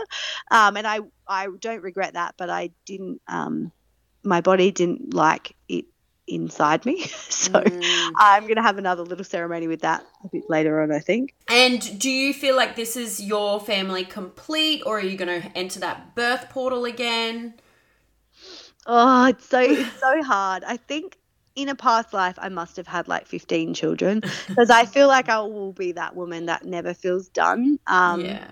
um, 0.52 0.76
and 0.78 0.86
I 0.86 1.00
I 1.28 1.48
don't 1.60 1.82
regret 1.82 2.14
that, 2.14 2.36
but 2.38 2.50
I 2.50 2.72
didn't. 2.86 3.22
Um, 3.28 3.72
my 4.24 4.42
body 4.42 4.72
didn't 4.72 5.14
like 5.14 5.56
it 5.68 5.86
inside 6.28 6.86
me. 6.86 7.06
So 7.42 7.64
Mm. 7.64 8.12
I'm 8.18 8.44
going 8.44 8.58
to 8.58 8.62
have 8.62 8.78
another 8.78 9.02
little 9.02 9.26
ceremony 9.26 9.68
with 9.68 9.82
that 9.82 10.06
a 10.24 10.28
bit 10.30 10.44
later 10.48 10.82
on, 10.82 10.92
I 10.92 11.00
think. 11.00 11.34
And 11.50 12.00
do 12.00 12.10
you 12.10 12.34
feel 12.34 12.56
like 12.56 12.76
this 12.76 12.96
is 12.96 13.20
your 13.22 13.60
family 13.60 14.06
complete, 14.06 14.84
or 14.86 15.00
are 15.00 15.04
you 15.04 15.18
going 15.18 15.42
to 15.42 15.58
enter 15.58 15.80
that 15.80 16.16
birth 16.16 16.50
portal 16.50 16.86
again? 16.86 17.56
Oh, 18.86 19.28
it's 19.28 19.48
so 19.48 19.60
it's 19.60 20.00
so 20.00 20.24
hard. 20.24 20.64
I 20.64 20.78
think 20.78 21.18
in 21.56 21.70
a 21.70 21.76
past 21.76 22.14
life 22.14 22.36
I 22.40 22.50
must 22.50 22.78
have 22.78 22.88
had 22.88 23.08
like 23.08 23.28
15 23.28 23.74
children 23.74 24.22
because 24.50 24.70
I 24.70 24.86
feel 24.86 25.08
like 25.08 25.30
I 25.30 25.40
will 25.42 25.74
be 25.74 25.92
that 25.94 26.16
woman 26.16 26.46
that 26.46 26.66
never 26.66 26.94
feels 26.94 27.30
done. 27.30 27.78
Um 27.88 28.22
yeah. 28.22 28.52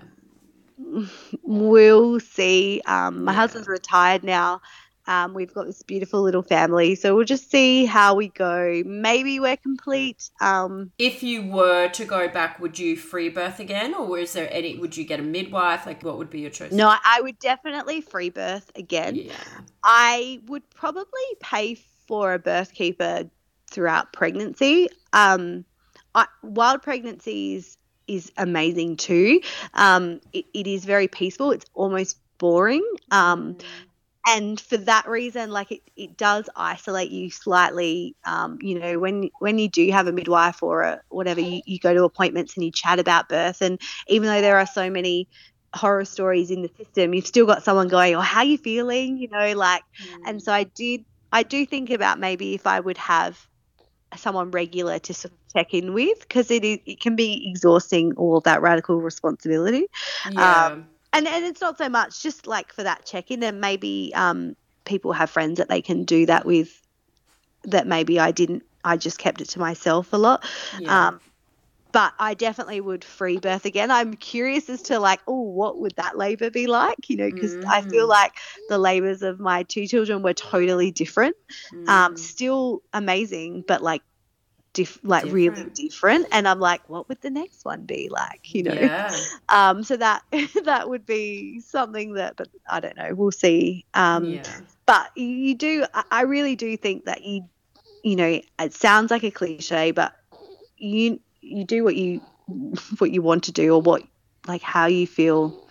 we'll 1.42 2.20
see. 2.20 2.80
Um 2.86 3.24
my 3.24 3.32
Yeah. 3.32 3.38
husband's 3.40 3.68
retired 3.68 4.24
now. 4.24 4.60
Um, 5.06 5.34
we've 5.34 5.52
got 5.52 5.66
this 5.66 5.82
beautiful 5.82 6.22
little 6.22 6.42
family, 6.42 6.94
so 6.94 7.14
we'll 7.16 7.24
just 7.24 7.50
see 7.50 7.84
how 7.84 8.14
we 8.14 8.28
go. 8.28 8.82
Maybe 8.84 9.40
we're 9.40 9.56
complete. 9.56 10.30
Um, 10.40 10.92
If 10.98 11.22
you 11.22 11.50
were 11.50 11.88
to 11.88 12.04
go 12.04 12.28
back, 12.28 12.60
would 12.60 12.78
you 12.78 12.96
free 12.96 13.28
birth 13.28 13.60
again, 13.60 13.94
or 13.94 14.18
is 14.18 14.32
there 14.32 14.48
any? 14.52 14.78
Would 14.78 14.96
you 14.96 15.04
get 15.04 15.18
a 15.18 15.22
midwife? 15.22 15.86
Like, 15.86 16.02
what 16.02 16.18
would 16.18 16.30
be 16.30 16.40
your 16.40 16.50
choice? 16.50 16.72
no, 16.72 16.88
I- 16.88 17.20
would 17.22 17.38
definitely 17.38 18.00
free 18.00 18.30
birth 18.30 18.70
again. 18.76 19.14
Yeah. 19.16 19.34
I 19.84 20.40
would 20.46 20.68
probably 20.70 21.04
pay 21.40 21.74
for 22.06 22.34
a 22.34 22.38
birth 22.38 22.72
keeper 22.72 23.28
throughout 23.70 24.12
pregnancy. 24.12 24.88
Um, 25.12 25.64
I, 26.14 26.26
wild 26.42 26.82
pregnancies 26.82 27.76
is 28.08 28.32
amazing 28.36 28.96
too. 28.96 29.40
Um, 29.74 30.20
it, 30.32 30.46
it 30.54 30.66
is 30.66 30.84
very 30.84 31.08
peaceful. 31.08 31.52
It's 31.52 31.66
almost 31.74 32.18
boring. 32.38 32.84
Um, 33.10 33.58
and 34.26 34.60
for 34.60 34.76
that 34.76 35.08
reason, 35.08 35.50
like 35.50 35.72
it, 35.72 35.80
it 35.96 36.16
does 36.16 36.48
isolate 36.54 37.10
you 37.10 37.30
slightly. 37.30 38.16
Um, 38.24 38.58
you 38.60 38.78
know, 38.78 38.98
when 38.98 39.30
when 39.38 39.58
you 39.58 39.68
do 39.68 39.90
have 39.90 40.06
a 40.06 40.12
midwife 40.12 40.62
or 40.62 40.82
a 40.82 41.00
whatever, 41.08 41.40
you, 41.40 41.62
you 41.66 41.78
go 41.78 41.94
to 41.94 42.04
appointments 42.04 42.56
and 42.56 42.64
you 42.64 42.70
chat 42.72 42.98
about 42.98 43.28
birth. 43.28 43.62
And 43.62 43.80
even 44.08 44.28
though 44.28 44.40
there 44.42 44.58
are 44.58 44.66
so 44.66 44.90
many 44.90 45.28
horror 45.74 46.04
stories 46.04 46.50
in 46.50 46.62
the 46.62 46.70
system, 46.76 47.14
you've 47.14 47.26
still 47.26 47.46
got 47.46 47.62
someone 47.64 47.88
going, 47.88 48.14
"Oh, 48.14 48.20
how 48.20 48.42
you 48.42 48.58
feeling?" 48.58 49.16
You 49.18 49.28
know, 49.30 49.54
like 49.56 49.82
and 50.26 50.42
so 50.42 50.52
I 50.52 50.64
did. 50.64 51.04
I 51.32 51.42
do 51.44 51.64
think 51.64 51.90
about 51.90 52.18
maybe 52.18 52.54
if 52.54 52.66
I 52.66 52.80
would 52.80 52.98
have 52.98 53.38
someone 54.16 54.50
regular 54.50 54.98
to 54.98 55.14
sort 55.14 55.32
of 55.32 55.38
check 55.56 55.72
in 55.72 55.94
with 55.94 56.20
because 56.20 56.50
it 56.50 56.64
is 56.64 56.78
it 56.86 57.00
can 57.00 57.16
be 57.16 57.48
exhausting 57.50 58.12
all 58.16 58.40
that 58.40 58.60
radical 58.62 59.00
responsibility. 59.00 59.86
yeah. 60.24 60.70
And 61.12 61.26
and 61.26 61.44
it's 61.44 61.60
not 61.60 61.78
so 61.78 61.88
much 61.88 62.22
just 62.22 62.46
like 62.46 62.72
for 62.72 62.82
that 62.84 63.04
check 63.04 63.30
in. 63.30 63.42
And 63.42 63.60
maybe 63.60 64.12
um, 64.14 64.54
people 64.84 65.12
have 65.12 65.30
friends 65.30 65.58
that 65.58 65.68
they 65.68 65.82
can 65.82 66.04
do 66.04 66.26
that 66.26 66.46
with. 66.46 66.70
That 67.64 67.86
maybe 67.86 68.18
I 68.18 68.30
didn't. 68.30 68.62
I 68.84 68.96
just 68.96 69.18
kept 69.18 69.40
it 69.42 69.50
to 69.50 69.58
myself 69.58 70.12
a 70.12 70.16
lot. 70.16 70.44
yeah. 70.78 71.08
Um, 71.08 71.20
but 71.92 72.12
I 72.18 72.34
definitely 72.34 72.80
would 72.80 73.04
free 73.04 73.38
birth 73.38 73.64
again. 73.66 73.90
I'm 73.90 74.14
curious 74.14 74.70
as 74.70 74.82
to 74.82 75.00
like, 75.00 75.20
oh, 75.26 75.42
what 75.42 75.78
would 75.80 75.96
that 75.96 76.16
labor 76.16 76.50
be 76.50 76.66
like? 76.68 77.08
You 77.08 77.16
know, 77.16 77.26
because 77.26 77.56
I 77.68 77.82
feel 77.82 78.06
Mm. 78.06 78.08
like 78.08 78.32
the 78.68 78.78
labors 78.78 79.22
of 79.22 79.40
my 79.40 79.64
two 79.64 79.86
children 79.86 80.22
were 80.22 80.34
totally 80.34 80.92
different. 80.92 81.36
Um, 81.88 82.14
Mm. 82.14 82.18
still 82.18 82.82
amazing, 82.92 83.64
but 83.66 83.82
like, 83.82 84.02
diff- 84.72 85.00
like 85.02 85.24
really 85.24 85.48
Different. 85.50 85.74
different. 85.74 86.26
And 86.32 86.46
I'm 86.48 86.60
like, 86.60 86.88
what 86.88 87.08
would 87.08 87.20
the 87.20 87.30
next 87.30 87.64
one 87.64 87.84
be 87.84 88.08
like? 88.10 88.54
You 88.54 88.64
know. 88.64 88.72
Yeah. 88.74 89.14
Um, 89.48 89.82
so 89.82 89.96
that 89.96 90.22
that 90.64 90.88
would 90.88 91.04
be 91.04 91.60
something 91.60 92.14
that, 92.14 92.36
but 92.36 92.48
I 92.70 92.80
don't 92.80 92.96
know. 92.96 93.14
We'll 93.14 93.32
see. 93.32 93.84
Um, 93.94 94.24
yeah. 94.24 94.60
but 94.86 95.10
you- 95.16 95.54
do 95.54 95.84
I- 95.94 96.04
i 96.10 96.22
really 96.22 96.54
do 96.56 96.76
think 96.76 97.04
that 97.06 97.24
you 97.24 97.42
you 98.04 98.16
know 98.16 98.40
it 98.58 98.72
sounds 98.72 99.10
like 99.10 99.22
a 99.24 99.30
cliche 99.30 99.90
but 99.90 100.14
you 100.78 101.20
you 101.42 101.64
do 101.64 101.84
what 101.84 101.96
you 101.96 102.20
what 102.98 103.10
you 103.10 103.22
want 103.22 103.44
to 103.44 103.52
do 103.52 103.74
or 103.74 103.80
what 103.82 104.02
like 104.46 104.62
how 104.62 104.86
you 104.86 105.06
feel 105.06 105.68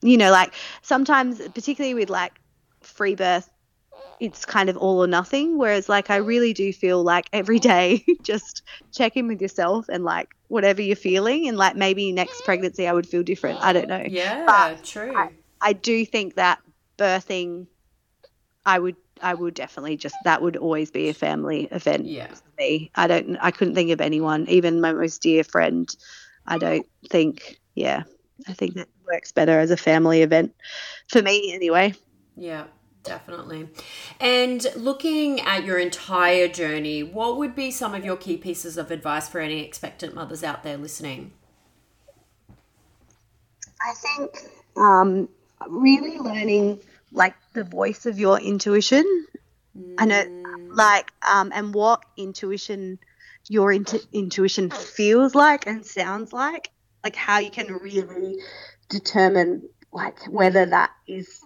you 0.00 0.16
know 0.16 0.30
like 0.30 0.54
sometimes 0.82 1.40
particularly 1.48 1.94
with 1.94 2.08
like 2.10 2.32
free 2.80 3.14
birth 3.14 3.50
it's 4.22 4.44
kind 4.44 4.70
of 4.70 4.76
all 4.76 5.02
or 5.02 5.08
nothing 5.08 5.58
whereas 5.58 5.88
like 5.88 6.08
i 6.08 6.20
mm. 6.20 6.26
really 6.26 6.52
do 6.52 6.72
feel 6.72 7.02
like 7.02 7.28
every 7.32 7.58
day 7.58 8.04
just 8.22 8.62
check 8.92 9.16
in 9.16 9.26
with 9.26 9.42
yourself 9.42 9.88
and 9.88 10.04
like 10.04 10.28
whatever 10.46 10.80
you're 10.80 10.94
feeling 10.94 11.48
and 11.48 11.56
like 11.56 11.74
maybe 11.74 12.12
next 12.12 12.44
pregnancy 12.44 12.86
i 12.86 12.92
would 12.92 13.06
feel 13.06 13.22
different 13.22 13.58
i 13.62 13.72
don't 13.72 13.88
know 13.88 14.04
Yeah. 14.06 14.76
True. 14.82 15.30
I 15.62 15.72
do 15.72 16.04
think 16.04 16.34
that 16.34 16.60
birthing, 16.98 17.66
I 18.66 18.78
would, 18.78 18.96
I 19.22 19.32
would 19.32 19.54
definitely 19.54 19.96
just 19.96 20.16
that 20.24 20.42
would 20.42 20.56
always 20.56 20.90
be 20.90 21.08
a 21.08 21.14
family 21.14 21.68
event 21.70 22.06
yeah. 22.06 22.26
for 22.26 22.42
me. 22.58 22.90
I 22.96 23.06
don't, 23.06 23.36
I 23.40 23.52
couldn't 23.52 23.74
think 23.74 23.90
of 23.90 24.00
anyone, 24.00 24.46
even 24.48 24.80
my 24.80 24.92
most 24.92 25.22
dear 25.22 25.44
friend. 25.44 25.88
I 26.46 26.58
don't 26.58 26.86
think, 27.08 27.60
yeah, 27.74 28.02
I 28.48 28.52
think 28.52 28.74
that 28.74 28.88
works 29.06 29.30
better 29.30 29.58
as 29.58 29.70
a 29.70 29.76
family 29.76 30.22
event 30.22 30.54
for 31.08 31.22
me 31.22 31.54
anyway. 31.54 31.94
Yeah, 32.36 32.64
definitely. 33.02 33.68
And 34.20 34.66
looking 34.76 35.40
at 35.40 35.64
your 35.64 35.78
entire 35.78 36.48
journey, 36.48 37.02
what 37.02 37.36
would 37.36 37.54
be 37.54 37.70
some 37.70 37.94
of 37.94 38.04
your 38.04 38.16
key 38.16 38.36
pieces 38.36 38.76
of 38.76 38.90
advice 38.90 39.28
for 39.28 39.40
any 39.40 39.60
expectant 39.60 40.14
mothers 40.14 40.42
out 40.42 40.62
there 40.62 40.76
listening? 40.76 41.32
I 43.80 43.94
think 43.94 44.30
um, 44.76 45.28
really 45.68 46.18
learning 46.18 46.80
like 47.12 47.34
the 47.52 47.64
voice 47.64 48.06
of 48.06 48.18
your 48.18 48.40
intuition. 48.40 49.26
I 49.98 50.04
know, 50.04 50.24
like, 50.70 51.10
um, 51.28 51.50
and 51.54 51.74
what 51.74 52.04
intuition, 52.16 52.98
your 53.48 53.72
intu- 53.72 54.00
intuition 54.12 54.70
feels 54.70 55.34
like 55.34 55.66
and 55.66 55.84
sounds 55.84 56.32
like, 56.32 56.70
like 57.02 57.16
how 57.16 57.38
you 57.38 57.50
can 57.50 57.72
really 57.74 58.36
determine 58.88 59.68
like 59.92 60.18
whether 60.30 60.66
that 60.66 60.90
is 61.06 61.40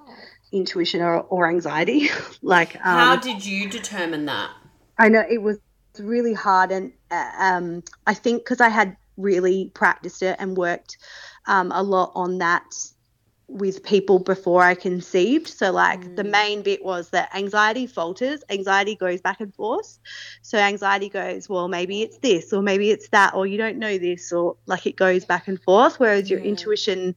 intuition 0.52 1.00
or, 1.02 1.20
or 1.20 1.48
anxiety. 1.48 2.08
like, 2.42 2.76
um, 2.76 2.82
How 2.82 3.16
did 3.16 3.44
you 3.44 3.68
determine 3.68 4.26
that? 4.26 4.50
I 4.98 5.08
know 5.08 5.22
it 5.28 5.42
was 5.42 5.58
really 5.98 6.34
hard, 6.34 6.72
and 6.72 6.92
uh, 7.10 7.30
um, 7.38 7.82
I 8.06 8.14
think 8.14 8.42
because 8.44 8.60
I 8.60 8.68
had 8.68 8.96
really 9.16 9.70
practiced 9.74 10.22
it 10.22 10.36
and 10.38 10.56
worked 10.56 10.96
um, 11.46 11.72
a 11.72 11.82
lot 11.82 12.12
on 12.14 12.38
that 12.38 12.64
with 13.48 13.82
people 13.84 14.18
before 14.18 14.62
I 14.62 14.74
conceived. 14.74 15.48
So, 15.48 15.70
like, 15.70 16.16
the 16.16 16.24
main 16.24 16.62
bit 16.62 16.84
was 16.84 17.10
that 17.10 17.34
anxiety 17.34 17.86
falters, 17.86 18.42
anxiety 18.50 18.96
goes 18.96 19.20
back 19.20 19.40
and 19.40 19.54
forth. 19.54 19.98
So, 20.42 20.58
anxiety 20.58 21.08
goes, 21.08 21.48
well, 21.48 21.68
maybe 21.68 22.02
it's 22.02 22.18
this, 22.18 22.52
or 22.52 22.62
maybe 22.62 22.90
it's 22.90 23.08
that, 23.10 23.34
or 23.34 23.46
you 23.46 23.58
don't 23.58 23.78
know 23.78 23.98
this, 23.98 24.32
or 24.32 24.56
like 24.66 24.86
it 24.86 24.96
goes 24.96 25.24
back 25.24 25.46
and 25.48 25.62
forth. 25.62 26.00
Whereas 26.00 26.28
your 26.28 26.40
Yeah. 26.40 26.46
intuition 26.50 27.14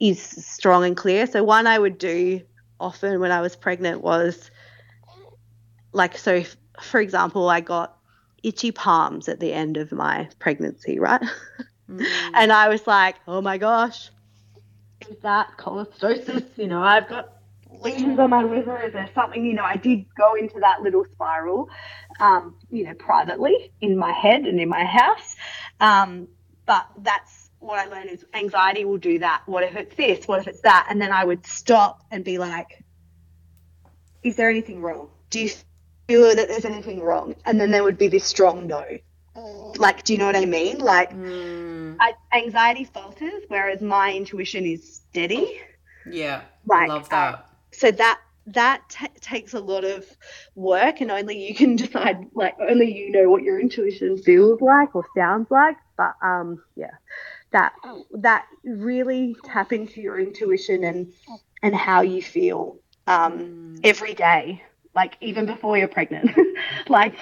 is 0.00 0.20
strong 0.22 0.84
and 0.84 0.96
clear. 0.96 1.26
So, 1.26 1.42
one 1.42 1.66
I 1.66 1.78
would 1.78 1.98
do 1.98 2.42
often 2.80 3.20
when 3.20 3.30
I 3.30 3.40
was 3.40 3.56
pregnant 3.56 4.02
was 4.02 4.50
like, 5.92 6.18
so 6.18 6.34
if, 6.34 6.56
for 6.80 7.00
example, 7.00 7.48
I 7.48 7.60
got 7.60 7.96
itchy 8.42 8.72
palms 8.72 9.28
at 9.28 9.40
the 9.40 9.52
end 9.52 9.76
of 9.76 9.92
my 9.92 10.28
pregnancy, 10.38 10.98
right? 10.98 11.22
Mm. 11.88 12.06
And 12.34 12.52
I 12.52 12.68
was 12.68 12.86
like, 12.86 13.16
oh 13.28 13.40
my 13.40 13.58
gosh, 13.58 14.10
is 15.08 15.18
that 15.22 15.56
cholestasis? 15.58 16.44
You 16.56 16.66
know, 16.66 16.82
I've 16.82 17.08
got 17.08 17.34
lesions 17.80 18.18
on 18.18 18.30
my 18.30 18.42
liver. 18.42 18.80
Is 18.82 18.92
there 18.92 19.08
something? 19.14 19.44
You 19.44 19.54
know, 19.54 19.64
I 19.64 19.76
did 19.76 20.06
go 20.16 20.34
into 20.34 20.60
that 20.60 20.82
little 20.82 21.04
spiral, 21.12 21.68
um, 22.20 22.56
you 22.70 22.84
know, 22.84 22.94
privately 22.94 23.72
in 23.80 23.96
my 23.96 24.12
head 24.12 24.42
and 24.42 24.60
in 24.60 24.68
my 24.68 24.84
house. 24.84 25.36
Um, 25.80 26.28
but 26.66 26.86
that's 26.98 27.43
what 27.64 27.78
I 27.78 27.86
learned 27.86 28.10
is 28.10 28.24
anxiety 28.34 28.84
will 28.84 28.98
do 28.98 29.18
that. 29.20 29.42
What 29.46 29.64
if 29.64 29.74
it's 29.76 29.94
this? 29.96 30.28
What 30.28 30.40
if 30.40 30.48
it's 30.48 30.60
that? 30.60 30.86
And 30.90 31.00
then 31.00 31.12
I 31.12 31.24
would 31.24 31.46
stop 31.46 32.02
and 32.10 32.24
be 32.24 32.38
like, 32.38 32.84
is 34.22 34.36
there 34.36 34.50
anything 34.50 34.82
wrong? 34.82 35.08
Do 35.30 35.40
you 35.40 35.50
feel 36.08 36.34
that 36.34 36.48
there's 36.48 36.64
anything 36.64 37.00
wrong? 37.00 37.34
And 37.44 37.60
then 37.60 37.70
there 37.70 37.82
would 37.82 37.98
be 37.98 38.08
this 38.08 38.24
strong 38.24 38.66
no. 38.66 38.84
Like, 39.76 40.04
do 40.04 40.12
you 40.12 40.18
know 40.18 40.26
what 40.26 40.36
I 40.36 40.44
mean? 40.44 40.78
Like, 40.78 41.10
Mm. 41.12 41.96
I, 42.00 42.14
anxiety 42.32 42.84
falters, 42.84 43.42
whereas 43.48 43.80
my 43.80 44.12
intuition 44.12 44.64
is 44.64 44.94
steady. 44.94 45.60
Yeah. 46.06 46.42
Like, 46.66 46.88
Love 46.88 47.06
uh, 47.06 47.08
that. 47.10 47.46
So 47.72 47.90
that 47.90 48.20
that 48.46 48.82
t- 48.90 49.06
takes 49.20 49.54
a 49.54 49.60
lot 49.60 49.84
of 49.84 50.04
work 50.54 51.00
and 51.00 51.10
only 51.10 51.48
you 51.48 51.54
can 51.54 51.76
decide 51.84 52.26
like 52.34 52.54
only 52.60 52.92
you 52.94 53.10
know 53.10 53.30
what 53.30 53.42
your 53.42 53.58
intuition 53.58 54.18
feels 54.18 54.60
like 54.60 54.94
or 54.94 55.04
sounds 55.16 55.50
like 55.50 55.76
but 55.96 56.14
um 56.22 56.62
yeah 56.76 56.90
that 57.54 57.72
that 58.12 58.46
really 58.64 59.34
tap 59.44 59.72
into 59.72 60.00
your 60.02 60.18
intuition 60.18 60.84
and 60.84 61.12
and 61.62 61.74
how 61.74 62.02
you 62.02 62.20
feel 62.20 62.76
um 63.06 63.38
mm. 63.38 63.80
every 63.84 64.12
day 64.12 64.62
like 64.94 65.16
even 65.20 65.46
before 65.46 65.78
you're 65.78 65.88
pregnant 65.88 66.30
like 66.88 67.14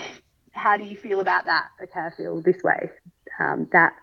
how 0.53 0.77
do 0.77 0.85
you 0.85 0.97
feel 0.97 1.21
about 1.21 1.45
that 1.45 1.67
okay 1.83 2.01
i 2.01 2.11
feel 2.11 2.41
this 2.41 2.63
way 2.65 2.91
um, 3.41 3.67
that 3.73 3.95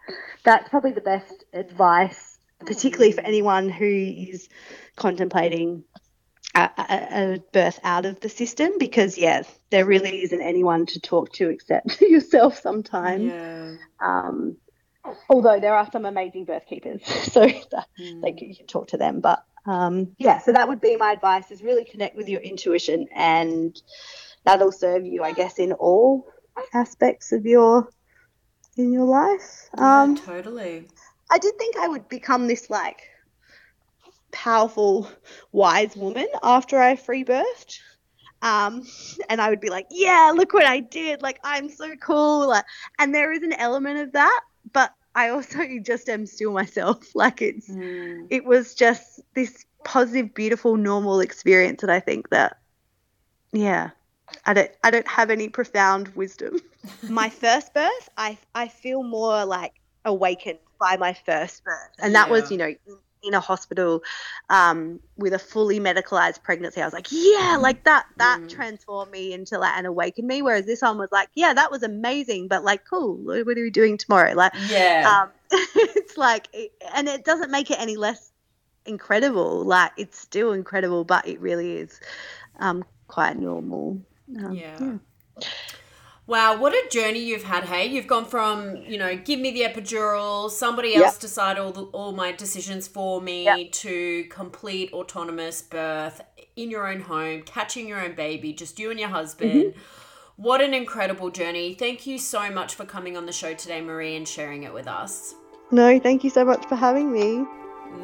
that's 0.44 0.68
probably 0.70 0.92
the 0.92 1.02
best 1.02 1.46
advice 1.54 2.40
particularly 2.66 3.12
for 3.12 3.22
anyone 3.22 3.70
who 3.70 3.86
is 3.86 4.50
contemplating 4.96 5.84
a, 6.56 6.70
a, 6.78 7.40
birth 7.54 7.80
out 7.84 8.06
of 8.06 8.20
the 8.20 8.30
system 8.30 8.72
because 8.80 9.18
yes, 9.18 9.48
there 9.70 9.86
really 9.86 10.24
isn't 10.24 10.42
anyone 10.42 10.86
to 10.88 11.00
talk 11.00 11.32
to 11.34 11.50
except 11.50 12.02
yourself 12.02 12.60
sometimes 12.60 13.32
yeah. 13.32 13.76
um, 14.02 14.58
although 15.30 15.60
there 15.60 15.76
are 15.76 15.90
some 15.92 16.06
amazing 16.06 16.46
birth 16.46 16.66
keepers 16.68 17.06
so 17.32 17.42
that, 17.72 17.88
mm. 18.00 18.22
like 18.22 18.42
you 18.42 18.56
can 18.56 18.68
talk 18.68 18.88
to 18.88 18.98
them 18.98 19.20
but 19.20 19.44
um, 19.66 20.16
yeah 20.18 20.40
so 20.40 20.52
that 20.52 20.68
would 20.68 20.82
be 20.82 20.96
my 20.96 21.12
advice 21.12 21.52
is 21.52 21.62
really 21.62 21.86
connect 21.86 22.16
with 22.16 22.28
your 22.30 22.42
intuition 22.42 23.08
and 23.16 23.82
that'll 24.46 24.72
serve 24.72 25.06
you 25.06 25.24
i 25.24 25.32
guess 25.32 25.60
in 25.60 25.74
all 25.74 26.26
aspects 26.74 27.32
of 27.32 27.46
your 27.46 27.90
in 28.78 28.92
your 28.92 29.06
life 29.06 29.70
um, 29.78 30.16
yeah, 30.16 30.22
totally 30.24 30.88
i 31.30 31.38
did 31.38 31.58
think 31.58 31.78
i 31.78 31.88
would 31.88 32.08
become 32.10 32.48
this 32.48 32.70
like 32.70 33.02
powerful, 34.32 35.10
wise 35.52 35.96
woman 35.96 36.28
after 36.44 36.80
I 36.80 36.96
free 36.96 37.24
birthed. 37.24 37.80
Um, 38.42 38.84
and 39.30 39.42
I 39.42 39.50
would 39.50 39.60
be 39.60 39.70
like, 39.70 39.88
yeah, 39.92 40.32
look 40.34 40.54
what 40.54 40.66
I 40.66 40.80
did. 40.80 41.22
Like, 41.22 41.40
I'm 41.44 41.70
so 41.70 41.96
cool. 41.98 42.48
Like, 42.48 42.66
and 42.98 43.14
there 43.14 43.34
is 43.34 43.44
an 43.44 43.54
element 43.54 44.00
of 44.00 44.14
that, 44.14 44.42
but 44.74 44.94
I 45.16 45.30
also 45.30 45.60
just 45.84 46.10
am 46.10 46.26
still 46.26 46.54
myself. 46.54 47.04
Like, 47.16 47.42
it's, 47.42 47.70
mm. 47.70 48.28
it 48.30 48.46
was 48.46 48.74
just 48.74 49.22
this 49.36 49.66
positive, 49.84 50.34
beautiful, 50.34 50.78
normal 50.78 51.20
experience 51.20 51.82
that 51.82 51.90
I 51.90 52.00
think 52.00 52.30
that, 52.30 52.58
yeah, 53.52 53.92
I 54.46 54.54
don't, 54.54 54.72
I 54.84 54.92
don't 54.92 55.08
have 55.08 55.30
any 55.30 55.50
profound 55.50 56.10
wisdom. 56.10 56.60
my 57.10 57.30
first 57.30 57.74
birth, 57.74 58.10
I, 58.18 58.38
I 58.56 58.68
feel 58.68 59.04
more 59.04 59.46
like 59.46 59.74
awakened 60.06 60.60
by 60.80 60.98
my 60.98 61.14
first 61.14 61.64
birth. 61.64 61.92
And 62.00 62.16
that 62.16 62.28
yeah. 62.28 62.32
was, 62.32 62.52
you 62.52 62.58
know, 62.58 62.74
in 63.24 63.34
a 63.34 63.40
hospital 63.40 64.04
um, 64.50 65.00
with 65.18 65.34
a 65.34 65.40
fully 65.40 65.80
medicalized 65.80 66.44
pregnancy, 66.44 66.82
I 66.82 66.86
was 66.86 66.94
like, 66.94 67.08
yeah, 67.12 67.58
like 67.60 67.84
that 67.84 68.06
that 68.18 68.42
mm. 68.42 68.50
transformed 68.50 69.12
me 69.12 69.34
into 69.34 69.58
like 69.58 69.74
and 69.78 69.88
awakened 69.88 70.28
me. 70.28 70.42
Whereas 70.42 70.66
this 70.66 70.82
one 70.82 70.98
was 70.98 71.12
like, 71.12 71.30
yeah, 71.36 71.54
that 71.54 71.72
was 71.72 71.84
amazing, 71.84 72.48
but 72.48 72.64
like, 72.64 72.86
cool. 72.86 73.16
What 73.18 73.38
are 73.38 73.46
we 73.46 73.70
doing 73.70 73.98
tomorrow? 73.98 74.34
Like, 74.34 74.54
yeah, 74.70 75.24
um, 75.24 75.30
it's 75.52 76.18
like, 76.18 76.48
and 76.94 77.08
it 77.08 77.26
doesn't 77.26 77.52
make 77.52 77.72
it 77.72 77.80
any 77.80 77.98
less 77.98 78.32
incredible. 78.86 79.64
Like, 79.64 79.92
it's 79.98 80.20
still 80.20 80.54
incredible, 80.54 81.04
but 81.04 81.28
it 81.28 81.40
really 81.40 81.78
is 81.78 82.00
um, 82.60 82.84
quite 83.08 83.38
normal. 83.38 84.02
Um, 84.44 84.54
yeah. 84.54 84.78
yeah. 84.80 85.48
Wow, 86.30 86.60
what 86.60 86.74
a 86.74 86.88
journey 86.92 87.22
you've 87.22 87.42
had, 87.42 87.64
hey? 87.64 87.88
You've 87.88 88.06
gone 88.06 88.24
from, 88.24 88.76
you 88.76 89.00
know, 89.00 89.18
give 89.18 89.40
me 89.40 89.50
the 89.50 89.62
epidural, 89.62 90.52
somebody 90.52 90.94
else 90.94 91.16
yep. 91.16 91.22
decide 91.22 91.58
all 91.58 91.72
the, 91.72 91.86
all 91.86 92.12
my 92.12 92.32
decisions 92.32 92.88
for 92.88 93.20
me 93.20 93.46
yep. 93.46 93.72
to 93.72 94.26
complete 94.26 94.94
autonomous 94.94 95.64
birth 95.64 96.22
in 96.56 96.70
your 96.70 96.88
own 96.88 97.02
home, 97.02 97.42
catching 97.42 97.88
your 97.88 98.00
own 98.00 98.14
baby, 98.14 98.54
just 98.54 98.78
you 98.78 98.92
and 98.92 99.00
your 99.00 99.10
husband. 99.10 99.74
Mm-hmm. 99.74 99.80
What 100.36 100.62
an 100.62 100.76
incredible 100.76 101.32
journey. 101.32 101.74
Thank 101.74 102.06
you 102.06 102.20
so 102.20 102.52
much 102.52 102.76
for 102.76 102.86
coming 102.86 103.18
on 103.18 103.26
the 103.26 103.34
show 103.34 103.56
today, 103.56 103.82
Marie, 103.82 104.16
and 104.16 104.28
sharing 104.28 104.62
it 104.62 104.74
with 104.74 104.88
us. 104.88 105.34
No, 105.72 106.00
thank 106.00 106.24
you 106.24 106.30
so 106.30 106.46
much 106.46 106.64
for 106.68 106.76
having 106.76 107.12
me. 107.12 107.44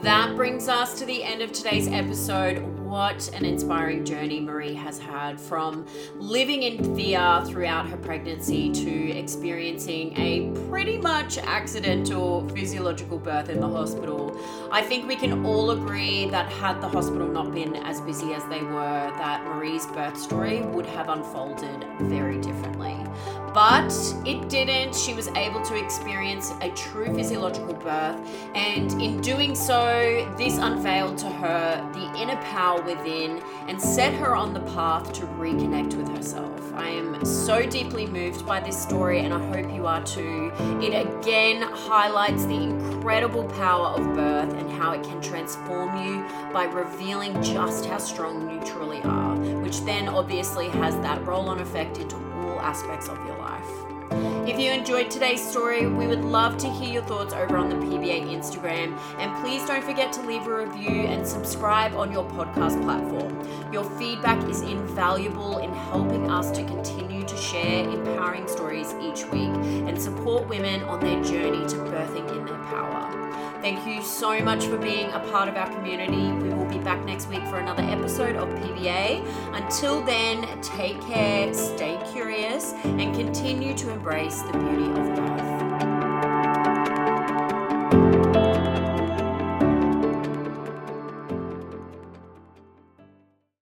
That 0.02 0.36
brings 0.36 0.68
us 0.68 0.98
to 1.00 1.06
the 1.06 1.24
end 1.24 1.42
of 1.42 1.52
today's 1.52 1.88
episode. 1.88 2.60
What 2.86 3.28
an 3.34 3.44
inspiring 3.44 4.06
journey 4.06 4.40
Marie 4.40 4.74
has 4.76 5.00
had 5.00 5.40
from 5.40 5.86
living 6.16 6.64
in 6.64 6.96
fear 6.96 7.44
throughout 7.46 7.90
her 7.90 7.98
pregnancy 7.98 8.72
to 8.72 9.12
experiencing 9.12 10.18
a 10.18 10.52
pretty 10.70 10.98
much 10.98 11.38
accidental 11.38 12.48
physiological 12.50 13.18
birth 13.18 13.50
in 13.50 13.60
the 13.60 13.68
hospital. 13.68 14.40
I 14.72 14.82
think 14.82 15.08
we 15.08 15.16
can 15.16 15.46
all 15.46 15.72
agree 15.72 16.30
that 16.30 16.52
had 16.54 16.82
the 16.82 16.88
hospital 16.88 17.28
not 17.28 17.54
been 17.54 17.76
as 17.76 18.00
busy 18.02 18.34
as 18.34 18.44
they 18.46 18.62
were, 18.62 19.12
that 19.18 19.44
Marie's 19.44 19.88
birth 19.88 20.18
story 20.18 20.62
would 20.62 20.86
have 20.86 21.10
unfolded 21.10 21.86
very 22.02 22.40
differently. 22.40 22.96
But 23.56 23.94
it 24.26 24.50
didn't. 24.50 24.94
She 24.94 25.14
was 25.14 25.30
able 25.30 25.62
to 25.62 25.82
experience 25.82 26.52
a 26.60 26.70
true 26.72 27.14
physiological 27.16 27.74
birth, 27.76 28.20
and 28.54 28.92
in 29.02 29.22
doing 29.22 29.56
so, 29.56 30.30
this 30.38 30.58
unveiled 30.58 31.18
to 31.20 31.30
her 31.30 31.90
the 31.94 32.22
inner 32.22 32.36
power 32.52 32.82
within 32.82 33.42
and 33.70 33.82
set 33.82 34.14
her 34.16 34.36
on 34.36 34.54
the 34.54 34.60
path 34.60 35.14
to 35.14 35.22
reconnect 35.22 35.96
with 35.96 36.10
herself. 36.10 36.74
I 36.74 36.90
am 36.90 37.24
so 37.24 37.66
deeply 37.66 38.06
moved 38.08 38.46
by 38.46 38.60
this 38.60 38.78
story, 38.78 39.20
and 39.20 39.34
I 39.34 39.40
hope 39.48 39.74
you 39.74 39.88
are 39.88 40.04
too. 40.04 40.52
It 40.82 40.94
again 40.94 41.62
highlights 41.62 42.44
the 42.46 42.62
incredible 42.62 43.46
power 43.46 43.88
of 43.88 44.04
birth 44.16 44.54
and 44.54 44.70
how 44.70 44.92
it 44.92 45.04
can 45.04 45.22
transform 45.22 45.96
you 46.06 46.26
by 46.52 46.66
revealing 46.66 47.42
just 47.42 47.86
how 47.86 48.00
strong 48.00 48.52
you 48.52 48.60
truly 48.66 49.02
are, 49.04 49.38
which 49.62 49.80
then 49.86 50.10
obviously 50.10 50.68
has 50.68 50.94
that 50.98 51.26
roll 51.26 51.48
on 51.48 51.60
effect 51.60 52.00
into 52.00 52.18
all 52.36 52.60
aspects 52.60 53.08
of 53.08 53.18
your 53.26 53.38
life. 53.38 53.45
If 54.48 54.60
you 54.60 54.70
enjoyed 54.70 55.10
today's 55.10 55.44
story, 55.44 55.88
we 55.88 56.06
would 56.06 56.24
love 56.24 56.58
to 56.60 56.70
hear 56.70 56.94
your 56.94 57.02
thoughts 57.02 57.34
over 57.34 57.58
on 57.58 57.68
the 57.68 57.78
PBA 57.78 58.28
Instagram. 58.28 58.96
And 59.18 59.36
please 59.44 59.66
don't 59.66 59.84
forget 59.84 60.14
to 60.14 60.22
leave 60.22 60.46
a 60.46 60.56
review 60.56 61.02
and 61.08 61.26
subscribe 61.26 61.96
on 61.96 62.12
your 62.12 62.24
podcast 62.26 62.80
platform. 62.84 63.74
Your 63.74 63.84
feedback 63.98 64.48
is 64.48 64.62
invaluable 64.62 65.58
in 65.58 65.74
helping 65.74 66.30
us 66.30 66.52
to 66.52 66.64
continue 66.64 67.24
to 67.26 67.38
share 67.38 67.90
empowering 67.90 68.48
stories 68.48 68.94
each 69.02 69.26
week 69.32 69.50
and 69.88 70.00
support 70.00 70.48
women 70.48 70.84
on 70.84 71.00
their 71.00 71.24
journey 71.24 71.68
to 71.68 71.78
birthing 71.78 72.30
in 72.38 72.46
their 72.46 72.60
power. 72.66 73.15
Thank 73.66 73.88
you 73.88 74.04
so 74.04 74.40
much 74.44 74.66
for 74.66 74.78
being 74.78 75.10
a 75.10 75.20
part 75.32 75.50
of 75.50 75.56
our 75.56 75.68
community. 75.68 76.32
We 76.34 76.54
will 76.54 76.68
be 76.68 76.78
back 76.78 77.04
next 77.04 77.28
week 77.30 77.44
for 77.48 77.58
another 77.58 77.82
episode 77.82 78.36
of 78.36 78.48
PBA. 78.60 79.26
Until 79.56 80.04
then, 80.04 80.46
take 80.62 81.02
care, 81.02 81.52
stay 81.52 82.00
curious, 82.14 82.74
and 82.84 83.16
continue 83.16 83.74
to 83.74 83.90
embrace 83.90 84.44
the 84.44 84.52
beauty 84.52 84.86
of 84.92 85.25